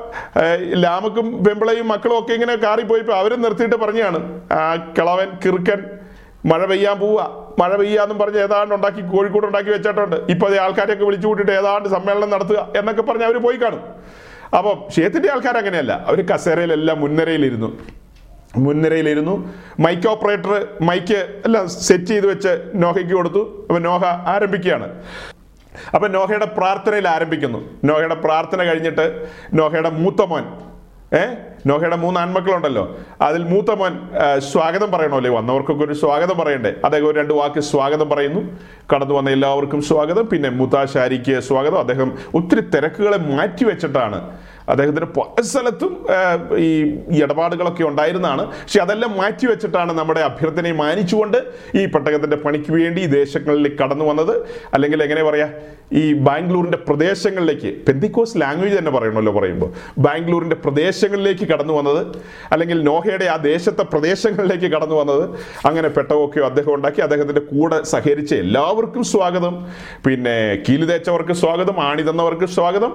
[0.75, 4.19] ലാമക്കും പെമ്പിളയും മക്കളും ഒക്കെ ഇങ്ങനെ കാറി പോയപ്പോൾ അവരും നിർത്തിയിട്ട് പറഞ്ഞാണ്
[4.99, 6.02] കിളവൻ കിറുക്കൻ
[6.51, 7.21] മഴ പെയ്യാൻ പോവുക
[7.61, 10.17] മഴ പെയ്യാന്നും പറഞ്ഞ് ഏതാണ്ട് ഉണ്ടാക്കി കോഴിക്കോട് ഉണ്ടാക്കി വെച്ചിട്ടുണ്ട്.
[10.33, 13.83] ഇപ്പൊ അതേ ആൾക്കാരെയൊക്കെ വിളിച്ചു കൂട്ടിയിട്ട് ഏതാണ്ട് സമ്മേളനം നടത്തുക എന്നൊക്കെ പറഞ്ഞ് അവർ പോയി കാണും.
[14.59, 15.93] അപ്പം ക്ഷേത്രത്തിന്റെ ആൾക്കാർ അങ്ങനെയല്ല.
[16.09, 17.69] അവർ കസേരയിലെല്ലാം മുൻനിരയിലിരുന്നു.
[18.57, 19.35] മുൻനിരയിലിരുന്നു.
[19.81, 23.43] മൈക്ക് ഓപ്പറേറ്റർ മൈക്ക് എല്ലാം സെറ്റ് ചെയ്ത് വെച്ച് നോഹയ്ക്ക് കൊടുത്തു.
[23.69, 24.89] അപ്പൊ നോഹ ആരംഭിക്കുകയാണ്.
[25.95, 27.61] അപ്പൊ നോഹയുടെ പ്രാർത്ഥനയിൽ ആരംഭിക്കുന്നു.
[27.85, 29.07] നോഹയുടെ പ്രാർത്ഥന കഴിഞ്ഞിട്ട്
[29.55, 30.45] നോഹയുടെ മൂത്ത മോൻ
[31.15, 31.35] ഏ?
[31.67, 32.97] നോഹയുടെ മൂന്ന് ആൺമക്കളുണ്ടല്ലോ.
[33.21, 33.99] അതിൽ മൂത്ത മോൻ
[34.39, 35.31] സ്വാഗതം പറയണമല്ലേ?
[35.31, 36.73] വന്നവർക്കൊക്കെ ഒരു സ്വാഗതം പറയണ്ടേ?
[36.85, 38.41] അദ്ദേഹം ഒരു രണ്ട് വാക്ക് സ്വാഗതം പറയുന്നു.
[38.95, 40.29] കടന്നു വന്ന എല്ലാവർക്കും സ്വാഗതം.
[40.29, 41.79] പിന്നെ മുത്താശാരിക്ക് സ്വാഗതം.
[41.79, 44.37] അദ്ദേഹം ഒത്തിരി തിരക്കുകളെ മാറ്റി വെച്ചിട്ടാണ്
[44.73, 45.93] അദ്ദേഹത്തിന് പല സ്ഥലത്തും
[46.67, 46.71] ഈ
[47.23, 48.45] ഇടപാടുകളൊക്കെ ഉണ്ടായിരുന്നതാണ്.
[48.63, 51.39] പക്ഷെ അതെല്ലാം മാറ്റി വെച്ചിട്ടാണ് നമ്മുടെ അഭ്യർത്ഥനയെ മാനിച്ചുകൊണ്ട്
[51.81, 54.35] ഈ പെട്ടകത്തിന്റെ പണിക്ക് വേണ്ടി ദേശങ്ങളിലേക്ക് കടന്നു വന്നത്.
[54.75, 55.49] അല്ലെങ്കിൽ എങ്ങനെ പറയാ
[56.01, 59.71] ഈ ബാംഗ്ലൂരിന്റെ പ്രദേശങ്ങളിലേക്ക് പെന്തിക്കോസ് ലാംഗ്വേജ് തന്നെ പറയണമല്ലോ പറയുമ്പോൾ
[60.07, 62.01] ബാംഗ്ലൂരിന്റെ പ്രദേശങ്ങളിലേക്ക് കടന്നു വന്നത്
[62.53, 65.25] അല്ലെങ്കിൽ നോഹയുടെ ആ ദേശത്തെ പ്രദേശങ്ങളിലേക്ക് കടന്നു വന്നത്.
[65.69, 67.01] അങ്ങനെ പെട്ടകമൊക്കെ അദ്ദേഹം ഉണ്ടാക്കി.
[67.07, 69.55] അദ്ദേഹത്തിന്റെ കൂടെ സഹകരിച്ച എല്ലാവർക്കും സ്വാഗതം.
[70.07, 70.37] പിന്നെ
[70.69, 72.93] കീലി തേച്ചവർക്ക് സ്വാഗതം ആണി തന്നവർക്ക് സ്വാഗതം.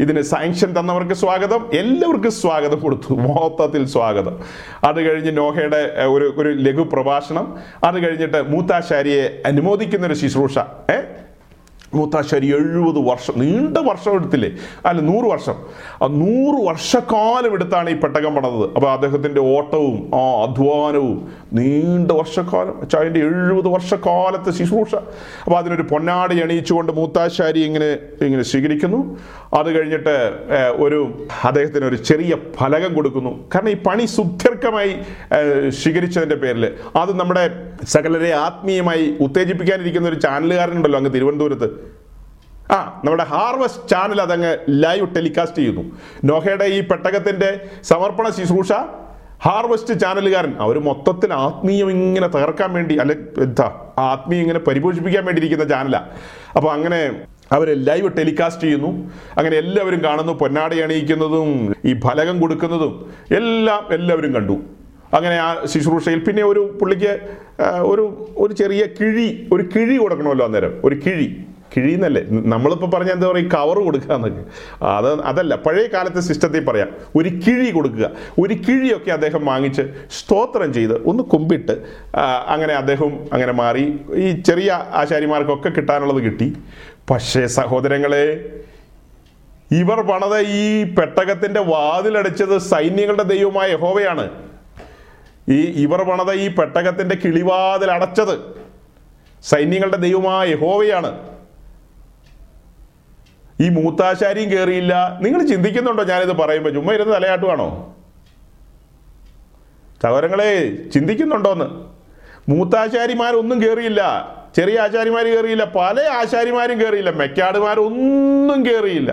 [0.00, 1.70] ഇതിന് സാങ്ഷൻ തന്നവർക്ക് സ്വാഗതം.
[1.72, 3.14] എല്ലാവർക്കും സ്വാഗതം കൊടുത്തു.
[3.14, 4.40] മൊത്തത്തിൽ സ്വാഗതം.
[4.84, 7.58] അത് കഴിഞ്ഞ് നോഹയുടെ ഒരു ഒരു ലഘു പ്രഭാഷണം.
[7.84, 10.58] അത് കഴിഞ്ഞിട്ട് മൂത്താശാരിയെ അനുമോദിക്കുന്ന ഒരു ശുശ്രൂഷ.
[10.58, 11.09] ഏഹ്
[11.94, 14.50] മൂത്താശ്ശേരി എഴുപത് വർഷം നീണ്ട വർഷം എടുത്തില്ലേ?
[14.88, 15.56] അല്ല നൂറ് വർഷം.
[16.02, 21.16] ആ നൂറ് വർഷക്കാലം എടുത്താണ് ഈ പെട്ടകം പണത് അപ്പോൾ അദ്ദേഹത്തിന്റെ ഓട്ടവും ആ അധ്വാനവും
[21.58, 24.94] നീണ്ട വർഷക്കാലം വെച്ചാൽ അതിന്റെ എഴുപത് വർഷക്കാലത്തെ ശുശ്രൂഷ.
[25.44, 27.90] അപ്പോൾ അതിനൊരു പൊന്നാടി അണിയിച്ചുകൊണ്ട് മൂത്താശ്ശേരി ഇങ്ങനെ
[28.28, 29.18] ഇങ്ങനെ സ്വീകരിക്കുന്നു.
[29.58, 30.16] അത് കഴിഞ്ഞിട്ട്
[30.84, 31.00] ഒരു
[31.44, 33.32] അദ്ദേഹത്തിന് ഒരു ചെറിയ ഫലകം കൊടുക്കുന്നു.
[33.54, 34.92] കാരണം ഈ പണി സുദീർഘമായി
[35.80, 36.64] സ്വീകരിച്ചതിന്റെ പേരിൽ
[37.02, 37.44] അത് നമ്മുടെ
[37.94, 41.79] സകലരെ ആത്മീയമായി ഉത്തേജിപ്പിക്കാനിരിക്കുന്ന ഒരു ചാനലുകാരനുണ്ടല്ലോ അങ്ങ് തിരുവനന്തപുരത്ത്.
[42.76, 44.50] ആ നമ്മുടെ ഹാർവസ്റ്റ് ചാനൽ അതങ്ങ്
[44.82, 45.84] ലൈവ് ടെലികാസ്റ്റ് ചെയ്യുന്നു.
[46.28, 47.50] നോഹയുടെ ഈ പെട്ടകത്തിന്റെ
[47.90, 48.72] സമർപ്പണ ശുശ്രൂഷ
[49.46, 53.14] ഹാർവസ്റ്റ് ചാനലുകാരൻ അവർ മൊത്തത്തിൽ ആത്മീയം ഇങ്ങനെ തകർക്കാൻ വേണ്ടി അല്ലെ
[53.46, 53.66] എന്താ
[54.12, 56.08] ആത്മീയം ഇങ്ങനെ പരിപോഷിപ്പിക്കാൻ വേണ്ടിയിരിക്കുന്ന ചാനലാണ്
[56.56, 57.00] അപ്പോൾ അങ്ങനെ
[57.56, 58.90] അവർ ലൈവ് ടെലികാസ്റ്റ് ചെയ്യുന്നു.
[59.38, 61.48] അങ്ങനെ എല്ലാവരും കാണുന്നു പൊന്നാടി അണിയിക്കുന്നതും
[61.90, 62.92] ഈ ഫലകം കൊടുക്കുന്നതും
[63.38, 64.56] എല്ലാം എല്ലാവരും കണ്ടു.
[65.16, 67.12] അങ്ങനെ ആ ശുശ്രൂഷയിൽ പിന്നെ ഒരു പുള്ളിക്ക്
[67.92, 68.04] ഒരു
[68.42, 71.28] ഒരു ചെറിയ കിഴി ഒരു കിഴി കൊടുക്കണമല്ലോ അന്നേരം ഒരു കിഴി.
[71.76, 74.44] കിഴി എന്നല്ലേ നമ്മളിപ്പോൾ പറഞ്ഞ എന്താ പറയുക കവർ കൊടുക്കുക എന്നൊക്കെ.
[74.82, 78.10] അത് അതല്ല പഴയ കാലത്തെ സിസ്റ്റത്തിൽ പറയാം ഒരു കിഴി കൊടുക്കുക.
[78.38, 81.76] ഒരു കിഴിയൊക്കെ അദ്ദേഹം വാങ്ങിച്ച് സ്തോത്രം ചെയ്ത് ഒന്ന് കുമ്പിട്ട്
[82.46, 83.98] അങ്ങനെ അദ്ദേഹം അങ്ങനെ മാറി.
[84.14, 86.56] ഈ ചെറിയ ആശാരിമാർക്കൊക്കെ കിട്ടാനുള്ളത് കിട്ടി.
[87.10, 88.26] പക്ഷേ സഹോദരങ്ങളെ
[89.72, 94.30] ഇവർ പണത ഈ പെട്ടകത്തിന്റെ വാതിലടിച്ചത് സൈന്യങ്ങളുടെ ദൈവമായ യഹോവയാണ്.
[95.48, 98.38] ഈ ഇവർ പണത ഈ പെട്ടകത്തിന്റെ കിളിവാതിൽ അടച്ചത്
[99.44, 101.29] സൈന്യങ്ങളുടെ ദൈവമായ യഹോവയാണ്.
[103.60, 106.02] ഈ മൂത്താശാരിയും കയറിയില്ല നിങ്ങൾ ചിന്തിക്കുന്നുണ്ടോ?
[106.04, 107.66] ഞാനിത് പറയുമ്പോൾ ചുമ്മാ ഇരുന്ന് തലയാട്ടുവാണോ?
[110.02, 110.50] സഹോദരങ്ങളെ
[110.94, 111.66] ചിന്തിക്കുന്നുണ്ടോന്ന്?
[112.48, 114.02] മൂത്താശാരിമാരൊന്നും കയറിയില്ല
[114.54, 119.10] ചെറിയ ആശാരിമാർ കയറിയില്ല പല ആശാരിമാരും കയറിയില്ല മെക്കാടുമാരൊന്നും കയറിയില്ല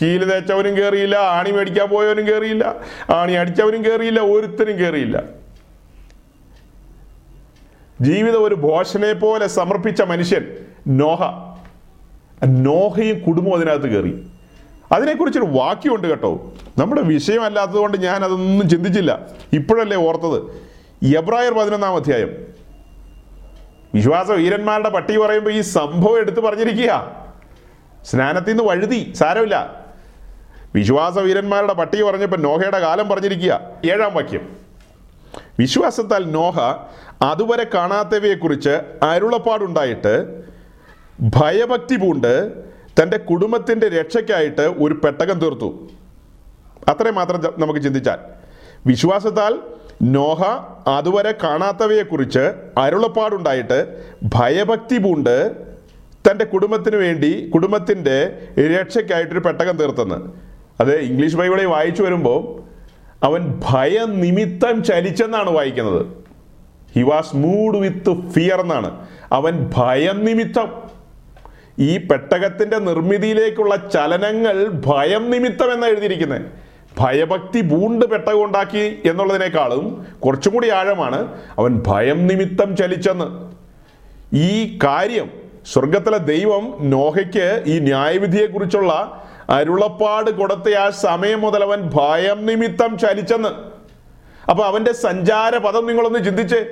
[0.00, 2.64] കീൽ തേച്ചവനും കയറിയില്ല ആണി മേടിക്കാൻ പോയവനും കയറിയില്ല
[3.14, 5.16] ആണി അടിച്ചവനും കയറിയില്ല ഒരുത്തരും കയറിയില്ല
[7.98, 10.44] ജീവിതം ഒരു ഭോഷനെ പോലെ സമർപ്പിച്ച മനുഷ്യൻ
[10.86, 11.20] നോഹ.
[12.44, 14.26] നോഹയും കുടുംബവും അതിനകത്ത് കയറി.
[14.92, 16.52] അതിനെക്കുറിച്ചൊരു വാക്യമുണ്ട് കേട്ടോ.
[16.78, 19.20] നമ്മുടെ വിഷയമല്ലാത്തതുകൊണ്ട് ഞാൻ അതൊന്നും ചിന്തിച്ചില്ല.
[19.52, 20.42] ഇപ്പോഴല്ലേ ഓർത്തത്.
[21.16, 22.30] എബ്രായർ പതിനൊന്നാം അധ്യായം.
[23.94, 27.16] വിശ്വാസ വീരന്മാരുടെ പട്ടി പറയുമ്പോൾ ഈ സംഭവം എടുത്തു പറഞ്ഞിരിക്കുക.
[28.04, 29.84] സ്നാനത്തിൽ നിന്ന് വഴുതി സാരമില്ല.
[30.74, 33.60] വിശ്വാസ വീരന്മാരുടെ പട്ടി പറഞ്ഞപ്പോൾ നോഹയുടെ കാലം പറഞ്ഞിരിക്കുക.
[33.84, 34.56] ഏഴാം വാക്യം.
[35.58, 36.58] വിശ്വാസത്താൽ നോഹ
[37.22, 40.39] അതുവരെ കാണാത്തവയെക്കുറിച്ച് അരുളപ്പാടുണ്ടായിട്ട്
[41.22, 42.52] ഭയഭക്തി പൂണ്ട്
[43.02, 45.88] തന്റെ കുടുംബത്തിന്റെ രക്ഷയ്ക്കായിട്ട് ഒരു പെട്ടകം തീർത്തു.
[46.88, 48.18] അത്രയും മാത്രം നമുക്ക് ചിന്തിച്ചാൽ.
[48.86, 49.58] വിശ്വാസത്താൽ
[50.02, 50.42] നോഹ
[50.88, 55.52] അതുവരെ കാണാത്തവയെക്കുറിച്ച് അരുളപ്പാടുണ്ടായിട്ട് ഭയഭക്തി പൂണ്ട്
[56.30, 60.16] തന്റെ കുടുംബത്തിന് വേണ്ടി കുടുംബത്തിന്റെ രക്ഷയ്ക്കായിട്ടൊരു പെട്ടകം തീർത്തെന്ന്.
[60.80, 62.62] അത് ഇംഗ്ലീഷ് ബൈബിളിൽ വായിച്ചു വരുമ്പോൾ
[63.24, 66.06] അവൻ ഭയനിമിത്തം ചലിച്ചെന്നാണ് വായിക്കുന്നത്.
[66.94, 69.06] He was moved with fear എന്നാണ്.
[69.32, 70.99] അവൻ ഭയം നിമിത്തം
[71.80, 76.42] ഈ പെട്ടകത്തിന്റെ നിർമ്മിതിയിലേക്കുള്ള ചലനങ്ങൾ ഭയം നിമിത്തം എന്ന് എഴുതിയിരിക്കുന്നത്
[76.98, 83.50] ഭയഭക്തി പൂണ്ട് പെട്ടകം ഉണ്ടാക്കി എന്നുള്ളതിനേക്കാളും കുറച്ചും കൂടി ആഴമാണ് അവൻ ഭയം നിമിത്തം ചലിച്ചെന്ന്.
[84.36, 85.30] ഈ കാര്യം
[85.72, 88.92] സ്വർഗത്തിലെ ദൈവം നോഹയ്ക്ക് ഈ ന്യായവിധിയെക്കുറിച്ചുള്ള
[89.50, 93.48] അരുളപ്പാട് കൊടുത്ത ആ സമയം മുതൽ അവൻ ഭയം നിമിത്തം ചലിച്ചെന്ന്.
[94.50, 96.66] അപ്പൊ അവന്റെ സഞ്ചാര പദം നിങ്ങളൊന്ന് ചിന്തിച്ചേ.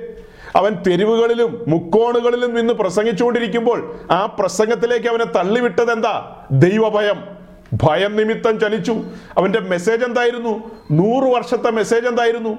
[0.55, 6.45] അവൻ തെരുവുകളിലും മുക്കോണുകളിലും നിന്ന് പ്രസംഗിച്ചുകൊണ്ടിരിക്കുമ്പോൾ ആ പ്രസംഗത്തിലേക്ക് അവനെ തള്ളിവിട്ടത് എന്താ?
[6.51, 7.39] ദൈവഭയം.
[7.83, 8.91] ഭയം നിമിത്തം ചലിച്ചു.
[9.37, 10.71] അവന്റെ മെസ്സേജ് എന്തായിരുന്നു?
[10.91, 12.57] നൂറ് വർഷത്തെ മെസ്സേജ് എന്തായിരുന്നു?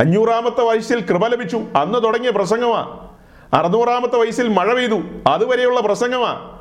[0.00, 1.56] അഞ്ഞൂറാമത്തെ വയസ്സിൽ കൃപ ലഭിച്ചു.
[1.56, 3.08] അന്ന് തുടങ്ങിയ പ്രസംഗമാ.
[3.54, 5.02] അറുന്നൂറാമത്തെ വയസ്സിൽ മഴ പെയ്തു.
[5.26, 6.58] അതുവരെയുള്ള പ്രസംഗമാ.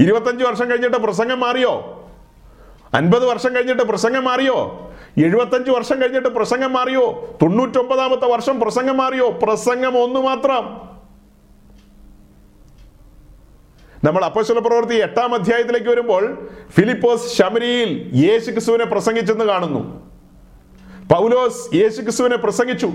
[0.00, 1.96] ഇരുപത്തഞ്ച് വർഷം കഴിഞ്ഞിട്ട് പ്രസംഗം മാറിയോ?
[2.94, 4.89] അൻപത് വർഷം കഴിഞ്ഞിട്ട് പ്രസംഗം മാറിയോ?
[5.18, 7.38] എഴുപത്തഞ്ച് വർഷം കഴിഞ്ഞിട്ട് പ്രസംഗം മാറിയോ?
[7.42, 9.30] തൊണ്ണൂറ്റൊമ്പതാമത്തെ വർഷം പ്രസംഗം മാറിയോ?
[9.30, 10.90] പ്രസംഗം ഒന്ന് മാത്രം.
[14.04, 20.10] നമ്മൾ അപ്പശ്വല പ്രവൃത്തി എട്ടാം അധ്യായത്തിലേക്ക് വരുമ്പോൾ ഫിലിപ്പോസ് ശമരിയിൽ യേശു ക്രിസ്തുവിനെ പ്രസംഗിച്ചെന്ന് കാണുന്നു.
[21.14, 22.86] പൗലോസ് യേശു ക്രിസ്തുവിനെ പ്രസംഗിച്ചു.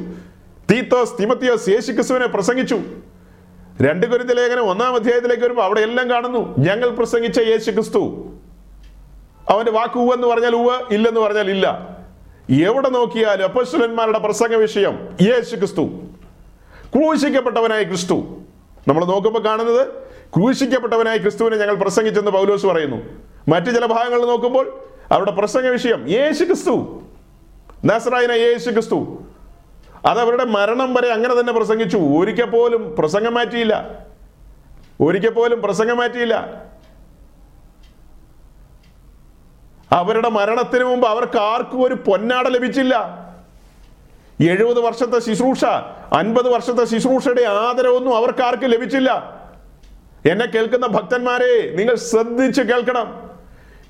[0.71, 2.79] തീത്തോസ് തിമത്തിയോസ് യേശു ക്രിസ്തുവിനെ പ്രസംഗിച്ചു.
[3.81, 6.55] രണ്ട് കുരുന്ന ലേഖനം ഒന്നാം അധ്യായത്തിലേക്ക് വരുമ്പോൾ അവിടെ എല്ലാം കാണുന്നു.
[6.57, 8.31] ഞങ്ങൾ പ്രസംഗിച്ച യേശു ക്രിസ്തു
[9.49, 11.94] അവന്റെ വാക്ക് ഉവ്വ് എന്ന് പറഞ്ഞാൽ ഉവ്വ് ഇല്ലെന്ന് പറഞ്ഞാൽ ഇല്ല.
[12.49, 15.81] എവിടെ നോക്കിയാലും അപ്പസ്വലന്മാരുടെ പ്രസംഗ വിഷയം യേശു ക്രിസ്തു
[16.95, 18.13] ക്രൂശിക്കപ്പെട്ടവനായ ക്രിസ്തു.
[18.87, 19.87] നമ്മൾ നോക്കുമ്പോൾ കാണുന്നത്
[20.35, 22.97] ക്രൂശിക്കപ്പെട്ടവനായ ക്രിസ്തുവിനെ ഞങ്ങൾ പ്രസംഗിച്ചെന്ന് പൗലോസ് പറയുന്നു.
[23.47, 24.79] മറ്റു ചില ഭാഗങ്ങൾ നോക്കുമ്പോൾ
[25.11, 27.01] അവരുടെ പ്രസംഗ വിഷയം യേശു ക്രിസ്തു
[27.85, 29.17] നസ്രായന യേശു ക്രിസ്തു
[30.05, 31.97] അത് അവരുടെ മരണം വരെ അങ്ങനെ തന്നെ പ്രസംഗിച്ചു.
[31.97, 33.99] ഒരിക്കൽ പോലും പ്രസംഗം മാറ്റിയില്ല.
[35.01, 36.63] ഒരിക്കൽ പോലും പ്രസംഗം മാറ്റിയില്ല.
[39.91, 43.25] അവരുടെ മരണത്തിന് മുമ്പ് അവർക്ക് ആർക്കും ഒരു പൊന്നാട ലഭിച്ചില്ല.
[44.41, 45.65] എഴുപത് വർഷത്തെ ശുശ്രൂഷ
[46.13, 49.41] അൻപത് വർഷത്തെ ശുശ്രൂഷയുടെ ആദരവൊന്നും അവർക്ക് ആർക്കും ലഭിച്ചില്ല.
[50.31, 53.31] എന്നെ കേൾക്കുന്ന ഭക്തന്മാരെ നിങ്ങൾ ശ്രദ്ധിച്ച് കേൾക്കണം.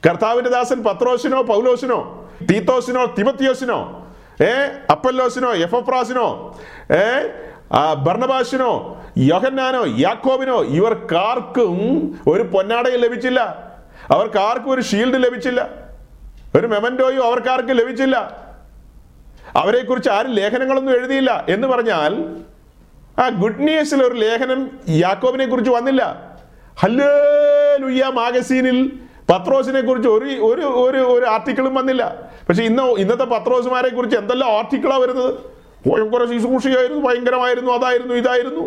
[0.07, 4.07] കർത്താവിന്റെ ദാസൻ പത്രോസിനോ പൗലോസിനോ തീത്തോസിനോ തിമത്തിയോസിനോ
[4.41, 4.51] ഏ
[4.91, 6.57] അപ്പല്ലോസിനോ എഫപ്രാസിനോ
[6.91, 7.03] ഏ
[8.07, 11.75] ഭർണബാസിനോ യോഹന്നാനോ യാക്കോബിനോ ഇവർക്കാർക്കും
[12.27, 13.41] ഒരു പൊന്നാടയും ലഭിച്ചില്ല.
[14.11, 15.84] അവർക്കാർക്കും ഒരു ഷീൽഡ് ലഭിച്ചില്ല.
[16.55, 18.17] ഒരു മെമന്റോയും അവർക്കാർക്ക് ലഭിച്ചില്ല.
[19.61, 22.13] അവരെക്കുറിച്ച് ആരും ലേഖനങ്ങളൊന്നും എഴുതിയില്ല എന്ന് പറഞ്ഞാൽ
[23.23, 24.59] ആ ഗുഡ് ന്യൂസിൽ ഒരു ലേഖനം
[25.03, 26.03] യാക്കോബിനെ കുറിച്ച് വന്നില്ല.
[26.81, 27.11] ഹല്ലേ
[27.83, 28.79] ലുയ്യ മാഗസീനിൽ
[29.29, 32.03] പത്രോസിനെ കുറിച്ച് ഒരു ഒരു ഒരു ഒരു ആർട്ടിക്കിളും വന്നില്ല.
[32.47, 35.31] പക്ഷെ ഇന്ന് ഇന്നത്തെ പത്രോസുമാരെ കുറിച്ച് എന്തെല്ലാം ആർട്ടിക്കിളാണ് വരുന്നത്?
[35.87, 38.63] ഭയങ്കര ശുശ്രൂഷയായിരുന്നു ഭയങ്കരമായിരുന്നു അതായിരുന്നു ഇതായിരുന്നു.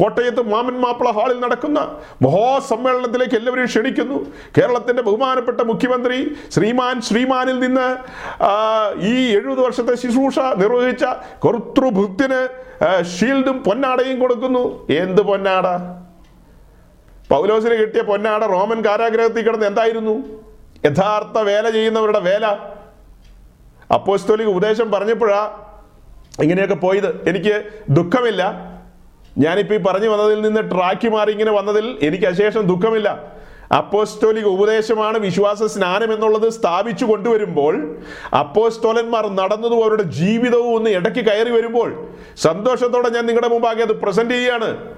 [0.00, 1.78] കോട്ടയത്ത് മാമൻ മാപ്പിള ഹാളിൽ നടക്കുന്ന
[2.26, 4.18] മഹാസമ്മേളനത്തിലേക്ക് എല്ലാവരും ക്ഷണിക്കുന്നു.
[4.58, 6.18] കേരളത്തിന്റെ ബഹുമാനപ്പെട്ട മുഖ്യമന്ത്രി
[6.54, 7.88] ശ്രീമാൻ ശ്രീമാനിൽ നിന്ന്
[9.12, 11.04] ഈ എഴുപത് വർഷത്തെ ശുശ്രൂഷ നിർവഹിച്ച
[11.46, 12.40] കർത്തൃഭുക്തിന്
[13.14, 14.64] ഷീൽഡും പൊന്നാടയും കൊടുക്കുന്നു.
[15.02, 15.66] എന്ത് പൊന്നാട?
[17.30, 20.14] പൗലോസിന് കിട്ടിയ പൊന്നാട റോമൻ കാരാഗ്രഹത്തിൽ കിടന്ന് എന്തായിരുന്നു?
[20.86, 22.46] യഥാർത്ഥ വേല ചെയ്യുന്നവരുടെ വേല.
[23.96, 25.42] അപ്പോസ്തോലിക ഉപദേശം പറഞ്ഞപ്പോഴാ
[26.42, 27.28] ഇങ്ങനെയൊക്കെ പോയത്.
[27.28, 28.42] എനിക്ക് ദുഃഖമില്ല.
[29.38, 33.32] ഞാനിപ്പോൾ ഈ പറഞ്ഞു വന്നതിൽ നിന്ന് ട്രാക്കി മാറി ഇങ്ങനെ വന്നതിൽ എനിക്ക് അശേഷം ദുഃഖമില്ല.
[33.76, 37.96] അപ്പോസ്തോലിക ഉപദേശമാണ് വിശ്വാസ സ്നാനം എന്നുള്ളത് സ്ഥാപിച്ചു കൊണ്ടുവരുമ്പോൾ
[38.38, 44.94] അപ്പോസ്തോലന്മാർ നടന്നതും അവരുടെ ജീവിതവും ഒന്ന് ഇടയ്ക്ക് കയറി വരുമ്പോൾ സന്തോഷത്തോടെ ഞാൻ നിങ്ങളുടെ മുമ്പാകെ അത് പ്രസന്റ് ചെയ്യുകയാണ്.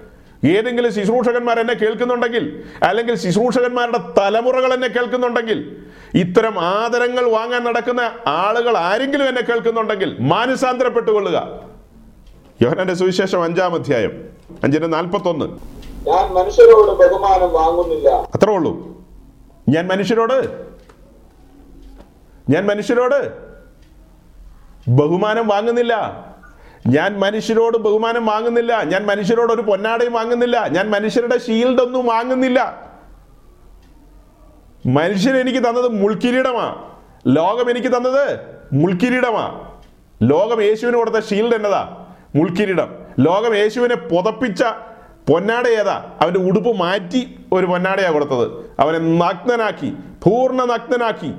[0.47, 9.29] ഏതെങ്കിലും ശുശ്രൂഷകന്മാർ എന്നെ കേൾക്കുന്നുണ്ടെങ്കിൽ അല്ലെങ്കിൽ ശുശ്രൂഷകന്മാരുടെ തലമുറകൾ എന്നെ കേൾക്കുന്നുണ്ടെങ്കിൽ ഇത്തരം ആദരങ്ങൾ വാങ്ങാൻ നടക്കുന്ന ആളുകൾ ആരെങ്കിലും
[9.29, 11.61] എന്നെ കേൾക്കുന്നുണ്ടെങ്കിൽ മാനസാന്തരപ്പെട്ടുകൊള്ളുക.
[12.63, 14.29] യോഹനന്റെ സുവിശേഷം അഞ്ചാം അധ്യായം
[14.65, 15.45] അഞ്ചിന്റെ നാൽപ്പത്തൊന്ന്.
[16.09, 18.09] ഞാൻ മനുഷ്യരോട് ബഹുമാനം വാങ്ങുന്നില്ല.
[18.09, 19.05] അത്രേ ഉള്ളൂ.
[19.69, 20.67] ഞാൻ മനുഷ്യരോട്?
[22.51, 23.33] ഞാൻ മനുഷ്യരോട്
[24.89, 25.95] ബഹുമാനം വാങ്ങുന്നില്ല.
[26.87, 28.83] ഞാൻ മനുഷ്യരോട് ബഹുമാനം വാങ്ങുന്നില്ല.
[28.83, 30.69] ഞാൻ മനുഷ്യരോട് ഒരു പൊന്നാടയും വാങ്ങുന്നില്ല.
[30.69, 32.91] ഞാൻ മനുഷ്യരുടെ ഷീൽഡ് ഒന്നും വാങ്ങുന്നില്ല.
[34.87, 36.93] മനുഷ്യൻ എനിക്ക് തന്നത് മുൾക്കിരീടമാ.
[37.27, 38.41] ലോകം എനിക്ക് തന്നത്
[38.73, 39.71] മുൾക്കിരീടമാ.
[40.23, 42.07] ലോകം യേശുവിന് കൊടുത്ത ഷീൽഡ് എന്നതാ?
[42.37, 42.95] മുൾക്കിരീടം.
[43.21, 44.65] ലോകം യേശുവിനെ പുതപ്പിച്ച
[45.29, 46.13] പൊന്നാട ഏതാ?
[46.21, 48.71] അവന്റെ ഉടുപ്പ് മാറ്റി ഒരു പൊന്നാടയാ കൊടുത്തത്.
[48.79, 49.91] അവനെ നഗ്നനാക്കി
[50.25, 51.35] പൂർണ നഗ്നനാക്കി.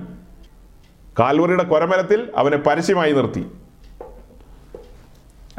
[1.19, 3.51] കാൽവറിയുടെ കൊരമരത്തിൽ അവനെ പരസ്യമായി നിർത്തി.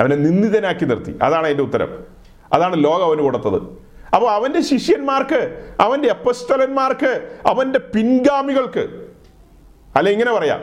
[0.00, 1.18] അവനെ നിന്ദിതനാക്കി നിർത്തി.
[1.22, 2.04] അതാണ് എന്റെ ഉത്തരം.
[2.52, 3.85] അതാണ് ലോകം അവന് കൊടുത്തത്.
[4.14, 5.40] അപ്പോൾ അവന്റെ ശിഷ്യന്മാർക്ക്
[5.80, 8.84] അവന്റെ അപ്പസ്തലന്മാർക്ക് അവന്റെ പിൻഗാമികൾക്ക്
[9.96, 10.60] അല്ല ഇങ്ങനെ പറയാം.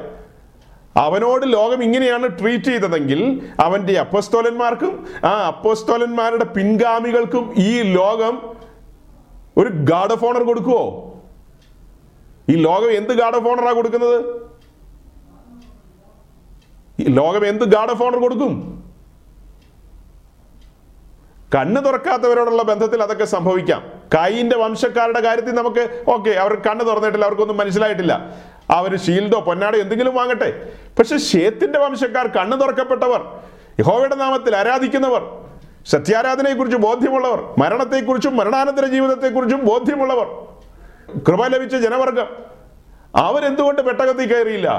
[0.97, 8.35] അവനോട് ലോകം ഇങ്ങനെയാണ് ട്രീറ്റ് ചെയ്തതെങ്കിൽ അവന്റെ അപ്പസ്തോലന്മാർക്കും ആ അപ്പസ്തോലന്മാരുടെ പിൻഗാമികൾക്കും ഈ ലോകം
[9.57, 10.83] ഒരു ഗാർഡ് ഓഫ് ഓണർ കൊടുക്കുവോ?
[12.49, 14.17] ഈ ലോകം എന്ത് ഗാർഡ് ഓഫ് ഓണറാണ് കൊടുക്കുന്നത്?
[16.99, 18.82] ഈ ലോകം എന്ത് ഗാർഡ് ഓഫ് ഓണർ കൊടുക്കും?
[21.55, 23.81] കണ്ണ് തുറക്കാത്തവരോടുള്ള ബന്ധത്തിൽ അതൊക്കെ സംഭവിക്കാം.
[24.15, 28.35] കൈയിന്റെ വംശക്കാരുടെ കാര്യത്തിൽ നമുക്ക് ഓക്കെ അവർ കണ്ണ് തുറന്നിട്ടില്ല അവർക്കൊന്നും മനസ്സിലായിട്ടില്ല.
[28.69, 30.71] അവർ ഷീൽഡോ പൊന്നാടോ എന്തെങ്കിലും വാങ്ങട്ടെ.
[30.99, 33.21] പക്ഷെ ഷേത്തിന്റെ വംശക്കാർ കണ്ണ് തുറക്കപ്പെട്ടവർ
[33.79, 35.23] യഹോവയുടെ നാമത്തിൽ ആരാധിക്കുന്നവർ
[35.85, 40.27] സത്യാരാധനയെക്കുറിച്ച് ബോധ്യമുള്ളവർ മരണത്തെക്കുറിച്ചും മരണാനന്തര ജീവിതത്തെക്കുറിച്ചും ബോധ്യമുള്ളവർ
[41.27, 42.27] കൃപ ലഭിച്ച ജനവർഗം
[43.15, 44.69] അവരെന്തുകൊണ്ട് പെട്ടകത്തിൽ കയറിയില്ല?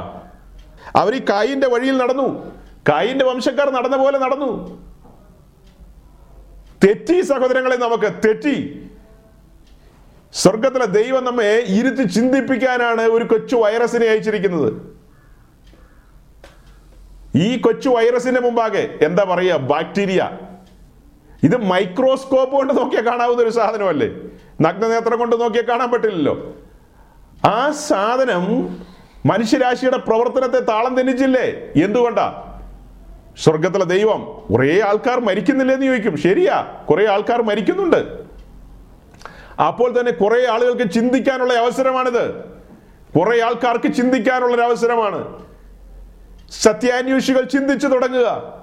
[0.97, 2.53] അവർ ഈ കായിന്റെ വഴിയിൽ നടന്നു.
[2.89, 4.51] കായിന്റെ വംശക്കാർ നടന്ന പോലെ നടന്നു.
[6.85, 8.81] തെറ്റി സഹോദരങ്ങളെ നമുക്ക് തെറ്റി.
[10.33, 14.95] സ്വർഗത്തിലെ ദൈവം നമ്മെ ഇരുത്തി ചിന്തിപ്പിക്കാനാണ് ഒരു കൊച്ചു വൈറസിനെ അയച്ചിരിക്കുന്നത്.
[17.37, 19.57] ഈ കൊച്ചു വൈറസിന്റെ മുമ്പാകെ എന്താ പറയുക?
[19.57, 20.31] ബാക്ടീരിയ.
[21.43, 24.09] ഇത് മൈക്രോസ്കോപ്പ് കൊണ്ട് നോക്കിയാൽ കാണാവുന്ന ഒരു സാധനമല്ലേ?
[24.61, 26.55] നഗ്നനേത്രം കൊണ്ട് നോക്കിയാൽ കാണാൻ പറ്റില്ലല്ലോ.
[27.45, 28.77] ആ സാധനം
[29.27, 31.73] മനുഷ്യരാശിയുടെ പ്രവർത്തനത്തെ താളം തെന്നിച്ചില്ലേ?
[31.85, 32.54] എന്തുകൊണ്ടാ?
[33.39, 36.17] സ്വർഗത്തിലെ ദൈവം കുറേ ആൾക്കാർ മരിക്കുന്നില്ലെന്ന് ചോദിക്കും.
[36.17, 38.25] ശരിയാ കുറേ ആൾക്കാർ മരിക്കുന്നുണ്ട്.
[39.63, 42.45] അപ്പോൾ തന്നെ കുറേ ആളുകൾക്ക് ചിന്തിക്കാനുള്ള അവസരമാണിത്.
[43.19, 45.47] കുറേ ആൾക്കാർക്ക് ചിന്തിക്കാനുള്ള ഒരു അവസരമാണ്.
[46.51, 48.55] സത്യാന്വേഷികൾ ചിന്തിച്ചു തുടങ്ങുക.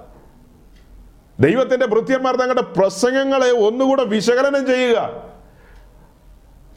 [1.39, 5.23] ദൈവത്തിന്റെ ഭൃത്യന്മാർ തങ്ങളുടെ പ്രസംഗങ്ങളെ ഒന്നുകൂടെ വിശകലനം ചെയ്യുക.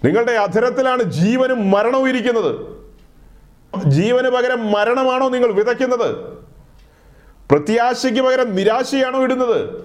[0.04, 2.66] നിങ്ങളുടെ അധരത്തിലാണ് ജീവനും മരണവും ഇരിക്കുന്നത്.
[3.86, 6.43] ജീവന് പകരം മരണമാണോ നിങ്ങൾ വിതയ്ക്കുന്നത്?
[7.50, 9.84] പ്രത്യാശയ്ക്ക് പകരം നിരാശയാണോ ഇടുന്നത്?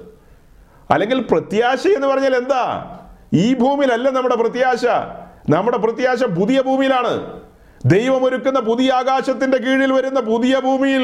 [0.91, 2.95] അല്ലെങ്കിൽ പ്രത്യാശ എന്ന് പറഞ്ഞാൽ എന്താ?
[3.34, 4.86] ഈ ഭൂമിയിലല്ല നമ്മുടെ പ്രത്യാശ.
[5.49, 7.41] നമ്മുടെ പ്രത്യാശ പുതിയ ഭൂമിയിലാണ്.
[7.86, 11.03] ദൈവമൊരുക്കുന്ന പുതിയ ആകാശത്തിന്റെ കീഴിൽ വരുന്ന പുതിയ ഭൂമിയിൽ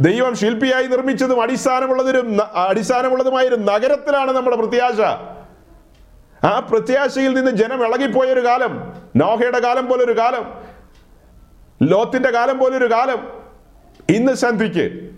[0.00, 5.00] ദൈവം ശില്പിയായി നിർമ്മിച്ചതും അടിസ്ഥാനമുള്ളതിനും ന- അടിസ്ഥാനമുള്ളതുമായ ഒരു നഗരത്തിലാണ് നമ്മുടെ പ്രത്യാശ.
[6.46, 10.54] ആ പ്രത്യാശയിൽ നിന്ന് ജനം ഇളകിപ്പോയ ഒരു കാലം നോഹയുടെ കാലം പോലൊരു കാലം
[11.82, 13.28] ലോത്തിന്റെ കാലം പോലൊരു കാലം.
[14.10, 15.10] ഇന്ന് സന്ധിക്ക്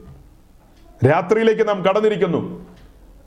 [1.06, 2.64] രാത്രിയിലേക്ക് നാം കടന്നിരിക്കുന്നു.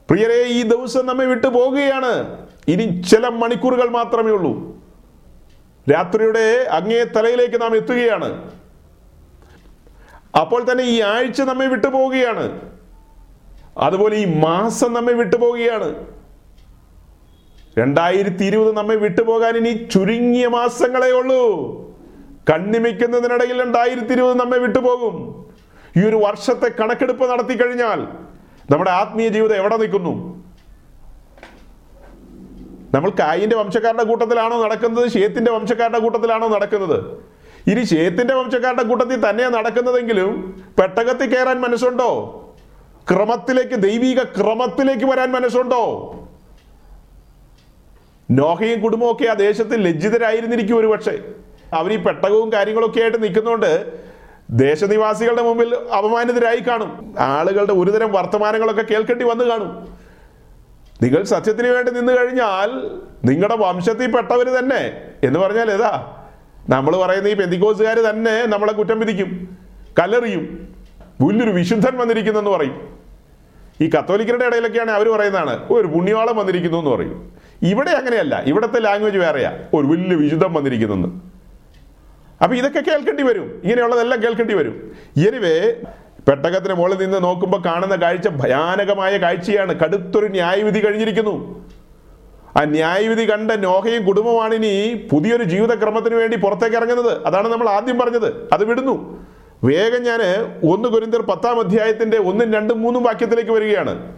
[0.09, 2.39] പ്രിയരെ ഈ ദിവസം നമ്മെ വിട്ടു പോകുകയാണ്.
[2.67, 4.75] ഇനി ചില മണിക്കൂറുകൾ മാത്രമേ ഉള്ളൂ.
[5.91, 8.49] രാത്രിയുടെ അങ്ങേ തലയിലേക്ക് നാം എത്തുകയാണ്.
[10.41, 12.59] അപ്പോൾ തന്നെ ഈ ആഴ്ച നമ്മെ വിട്ടു പോവുകയാണ്
[13.77, 16.05] അതുപോലെ ഈ മാസം നമ്മെ വിട്ടു പോവുകയാണ്
[17.77, 21.43] രണ്ടായിരത്തി ഇരുപത് നമ്മെ വിട്ടുപോകാൻ ഇനി ചുരുങ്ങിയ മാസങ്ങളേ ഉള്ളൂ.
[22.49, 25.44] കണ്ണിമിക്കുന്നതിനിടയിൽ രണ്ടായിരത്തി ഇരുപത് നമ്മെ വിട്ടുപോകും
[25.97, 27.99] ഈ ഒരു വർഷത്തെ കണക്കെടുപ്പ് നടത്തി കഴിഞ്ഞാൽ
[28.71, 30.13] നമ്മുടെ ആത്മീയ ജീവിതം എവിടെ നിൽക്കുന്നു?
[32.95, 35.11] നമ്മൾ കായിന്റെ വംശക്കാരുടെ കൂട്ടത്തിലാണോ നടക്കുന്നത്?
[35.13, 36.99] ഷേത്തിന്റെ വംശക്കാരുടെ കൂട്ടത്തിലാണോ നടക്കുന്നത്?
[37.67, 40.31] ഇനി ഷേത്തിന്റെ വംശക്കാരുടെ കൂട്ടത്തിൽ തന്നെയാണ് നടക്കുന്നതെങ്കിലും
[40.79, 42.09] പെട്ടകത്തിൽ കയറാൻ മനസ്സുണ്ടോ?
[43.11, 45.83] ക്രമത്തിലേക്ക് ദൈവിക ക്രമത്തിലേക്ക് വരാൻ മനസ്സുണ്ടോ?
[48.31, 51.17] നോഹയും കുടുംബമൊക്കെ ആ ദേശത്തിൽ ലജ്ജിതരായിരുന്നിരിക്കും ഒരു പക്ഷേ
[51.73, 54.05] അവർ ഈ പെട്ടകവും കാര്യങ്ങളൊക്കെ ആയിട്ട് നിൽക്കുന്നതുകൊണ്ട്
[54.49, 57.15] ദേശനിവാസികളുടെ മുമ്പിൽ അപമാനിതരായി കാണും.
[57.19, 59.87] ആളുകളുടെ ഒരുതരം വർത്തമാനങ്ങളൊക്കെ കേൾക്കേണ്ടി വന്നു കാണും.
[61.01, 66.17] നിങ്ങൾ സത്യത്തിന് വേണ്ടി നിന്ന് കഴിഞ്ഞാൽ നിങ്ങളുടെ വംശത്തിൽ പെട്ടവർ തന്നെ എന്ന് പറഞ്ഞാൽ ഏതാ?
[66.69, 69.57] നമ്മൾ പറയുന്ന ഈ പെന്തിക്കോസുകാർ തന്നെ നമ്മളെ കുറ്റം വിധിക്കും
[69.99, 70.73] കല്ലെറിയും
[71.21, 72.99] വലിയൊരു വിശുദ്ധൻ വന്നിരിക്കുന്നെന്ന് പറയും.
[73.81, 77.31] ഈ കത്തോലിക്കരുടെ ഇടയിലൊക്കെയാണ് അവർ പറയുന്നതാണ് ഒരു പുണ്യവാളം വന്നിരിക്കുന്നു എന്ന് പറയും.
[77.61, 79.51] ഇവിടെ അങ്ങനെയല്ല ഇവിടുത്തെ ലാംഗ്വേജ് വേറെയാ.
[79.73, 81.34] ഒരു വലിയ വിശുദ്ധം വന്നിരിക്കുന്നെന്ന്.
[82.43, 83.61] അപ്പൊ ഇതൊക്കെ കേൾക്കേണ്ടി വരും.
[83.63, 84.91] ഇങ്ങനെയുള്ളതെല്ലാം കേൾക്കേണ്ടി വരും.
[85.17, 85.73] എനിവേ
[86.27, 89.79] പെട്ടകത്തിന് മുകളിൽ നിന്ന് നോക്കുമ്പോൾ കാണുന്ന കാഴ്ച ഭയാനകമായ കാഴ്ചയാണ്.
[89.79, 91.65] കടുത്തൊരു ന്യായവിധി കഴിഞ്ഞിരിക്കുന്നു.
[92.59, 97.25] ആ ന്യായവിധി കണ്ട നോഹയും കുടുംബമാണ് ഇനി പുതിയൊരു ജീവിതക്രമത്തിന് വേണ്ടി പുറത്തേക്ക് ഇറങ്ങുന്നത്.
[97.25, 98.49] അതാണ് നമ്മൾ ആദ്യം പറഞ്ഞത്.
[98.53, 99.25] അത് വിടുന്നു.
[99.63, 100.19] വേഗം ഞാൻ
[100.71, 104.15] ഒന്ന് കുരിന്തർ പത്താം അധ്യായത്തിന്റെ ഒന്നും രണ്ടും മൂന്നും വാക്യത്തിലേക്ക് വരികയാണ്.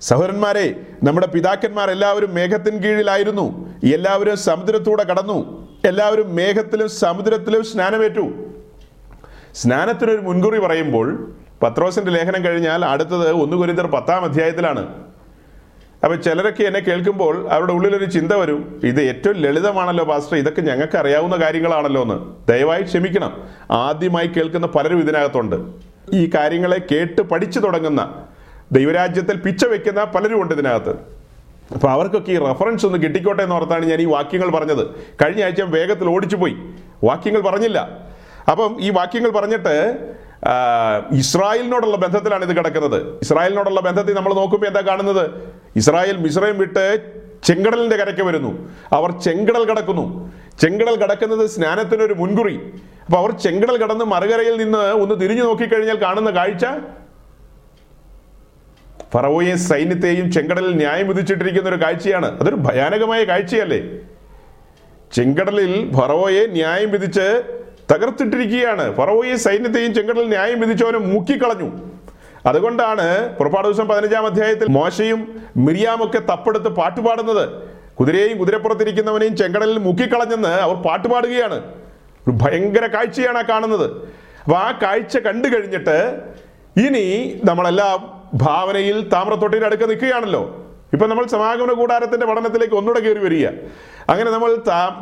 [0.00, 3.74] സഹോദരന്മാരെ നമ്മുടെ പിതാക്കന്മാർ എല്ലാവരും മേഘത്തിൻ കീഴിലായിരുന്നു.
[3.94, 5.67] എല്ലാവരും സമുദ്രത്തൂടെ കടന്നു.
[5.84, 8.30] എല്ലാവരും മേഘത്തിലും സമുദ്രത്തിലും സ്നാനമേറ്റു.
[9.54, 11.32] സ്നാനത്തിനൊരു മുൻകുറി പറയുമ്പോൾ
[11.62, 14.88] പത്രോസിന്റെ ലേഖനം കഴിഞ്ഞാൽ അടുത്തത് ഒന്ന് കുരിന്തർ പത്താം അധ്യായത്തിലാണ്.
[16.04, 21.36] അപ്പൊ ചിലരൊക്കെ എന്നെ കേൾക്കുമ്പോൾ അവരുടെ ഉള്ളിലൊരു ചിന്ത വരും ഇത് ഏറ്റവും ലളിതമാണല്ലോ പാസ്റ്റർ ഇതൊക്കെ ഞങ്ങൾക്ക് അറിയാവുന്ന
[21.36, 22.46] കാര്യങ്ങളാണല്ലോ എന്ന്.
[22.48, 23.48] ദയവായി ക്ഷമിക്കണം.
[23.70, 25.56] ആദ്യമായി കേൾക്കുന്ന പലരും ഇതിനകത്തുണ്ട്.
[26.12, 28.24] ഈ കാര്യങ്ങളെ കേട്ട് പഠിച്ചു തുടങ്ങുന്ന
[28.72, 31.17] ദൈവരാജ്യത്തിൽ പിച്ച വെക്കുന്ന പലരും ഉണ്ട് ഇതിനകത്ത്.
[31.74, 34.86] അപ്പൊ അവർക്കൊക്കെ ഈ റെഫറൻസ് ഒന്ന് കിട്ടിക്കോട്ടെ എന്ന് ഓർത്താണ് ഞാൻ ഈ വാക്യങ്ങൾ പറഞ്ഞത്.
[35.22, 36.56] കഴിഞ്ഞ ആഴ്ച വേഗത്തിൽ ഓടിച്ചു പോയി
[37.04, 37.98] വാക്യങ്ങൾ പറഞ്ഞില്ല.
[38.50, 39.74] അപ്പം ഈ വാക്യങ്ങൾ പറഞ്ഞിട്ട്
[41.12, 43.18] ഇസ്രായേലിനോടുള്ള ബന്ധത്തിലാണ് ഇത് കിടക്കുന്നത്.
[43.22, 45.30] ഇസ്രായേലിനോടുള്ള ബന്ധത്തിൽ നമ്മൾ നോക്കുമ്പോൾ എന്താ കാണുന്നത്?
[45.76, 47.12] ഇസ്രായേൽ മിശ്രയും വിട്ട്
[47.44, 48.68] ചെങ്കടലിന്റെ കരയ്ക്ക് വരുന്നു.
[48.92, 50.32] അവർ ചെങ്കടൽ കടക്കുന്നു.
[50.60, 52.72] ചെങ്കടൽ കടക്കുന്നത് സ്നാനത്തിനൊരു മുൻകുറി.
[53.04, 56.64] അപ്പൊ അവർ ചെങ്കടൽ കടന്ന് മറുകരയിൽ നിന്ന് ഒന്ന് തിരിഞ്ഞു നോക്കിക്കഴിഞ്ഞാൽ കാണുന്ന കാഴ്ച
[59.14, 62.40] ഫറവോയെ സൈന്യത്തെയും ചെങ്കടലിൽ ന്യായം വിധിച്ചിട്ടിരിക്കുന്ന ഒരു കാഴ്ചയാണ്.
[62.40, 63.80] അതൊരു ഭയാനകമായ കാഴ്ചയല്ലേ?
[65.12, 67.42] ചെങ്കടലിൽ ഫറവോയെ ന്യായം വിധിച്ച്
[67.94, 68.96] തകർത്തിട്ടിരിക്കുകയാണ്.
[68.96, 71.90] ഫറവോയെ സൈന്യത്തെയും ചെങ്കടലിൽ ന്യായം വിധിച്ചവനെ മുക്കിക്കളഞ്ഞു.
[72.46, 77.62] അതുകൊണ്ടാണ് പുറപ്പാട് ദിവസം പതിനഞ്ചാം അധ്യായത്തിൽ മോശയും മിരിയാമൊക്കെ തപ്പെടുത്ത് പാട്ടുപാടുന്നത്.
[77.94, 81.54] കുതിരയെയും കുതിരപ്പുറത്തിരിക്കുന്നവനെയും ചെങ്കടലിൽ മുക്കിക്കളഞ്ഞെന്ന് അവർ പാട്ടുപാടുകയാണ്.
[82.28, 83.90] ഒരു ഭയങ്കര കാഴ്ചയാണ് ആ കാണുന്നത്.
[84.44, 86.20] അപ്പൊ ആ കാഴ്ച കണ്ടു കഴിഞ്ഞിട്ട്
[86.76, 90.64] ഇനി നമ്മളെല്ലാം ഭാവനയിൽ താമ്രത്തൊട്ടിയുടെ അടുക്ക നിൽക്കുകയാണല്ലോ.
[90.92, 93.46] ഇപ്പൊ നമ്മൾ സമാഗമന കൂടാരത്തിന്റെ പഠനത്തിലേക്ക് ഒന്നുകൂടെ കയറി വരിക.
[94.10, 94.54] അങ്ങനെ നമ്മൾ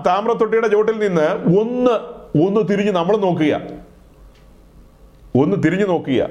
[0.07, 1.91] താമ്രത്തൊട്ടിയുടെ ചോട്ടിൽ നിന്ന് ഒന്ന്
[2.45, 3.61] ഒന്ന് തിരിഞ്ഞ് നമ്മൾ നോക്കുക.
[5.37, 6.29] ഒന്ന് തിരിഞ്ഞു നോക്കുക.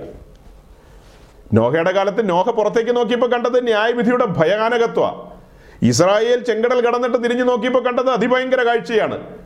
[1.53, 5.25] നോഹയുടെ കാലത്ത് നോഹ പുറത്തേക്ക് നോക്കിയപ്പോൾ കണ്ടത് ന്യായവിധിയുടെ ഭയാനകത്വ
[5.81, 9.37] ഇസ്രായേൽ ചെങ്കടൽ കടന്നിട്ട് തിരിഞ്ഞു നോക്കിയപ്പോൾ കണ്ടത് അതിഭയങ്കര കാഴ്ചയാണ്.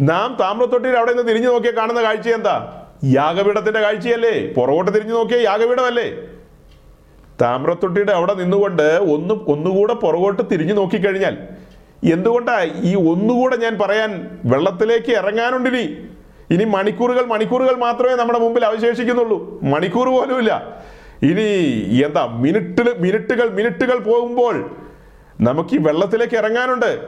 [0.00, 2.84] നാം താമ്രത്തൊട്ടിയിൽ അവിടെ നിന്ന് തിരിഞ്ഞു നോക്കിയാൽ കാണുന്ന കാഴ്ച എന്താ?
[3.04, 4.52] യാഗപീഠത്തിന്റെ കാഴ്ചയല്ലേ?
[4.52, 6.12] പുറകോട്ട് തിരിഞ്ഞു നോക്കിയ യാഗപീഠമല്ലേ?
[7.40, 11.38] താമ്രത്തൊട്ടിയുടെ അവിടെ നിന്നുകൊണ്ട് ഒന്ന് ഒന്നുകൂടെ പുറകോട്ട് തിരിഞ്ഞു നോക്കിക്കഴിഞ്ഞാൽ
[12.04, 16.08] എന്തുകൊണ്ടാ ഈ ഒന്നുകൂടെ ഞാൻ പറയാൻ വെള്ളത്തിലേക്ക് ഇറങ്ങാനുണ്ടിനി
[16.50, 16.64] ഇനി?
[16.64, 19.60] മണിക്കൂറുകൾ മണിക്കൂറുകൾ മാത്രമേ നമ്മുടെ മുമ്പിൽ അവശേഷിക്കുന്നുള്ളൂ.
[19.62, 20.78] മണിക്കൂർ പോലുമില്ല.
[21.22, 21.46] ഇനി
[22.04, 24.76] എന്താ മിനിറ്റിൽ മിനിറ്റുകൾ മിനിറ്റുകൾ പോകുമ്പോൾ
[25.40, 27.00] നമുക്ക് ഈ വെള്ളത്തിലേക്ക് ഇറങ്ങാനുണ്ട്.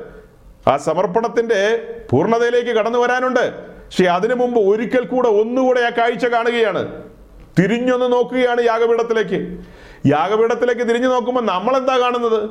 [0.68, 3.52] ആ സമർപ്പണത്തിന്റെ പൂർണതയിലേക്ക് കടന്നു വരാനുണ്ട്.
[3.58, 7.02] പക്ഷെ അതിനു മുമ്പ് ഒരിക്കൽ കൂടെ ഒന്നുകൂടെ ആ കാഴ്ച കാണുകയാണ്.
[7.58, 9.58] തിരിഞ്ഞൊന്ന് നോക്കുകയാണ് യാഗപീഠത്തിലേക്ക്.
[10.06, 12.50] യാഗപീഠത്തിലേക്ക് തിരിഞ്ഞു നോക്കുമ്പോൾ നമ്മൾ എന്താ കാണുന്നത്?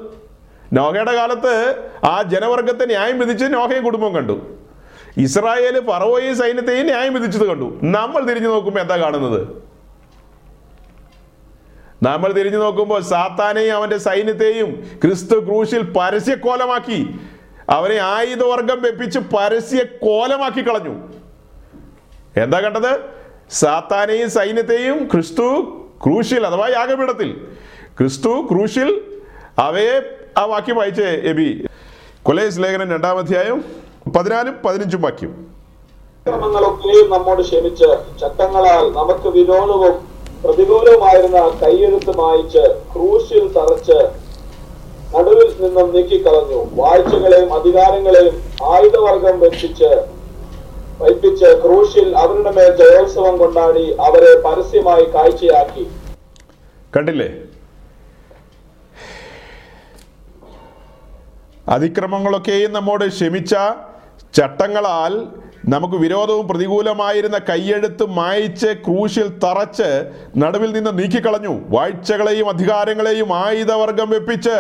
[0.74, 4.56] നോഹയുടെ കാലത്ത് ആ ജനവർഗത്തെ ന്യായം വിധിച്ച് നോഹയും കുടുംബം കണ്ടു.
[5.18, 7.80] ഇസ്രായേൽ ഫറവോയും സൈന്യത്തെയും ന്യായം വിധിച്ചത് കണ്ടു.
[7.84, 9.64] നമ്മൾ തിരിഞ്ഞു നോക്കുമ്പോൾ എന്താ കാണുന്നത്?
[12.04, 17.20] നമ്മൾ തിരിഞ്ഞു നോക്കുമ്പോൾ സാത്താനെയും അവന്റെ സൈന്യത്തെയും ക്രിസ്തു ക്രൂശിൽ പരസ്യക്കോലമാക്കി.
[17.70, 21.14] അവനെ ആയുധവർഗം വെപ്പിച്ച് പരസ്യ കോലമാക്കി കളഞ്ഞു.
[22.38, 23.00] എന്താ കണ്ടത്?
[23.52, 27.30] സാത്താനെയും സൈന്യത്തെയും ക്രിസ്തു ക്രൂശിൽ അഥവാ യാഗപീഠത്തിൽ.
[27.98, 28.90] ക്രിസ്തു ക്രൂശിൽ
[29.60, 29.96] അവയെ
[30.38, 31.66] ആ വാക്യം വായിച്ചേ എബി.
[32.24, 33.60] കൊലേസ് ലേഖനം രണ്ടാം അധ്യായം
[34.16, 35.32] പതിനാലും പതിനഞ്ചും വാക്യം.
[36.26, 37.90] ക്രമങ്ങളൊക്കെയും നമ്മോട് ക്ഷമിച്ച്
[38.22, 39.96] ചട്ടങ്ങളാൽ നമുക്ക് വിരോധവും
[40.44, 42.64] പ്രതികൂലവുമായിരുന്ന കൈയെഴുത്ത് മായിച്ച്
[42.94, 44.00] ക്രൂശിൽ തറച്ച്
[45.16, 46.60] നടുവിൽ നിന്നും നീക്കിക്കളഞ്ഞു.
[46.82, 48.36] വാഴ്ചകളെയും അധികാരങ്ങളെയും
[48.74, 49.40] ആയുധവർഗം
[51.02, 55.88] വെപ്പിച്ച് ക്രൂശിൽ അവരുടെ മേൽ ജയോത്സവം കൊണ്ടാടി അവരെ പരസ്യമായി കാഴ്ചയാക്കി.
[56.96, 57.30] കണ്ടില്ലേ?
[61.68, 63.56] അതിക്രമങ്ങളൊക്കെയും നമ്മോട് ക്ഷമിച്ച
[64.34, 65.28] ചട്ടങ്ങളാൽ
[65.68, 69.90] നമുക്ക് വിരോധവും പ്രതികൂലമായിരുന്ന കയ്യെഴുത്ത് മായിച്ച് ക്രൂശിൽ തറച്ച്
[70.38, 71.62] നടുവിൽ നിന്ന് നീക്കിക്കളഞ്ഞു.
[71.70, 74.58] വാഴ്ചകളെയും അധികാരങ്ങളെയും ആയുധവർഗം വെപ്പിച്ച്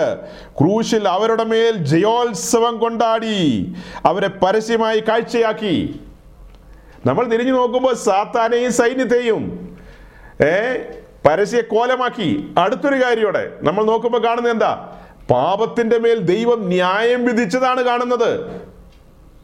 [0.59, 3.73] ക്രൂശിൽ അവരുടെ മേൽ ജയോത്സവം കൊണ്ടാടി.
[4.05, 5.99] അവരെ പരസ്യമായി കാഴ്ചയാക്കി.
[7.05, 9.77] നമ്മൾ തിരിഞ്ഞു നോക്കുമ്പോൾ സാത്താനെയും സൈന്യത്തെയും
[10.43, 10.73] ഏ
[11.25, 12.53] പരസ്യ കോലമാക്കി.
[12.57, 14.99] അടുത്തൊരു കാര്യയോടെ നമ്മൾ നോക്കുമ്പോൾ കാണുന്നത് എന്താ?
[15.31, 18.39] പാപത്തിന്റെ മേൽ ദൈവം ന്യായം വിധിച്ചതാണ് കാണുന്നത്.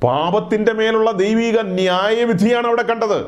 [0.03, 3.25] പാപത്തിന്റെ മേലുള്ള ദൈവിക ന്യായവിധിയാണ് അവിടെ കണ്ടത്.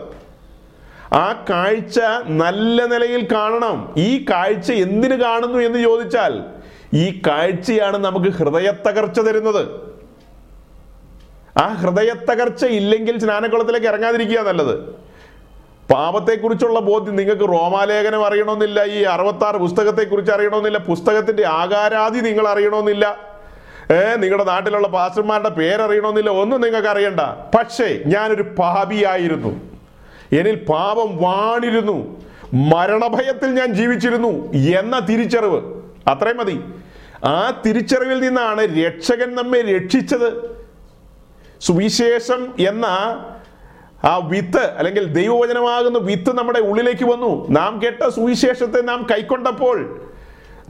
[1.14, 3.94] ആ കാഴ്ച നല്ല നിലയിൽ കാണണം.
[3.98, 6.44] ഈ കാഴ്ച എന്തിനു കാണുന്നു എന്ന് ചോദിച്ചാൽ
[6.94, 9.91] ഈ കാഴ്ചയാണ് നമുക്ക് ഹൃദയത്തകർച്ച തരുന്നത്.
[11.58, 14.80] ആ ഹൃദയത്തകർച്ച ഇല്ലെങ്കിൽ സ്നാനക്കുളത്തിലേക്ക് ഇറങ്ങാതിരിക്കുക നല്ലത്.
[15.94, 23.32] പാപത്തെക്കുറിച്ചുള്ള ബോധ്യം നിങ്ങൾക്ക് റോമാലേഖനം അറിയണമെന്നില്ല ഈ അറുപത്തി ആറ് പുസ്തകത്തെക്കുറിച്ച് അറിയണമെന്നില്ല പുസ്തകത്തിന്റെ ആകാരാതി നിങ്ങൾ അറിയണമെന്നില്ല.
[23.92, 27.20] ഏ നിങ്ങളുടെ നാട്ടിലുള്ള പാസ്റ്റർമാരുടെ പേരറിയണമെന്നില്ല ഒന്നും നിങ്ങൾക്ക് അറിയണ്ട.
[27.58, 29.50] പക്ഷേ ഞാനൊരു പാപിയായിരുന്നു.
[30.40, 32.22] എനിൽ പാപം വാണിരുന്നു.
[32.54, 35.82] മരണഭയത്തിൽ ഞാൻ ജീവിച്ചിരുന്നു എന്ന തിരിച്ചറിവ്.
[36.08, 36.62] അത്രയും മതി.
[37.26, 40.61] ആ തിരിച്ചറിവിൽ നിന്നാണ് രക്ഷകൻ നമ്മെ രക്ഷിച്ചത്.
[41.62, 42.86] സുവിശേഷം എന്ന
[44.04, 47.50] ആ വിത്ത് അല്ലെങ്കിൽ ദൈവവചനമാകുന്ന വിത്ത് നമ്മുടെ ഉള്ളിലേക്ക് വന്നു.
[47.50, 50.08] നാം കേട്ട സുവിശേഷത്തെ നാം കൈക്കൊണ്ടപ്പോൾ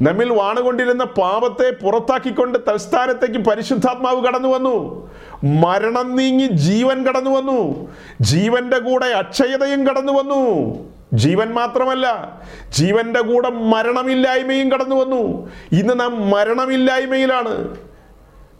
[0.01, 5.09] നമ്മിൽ വാണുകൊണ്ടിരുന്ന പാപത്തെ പുറത്താക്കിക്കൊണ്ട് തൽസ്ഥാനത്തേക്ക് പരിശുദ്ധാത്മാവ് കടന്നു വന്നു.
[5.43, 7.91] മരണം നീങ്ങി ജീവൻ കടന്നു വന്നു.
[8.21, 10.75] ജീവന്റെ കൂടെ അക്ഷയതയും കടന്നു വന്നു.
[11.13, 12.37] ജീവൻ മാത്രമല്ല
[12.69, 15.51] ജീവന്റെ കൂടെ മരണമില്ലായ്മയും കടന്നു വന്നു.
[15.71, 17.77] ഇന്ന് നാം മരണമില്ലായ്മയിലാണ്.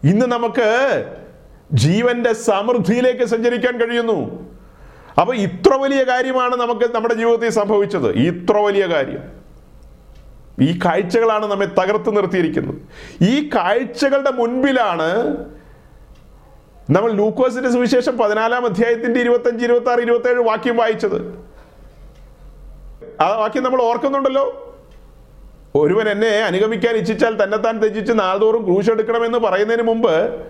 [0.04, 1.04] ഇന്ന് നമുക്ക്
[1.72, 4.50] ജീവന്റെ സമൃദ്ധിയിലേക്ക് സഞ്ചരിക്കാൻ കഴിയുന്നു.
[5.20, 8.08] അപ്പോൾ ഇത്ര വലിയ കാര്യമാണ് നമുക്ക് നമ്മുടെ ജീവിതത്തിൽ സംഭവിച്ചത്.
[8.08, 9.42] ഇത്ര വലിയ കാര്യം.
[10.60, 12.74] ഈ കാഴ്ചകളാണ് നമ്മെ തകർത്ത് നിർത്തിയിരിക്കുന്നത്.
[13.24, 15.36] ഈ കാഴ്ചകളുടെ മുൻപിലാണ്
[16.90, 21.44] നമ്മൾ ലൂക്കോസിന്റെ സുവിശേഷം പതിനാലാം അധ്യായത്തിന്റെ ഇരുപത്തഞ്ച് ഇരുപത്തി ആറ് ഇരുപത്തി ഏഴ് വാക്യം വായിച്ചത്.
[23.20, 24.68] ആ വാക്യം നമ്മൾ ഓർക്കുന്നുണ്ടല്ലോ.
[25.74, 30.46] ഒരുവൻ എന്നെ അനുഗമിക്കാൻ ഇച്ഛിച്ചാൽ തന്നെത്താൻ ത്യജിച്ച് നാൾതോറും ക്രൂശെടുക്കണമെന്ന് പറയുന്നതിന് മുമ്പ്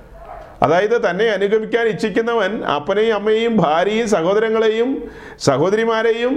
[0.63, 4.91] അതായത് തന്നെ അനുഗമിക്കാൻ ഇച്ഛിക്കുന്നവൻ അപ്പനെയും അമ്മയെയും ഭാര്യയും സഹോദരങ്ങളെയും
[5.39, 6.35] സഹോദരിമാരെയും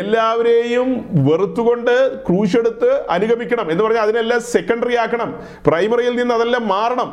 [0.00, 0.88] എല്ലാവരെയും
[1.28, 1.94] വെറുത്തുകൊണ്ട്
[2.26, 5.30] ക്രൂശെടുത്ത് അനുഗമിക്കണം എന്ന് പറഞ്ഞാൽ അതിനെല്ലാം സെക്കൻഡറി ആക്കണം.
[5.66, 7.08] പ്രൈമറിയിൽ നിന്ന് അതെല്ലാം മാറണം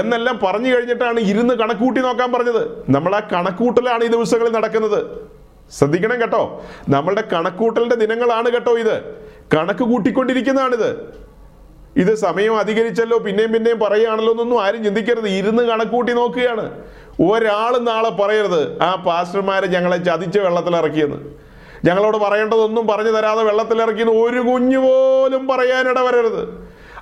[0.00, 2.62] എന്നെല്ലാം പറഞ്ഞു കഴിഞ്ഞിട്ടാണ് ഇരുന്ന് കണക്കൂട്ടി നോക്കാൻ പറഞ്ഞത്.
[2.90, 5.00] നമ്മൾ കണക്കൂട്ടലാണ് ഈ ദിവസങ്ങളിൽ നടക്കുന്നത്.
[5.78, 6.64] ശ്രദ്ധിക്കണം കേട്ടോ.
[6.88, 8.96] നമ്മളുടെ കണക്കൂട്ടലിന്റെ ദിനങ്ങളാണ് കേട്ടോ ഇത്.
[9.54, 11.23] കണക്ക് കൂട്ടിക്കൊണ്ടിരിക്കുന്നതാണിത്.
[11.96, 15.26] ഇത് സമയം അധികരിച്ചല്ലോ പിന്നെയും പിന്നെയും പറയുകയാണല്ലോ എന്നൊന്നും ആരും ചിന്തിക്കരുത്.
[15.26, 16.64] ഇരുന്ന് കണക്കൂട്ടി നോക്കുകയാണ്.
[17.22, 21.18] ഒരാൾ നാളെ പറയരുത് ആ പാസ്റ്റർമാരെ ഞങ്ങളെ ചതിച്ച് വെള്ളത്തിലിറക്കിയെന്ന്.
[21.84, 26.42] ഞങ്ങളോട് പറയേണ്ടതൊന്നും പറഞ്ഞു തരാതെ വെള്ളത്തിലിറക്കിയെന്ന് ഒരു കുഞ്ഞു പോലും പറയാനിട വരരുത്.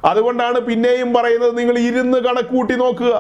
[0.05, 3.15] അതുകൊണ്ടാണ് പിന്നെയും പറയുന്നത് നിങ്ങൾ ഇരുന്ന് കണക്കൂട്ടി നോക്കുക.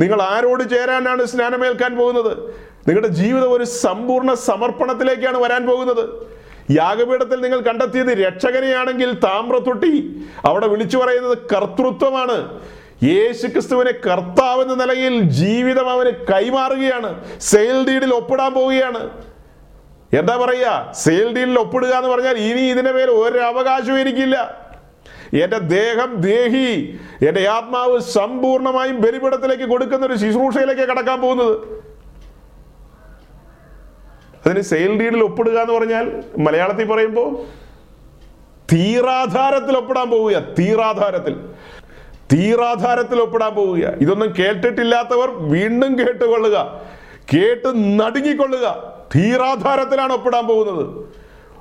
[0.00, 2.32] നിങ്ങൾ ആരോട് ചേരാനാണ് സ്നാനമേൽക്കാൻ പോകുന്നത്?
[2.88, 6.31] നിങ്ങളുടെ ജീവിതം ഒരു സമ്പൂർണ സമർപ്പണത്തിലേക്കാണ് വരാൻ പോകുന്നത്.
[6.76, 10.16] യാഗപീഠത്തിൽ നിങ്ങൾ കണ്ടെത്തിയത് രക്ഷകനെയാണെങ്കിൽ താമ്രത്തൊട്ടി.
[10.44, 12.60] അവിടെ വിളിച്ചു പറയുന്നത് കർത്തൃത്വമാണ്.
[13.02, 17.24] യേശു ക്രിസ്തുവിനെ കർത്താവ് എന്ന നിലയിൽ ജീവിതം അവന് കൈമാറുകയാണ്.
[17.40, 19.10] സെയിൽ ഡീഡിൽ ഒപ്പിടാൻ പോവുകയാണ്.
[20.18, 20.92] എന്താ പറയുക?
[20.94, 23.38] സെയിൽ ഡീഡിൽ ഒപ്പിടുക എന്ന് പറഞ്ഞാൽ ഇനി ഇതിന്റെ മേൽ ഒരു
[23.92, 24.62] എനിക്കില്ല.
[25.42, 31.56] എന്റെ ദേഹം ദേഹി എന്റെ ആത്മാവ് സമ്പൂർണമായും ബലിപീഠത്തിലേക്ക് കൊടുക്കുന്ന ഒരു ശുശ്രൂഷയിലേക്ക് കടക്കാൻ പോകുന്നത്.
[34.46, 37.44] അതിന് സെയിൽ ഡീഡിൽ ഒപ്പിടുക എന്ന് പറഞ്ഞാൽ മലയാളത്തിൽ പറയുമ്പോൾ
[38.72, 41.36] തീറാധാരത്തിൽ ഒപ്പിടാൻ പോവുക തീറാധാരത്തിൽ
[42.32, 46.80] തീറാധാരത്തിൽ ഒപ്പിടാൻ പോവുക ഇതൊന്നും കേട്ടിട്ടില്ലാത്തവർ വീണ്ടും കേട്ടുകൊള്ളുക.
[47.34, 48.92] കേട്ട് നടുങ്ങിക്കൊള്ളുക.
[49.16, 51.08] തീറാധാരത്തിലാണ് ഒപ്പിടാൻ പോകുന്നത്.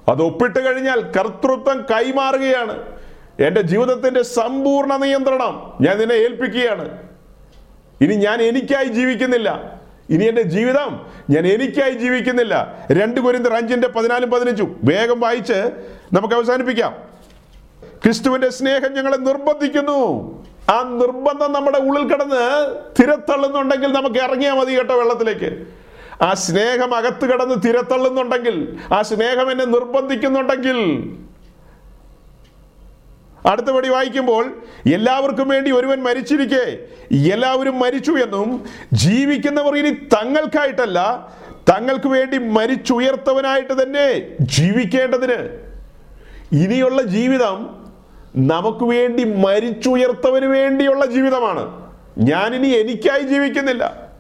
[0.10, 2.80] അത് ഒപ്പിട്ട് കഴിഞ്ഞാൽ കർത്തൃത്വം കൈമാറുകയാണ്.
[3.40, 6.98] എന്റെ ജീവിതത്തിന്റെ സമ്പൂർണ നിയന്ത്രണം ഞാൻ നിന്നെ ഏൽപ്പിക്കുകയാണ്.
[8.02, 9.81] ഇനി ഞാൻ എനിക്കായി ജീവിക്കുന്നില്ല.
[10.12, 12.86] ഇനി എന്റെ ജീവിതം ഞാൻ എനിക്കായി ജീവിക്കുന്നില്ല.
[12.92, 14.80] രണ്ട് കുരിന്തർ അഞ്ചിന്റെ പതിനാലും പതിനഞ്ചും.
[14.84, 15.72] വേഗം വായിച്ച്
[16.14, 16.96] നമുക്ക് അവസാനിപ്പിക്കാം.
[18.04, 20.00] ക്രിസ്തുവിന്റെ സ്നേഹം ഞങ്ങളെ നിർബന്ധിക്കുന്നു.
[20.70, 25.68] ആ നിർബന്ധം നമ്മുടെ ഉള്ളിൽ കിടന്ന് തിരത്തള്ളുന്നുണ്ടെങ്കിൽ നമുക്ക് ഇറങ്ങിയാൽ മതി കേട്ടോ വെള്ളത്തിലേക്ക്.
[26.22, 30.78] ആ സ്നേഹം അകത്ത് കിടന്ന് തിരത്തള്ളുന്നുണ്ടെങ്കിൽ ആ സ്നേഹം എന്നെ നിർബന്ധിക്കുന്നുണ്ടെങ്കിൽ
[33.46, 34.62] അടുത്തപടി വായിക്കുമ്പോൾ
[34.94, 36.78] എല്ലാവർക്കും വേണ്ടി ഒരുവൻ മരിച്ചിരിക്കെ.
[37.34, 41.30] എല്ലാവരും മരിച്ചു എന്നും ജീവിക്കുന്നവർ ഇനി തങ്ങൾക്കായിട്ടല്ല
[41.70, 45.50] തങ്ങൾക്ക് വേണ്ടി മരിച്ചുയർത്തവനായിട്ട് തന്നെ ജീവിക്കേണ്ടതിന്.
[46.52, 47.88] ഇനിയുള്ള ജീവിതം
[48.36, 51.92] നമുക്ക് വേണ്ടി മരിച്ചുയർത്തവന് വേണ്ടിയുള്ള ജീവിതമാണ്.
[52.18, 54.12] ഞാനിനി എനിക്കായി ജീവിക്കുന്നില്ല.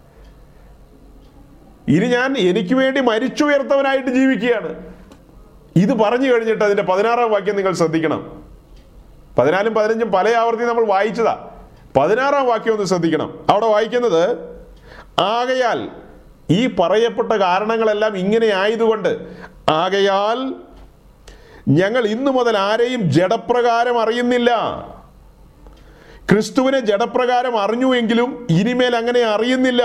[1.88, 4.84] ഇനി ഞാൻ എനിക്ക് വേണ്ടി മരിച്ചുയർത്തവനായിട്ട് ജീവിക്കുകയാണ്.
[5.76, 8.41] ഇത് പറഞ്ഞു കഴിഞ്ഞിട്ട് അതിന്റെ പതിനാറാം വാക്യം നിങ്ങൾ ശ്രദ്ധിക്കണം.
[9.38, 11.48] പതിനാലും പതിനഞ്ചും പല ആവർത്തി നമ്മൾ വായിച്ചതാ.
[11.98, 13.40] പതിനാറാം വാക്യം ഒന്ന് ശ്രദ്ധിക്കണം.
[13.50, 14.52] അവിടെ വായിക്കുന്നത്
[15.20, 15.90] ആകയാൽ
[16.50, 19.20] ഈ പറയപ്പെട്ട കാരണങ്ങളെല്ലാം ഇങ്ങനെ ആയതുകൊണ്ട്
[19.70, 20.54] ആകയാൽ
[21.68, 24.56] ഞങ്ങൾ ഇന്നു മുതൽ ആരെയും ജഡപ്രകാരം അറിയുന്നില്ല.
[26.32, 29.84] ക്രിസ്തുവിനെ ജഡപ്രകാരം അറിഞ്ഞുവെങ്കിലും ഇനിമേൽ അങ്ങനെ അറിയുന്നില്ല.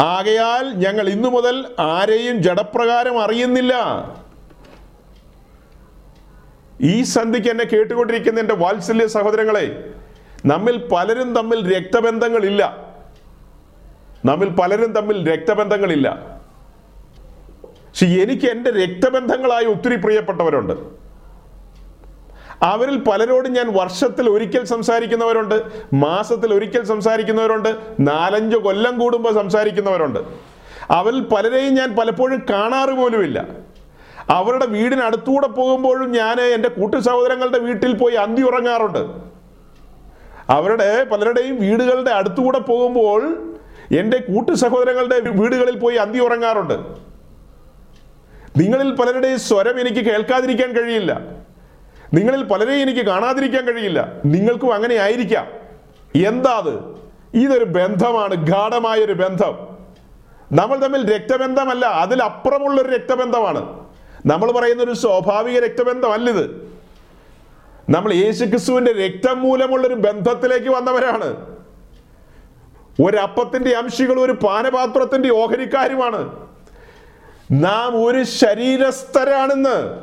[0.00, 3.74] ആകയാൽ ഞങ്ങൾ ഇന്നു മുതൽ ആരെയും ജഡപ്രകാരം അറിയുന്നില്ല.
[6.82, 9.90] ഈ സന്ധിക്ക് എന്നെ കേട്ടുകൊണ്ടിരിക്കുന്ന എന്റെ വാത്സല്യ സഹോദരങ്ങളെ
[10.46, 12.76] നമ്മിൽ പലരും തമ്മിൽ രക്തബന്ധങ്ങളില്ല.
[14.24, 16.38] നമ്മിൽ പലരും തമ്മിൽ രക്തബന്ധങ്ങളില്ല.
[17.64, 20.72] പക്ഷെ എനിക്ക് എന്റെ രക്തബന്ധങ്ങളായി ഒത്തിരി പ്രിയപ്പെട്ടവരുണ്ട്.
[22.62, 25.62] അവരിൽ പലരോടും ഞാൻ വർഷത്തിൽ ഒരിക്കൽ സംസാരിക്കുന്നവരുണ്ട്
[25.94, 30.18] മാസത്തിൽ ഒരിക്കൽ സംസാരിക്കുന്നവരുണ്ട് നാലഞ്ച് കൊല്ലം കൂടുമ്പോൾ സംസാരിക്കുന്നവരുണ്ട്.
[30.90, 33.61] അവരിൽ പലരെയും ഞാൻ പലപ്പോഴും കാണാറ് പോലുമില്ല
[34.30, 39.32] അവരുടെ വീടിനടുത്തൂടെ പോകുമ്പോഴും ഞാൻ എന്റെ കൂട്ടു സഹോദരങ്ങളുടെ വീട്ടിൽ പോയി അന്തി ഉറങ്ങാറുണ്ട്.
[40.50, 43.52] അവരുടെ പലരുടെയും വീടുകളുടെ അടുത്തുകൂടെ പോകുമ്പോൾ
[43.98, 46.72] എന്റെ കൂട്ടു സഹോദരങ്ങളുടെ വീടുകളിൽ പോയി അന്തി ഉറങ്ങാറുണ്ട്.
[48.56, 51.20] നിങ്ങളിൽ പലരുടെയും സ്വരം എനിക്ക് കേൾക്കാതിരിക്കാൻ കഴിയില്ല.
[52.14, 54.12] നിങ്ങളിൽ പലരെയും എനിക്ക് കാണാതിരിക്കാൻ കഴിയില്ല.
[54.24, 55.46] നിങ്ങൾക്കും അങ്ങനെ ആയിരിക്കാം.
[56.26, 57.02] എന്താ അത്?
[57.34, 59.72] ഇതൊരു ബന്ധമാണ് ഗാഠമായ ഒരു ബന്ധം.
[60.52, 63.81] നമ്മൾ തമ്മിൽ രക്തബന്ധമല്ല അതിലപ്പുറമുള്ളൊരു രക്തബന്ധമാണ്.
[64.26, 66.72] നമ്മൾ പറയുന്ന ഒരു സ്വാഭാവിക രക്തബന്ധമല്ലിത്?
[67.90, 71.56] നമ്മൾ യേശുക്രിസ്തുവിന്റെ രക്തം മൂലമുള്ള ഒരു ബന്ധത്തിലേക്ക് വന്നവരാണ്.
[73.06, 76.48] ഒരപ്പത്തിന്റെ അംശികളും ഒരു പാനപാത്രത്തിന്റെ ഓഹരിക്കാരുമാണ്.
[77.52, 80.00] നാം ഒരു ശരീരസ്ഥരാണെന്ന്.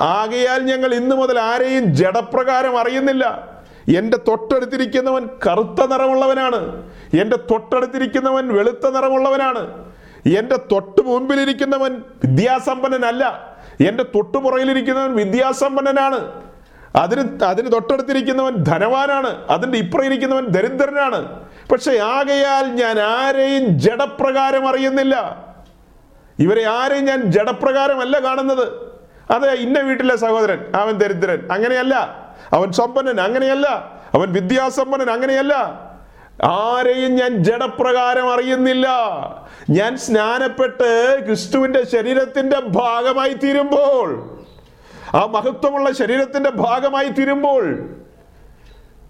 [0.00, 3.52] ആകയാൽ ഞങ്ങൾ ഇന്നു മുതൽ ആരെയും ജഡപ്രകാരം അറിയുന്നില്ല.
[3.96, 6.90] എന്റെ തൊട്ടടുത്തിരിക്കുന്നവൻ കറുത്ത നിറമുള്ളവനാണ്.
[7.20, 9.81] എന്റെ തൊട്ടടുത്തിരിക്കുന്നവൻ വെളുത്ത നിറമുള്ളവനാണ്.
[10.26, 13.56] എന്റെ തൊട്ട് മുൻപിലിരിക്കുന്നവൻ വിദ്യാസമ്പന്നനല്ല.
[13.86, 16.42] എന്റെ തൊട്ടുപുറയിലിരിക്കുന്നവൻ വിദ്യാസമ്പന്നനാണ്.
[16.96, 19.48] അതിന് അതിന് തൊട്ടടുത്തിരിക്കുന്നവൻ ധനവാനാണ്.
[19.48, 21.48] അതിന്റെ ഇപ്പുറം ഇരിക്കുന്നവൻ ദരിദ്രനാണ്.
[21.72, 25.44] പക്ഷെ ആകയാൽ ഞാൻ ആരെയും ജഡപ്രകാരം അറിയുന്നില്ല.
[26.38, 28.92] ഇവരെ ആരെയും ഞാൻ ജഡപ്രകാരമല്ല കാണുന്നത്.
[29.30, 31.94] അതെ ഇന്ന വീട്ടിലെ സഹോദരൻ അവൻ ദരിദ്രൻ അങ്ങനെയല്ല.
[32.52, 33.68] അവൻ സമ്പന്നൻ അങ്ങനെയല്ല.
[34.14, 35.52] അവൻ വിദ്യാസമ്പന്നൻ അങ്ങനെയല്ല.
[36.44, 38.86] ആരെയും ഞാൻ ജഡപ്രകാരം അറിയുന്നില്ല.
[39.70, 44.38] ഞാൻ സ്നാനപ്പെട്ട് ക്രിസ്തുവിന്റെ ശരീരത്തിന്റെ ഭാഗമായി തീരുമ്പോൾ
[45.14, 47.78] ആ മഹത്വമുള്ള ശരീരത്തിന്റെ ഭാഗമായി തീരുമ്പോൾ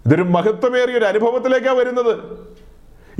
[0.05, 2.17] ഇതൊരു മഹത്വമേറിയ ഒരു അനുഭവത്തിലേക്കാണ് വരുന്നത്.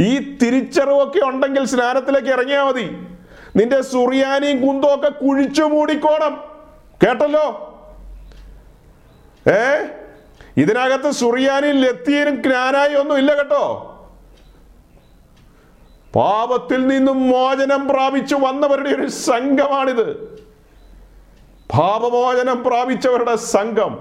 [0.02, 3.08] ഈ തിരിച്ചറിവൊക്കെ ഉണ്ടെങ്കിൽ സ്നാനത്തിലേക്ക് ഇറങ്ങിയാൽ മതി.
[3.56, 6.44] നിന്റെ സുറിയാനിയും കുന്തവും ഒക്കെ കുഴിച്ചു മൂടിക്കോണം.
[7.08, 7.70] കേട്ടല്ലോ?
[9.52, 9.86] ഏ?
[10.58, 13.90] ഇതിനകത്ത് സുറിയാനിയും ലത്തിയനും ജ്ഞാനായി ഒന്നും ഇല്ല കേട്ടോ.
[16.16, 20.08] പാപത്തിൽ നിന്നും മോചനം പ്രാപിച്ചു വന്നവരുടെ ഒരു സംഘമാണിത്.
[21.78, 23.94] പാപമോചനം പ്രാപിച്ചവരുടെ സംഘം.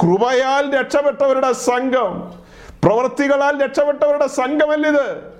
[0.00, 2.34] കൃപയാൽ രക്ഷപ്പെട്ടവരുടെ സംഘം.
[2.84, 5.38] പ്രവൃത്തികളാൽ രക്ഷപ്പെട്ടവരുടെ സംഘമല്ലിത്.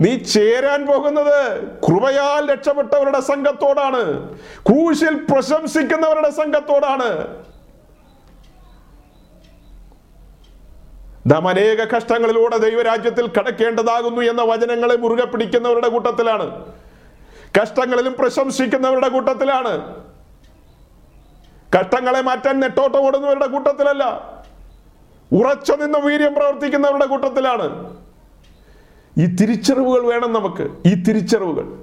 [0.00, 4.36] നീ ചേരാൻ പോകുന്നത് കൃപയാൽ രക്ഷപ്പെട്ടവരുടെ സംഘത്തോടാണ്.
[4.62, 7.10] കൂശിൽ പ്രശംസിക്കുന്നവരുടെ സംഘത്തോടാണ്.
[11.30, 16.64] നാം അനേക കഷ്ടങ്ങളിലൂടെ ദൈവരാജ്യത്തിൽ കടക്കേണ്ടതാകുന്നു എന്ന വചനങ്ങളെ മുറുകെ പിടിക്കുന്നവരുടെ കൂട്ടത്തിലാണ്.
[17.62, 19.94] കഷ്ടങ്ങളിലും പ്രശംസിക്കുന്നവരുടെ കൂട്ടത്തിലാണ്.
[21.78, 24.04] കഷ്ടങ്ങളെ മാറ്റാൻ നെട്ടോട്ടം ഓടുന്നവരുടെ കൂട്ടത്തിലല്ല.
[25.32, 27.96] ഉറച്ചു നിന്ന് വീര്യം പ്രവർത്തിക്കുന്നവരുടെ കൂട്ടത്തിലാണ്.
[29.18, 30.62] ഈ തിരിച്ചറിവുകൾ വേണം നമുക്ക്.
[30.86, 31.78] ഈ തിരിച്ചറിവുകൾ.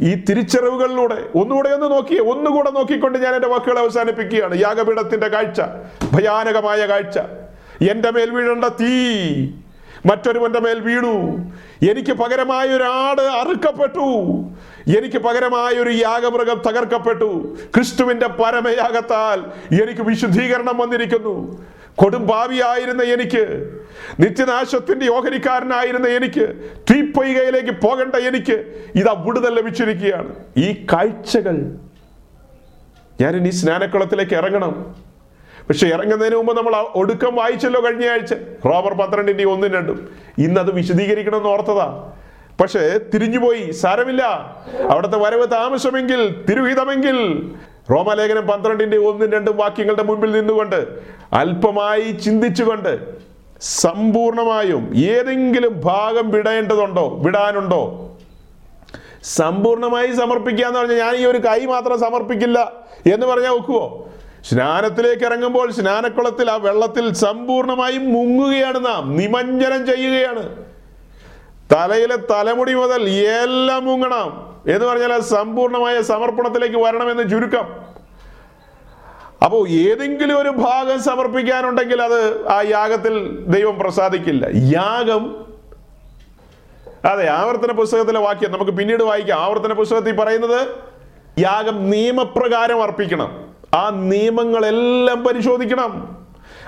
[0.00, 4.60] ഈ തിരിച്ചറിവുകളിലൂടെ ഒന്നുകൂടെ ഒന്ന് നോക്കിയേ ഒന്നുകൂടെ നോക്കിക്കൊണ്ട് ഞാൻ എന്റെ വാക്കുകൾ അവസാനിപ്പിക്കുകയാണ്.
[4.60, 5.60] യാഗപീഠത്തിന്റെ കാഴ്ച
[6.12, 7.18] ഭയാനകമായ കാഴ്ച.
[7.90, 9.46] എന്റെ മേൽ വീഴേണ്ട തീ
[10.06, 11.14] മറ്റൊരുവന്റെ മേൽ വീണു.
[11.90, 14.00] എനിക്ക് പകരമായ ആട് അറുക്കപ്പെട്ടു.
[14.98, 17.56] എനിക്ക് പകരമായ ഒരു യാഗമൃഗം തകർക്കപ്പെട്ടു.
[17.74, 19.44] ക്രിസ്തുവിന്റെ പരമയാഗത്താൽ
[19.82, 21.64] എനിക്ക് വിശുദ്ധീകരണം വന്നിരിക്കുന്നു.
[21.96, 23.70] കൊടും ഭാവിയായിരുന്ന എനിക്ക്
[24.20, 30.34] നിത്യനാശത്തിന്റെ ഓഹരിക്കാരനായിരുന്ന എനിക്ക് തീപ്പൊയ്കയിലേക്ക് പോകേണ്ട എനിക്ക് ഇതാ വിടുതൽ ലഭിച്ചിരിക്കുകയാണ്.
[30.56, 31.56] ഈ കാഴ്ചകൾ
[33.20, 34.96] ഞാൻ ഇനി സ്നാനക്കുളത്തിലേക്ക് ഇറങ്ങണം.
[35.68, 38.32] പക്ഷെ ഇറങ്ങുന്നതിന് മുമ്പ് നമ്മൾ ഒടുക്കം വായിച്ചല്ലോ കഴിഞ്ഞ ആഴ്ച.
[38.64, 40.08] റോബർ പന്ത്രണ്ടിന്റെ ഒന്നും രണ്ടും.
[40.38, 42.12] ഇന്നത് വിശദീകരിക്കണമെന്ന് ഓർത്തതാ.
[42.60, 43.70] പക്ഷേ തിരിഞ്ഞുപോയി.
[43.70, 44.22] സാരമില്ല.
[44.90, 47.50] അവിടുത്തെ വരവ് താമസമെങ്കിൽ തിരുഹിതമെങ്കിൽ.
[47.90, 50.86] റോമലേഖനം പന്ത്രണ്ടിന്റെ ഒന്നും രണ്ടും വാക്യങ്ങളുടെ മുൻപിൽ നിന്നുകൊണ്ട്
[51.32, 52.98] അല്പമായി ചിന്തിച്ചുകൊണ്ട്
[53.60, 57.18] സമ്പൂർണമായും ഏതെങ്കിലും ഭാഗം വിടേണ്ടതുണ്ടോ?
[57.24, 58.08] വിടാനുണ്ടോ?
[59.22, 62.72] സമ്പൂർണമായി സമർപ്പിക്കുക എന്ന് പറഞ്ഞാൽ ഞാൻ ഈ ഒരു കൈ മാത്രം സമർപ്പിക്കില്ല
[63.12, 64.08] എന്ന് പറഞ്ഞാൽ ഒക്കുവോ?
[64.44, 70.64] സ്നാനത്തിലേക്ക് ഇറങ്ങുമ്പോൾ സ്നാനക്കുളത്തിൽ ആ വെള്ളത്തിൽ സമ്പൂർണമായും മുങ്ങുകയാണ് നാം നിമഞ്ജനം ചെയ്യുകയാണ്.
[71.72, 74.52] തലയിലെ തലമുടി മുതൽ എല്ലാം മുങ്ങണം.
[74.66, 77.92] എന്ന് പറഞ്ഞാൽ സമ്പൂർണമായ സമർപ്പണത്തിലേക്ക് വരണമെന്ന് ചുരുക്കം.
[79.44, 84.46] അപ്പോൾ ഏതെങ്കിലും ഒരു ഭാഗം സമർപ്പിക്കാനുണ്ടെങ്കിൽ അത് ആ യാഗത്തിൽ ദൈവം പ്രസാദിക്കില്ല.
[84.54, 85.46] യാഗം
[87.04, 89.40] അതെ ആവർത്തന പുസ്തകത്തിലെ വാക്യം നമുക്ക് പിന്നീട് വായിക്കാം.
[89.40, 90.68] ആവർത്തന പുസ്തകത്തിൽ പറയുന്നത്
[91.38, 93.51] യാഗം നിയമപ്രകാരം അർപ്പിക്കണം.
[93.74, 96.22] ആ നിയമങ്ങളെല്ലാം പരിശോധിക്കണം.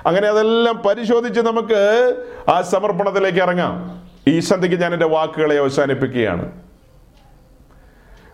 [0.05, 2.15] അങ്ങനെ അതെല്ലാം പരിശോധിച്ച് നമുക്ക്
[2.51, 4.03] ആ സമർപ്പണത്തിലേക്ക് ഇറങ്ങാം.
[4.27, 6.61] ഈ സന്ധ്യയ്ക്ക് ഞാൻ എന്റെ വാക്കുകളെ അവസാനിപ്പിക്കുകയാണ്.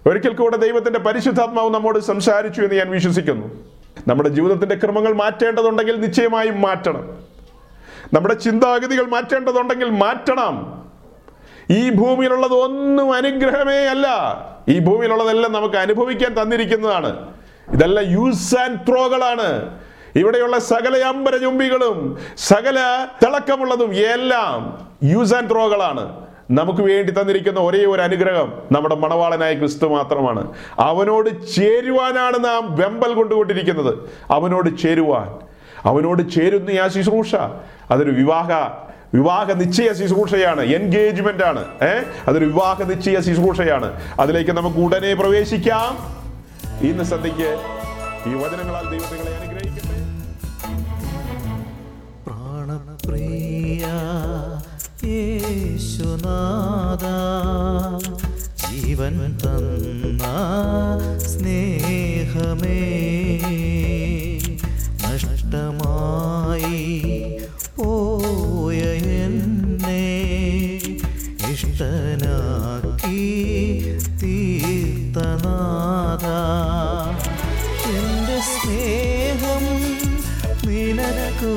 [0.06, 3.48] ഒരിക്കൽ കൂടെ ദൈവത്തിന്റെ പരിശുദ്ധാത്മാവ് നമ്മോട് സംസാരിച്ചു എന്ന് ഞാൻ വിശ്വസിക്കുന്നു.
[4.08, 7.18] നമ്മുടെ ജീവിതത്തിന്റെ ക്രമങ്ങൾ മാറ്റേണ്ടതുണ്ടെങ്കിൽ നിശ്ചയമായും മാറ്റണം.
[8.14, 10.86] നമ്മുടെ ചിന്താഗതികൾ മാറ്റേണ്ടതുണ്ടെങ്കിൽ മാറ്റണം.
[11.72, 14.08] ഈ ഭൂമിയിലുള്ളത് ഒന്നും അനുഗ്രഹമേ അല്ല.
[14.68, 17.41] ഈ ഭൂമിയിലുള്ളതെല്ലാം നമുക്ക് അനുഭവിക്കാൻ തന്നിരിക്കുന്നതാണ്.
[17.74, 19.72] ഇതെല്ലാം യൂസ് ആൻഡ് ത്രോകളാണ്
[20.16, 26.22] ഇവിടെയുള്ള സകല അമ്പര ചുംബികളും സകല തിളക്കമുള്ളതും എല്ലാം യൂസ് ആൻഡ് ത്രോകളാണ്
[26.52, 30.54] നമുക്ക് വേണ്ടി തന്നിരിക്കുന്ന ഒരേ ഒരു അനുഗ്രഹം നമ്മുടെ മണവാളനായ ക്രിസ്തു മാത്രമാണ്.
[30.80, 33.94] അവനോട് ചേരുവാനാണ് നാം വെമ്പൽ കൊണ്ടുകൊണ്ടിരിക്കുന്നത്.
[34.32, 35.40] അവനോട് ചേരുവാൻ.
[35.86, 37.36] അവനോട് ചേരുന്ന ആ ശുശ്രൂഷ
[37.92, 38.52] അതൊരു വിവാഹ
[39.14, 41.66] വിവാഹ നിശ്ചയ ശുശ്രൂഷയാണ് എൻഗേജ്മെന്റ് ആണ്.
[41.82, 46.21] ഏഹ് അതൊരു വിവാഹ നിശ്ചയ ശുശ്രൂഷയാണ് അതിലേക്ക് നമുക്ക് ഉടനെ പ്രവേശിക്കാം.
[46.90, 47.50] ഇന്ന് സന്ധ്യയ്ക്ക്
[48.30, 49.98] ഈ വചനങ്ങളാൽ ദൈവത്തെ നിങ്ങളെ അനുഗ്രഹിക്കട്ടെ.
[52.26, 53.86] പ്രാണപ്രിയ
[55.06, 57.06] യേശുനാഥ
[58.64, 59.14] ജീവൻ
[59.44, 60.24] തന്ന
[61.28, 62.80] സ്നേഹമേ
[65.04, 66.82] നഷ്ടമായി
[67.78, 68.80] പോയ
[69.20, 70.04] എന്നെ
[71.52, 72.81] ഇഷ്ടനാക്കി
[76.14, 76.26] തീർത്തനാഥ
[77.92, 79.64] എന്റെ സ്നേഹം
[80.68, 81.54] നിനക്കു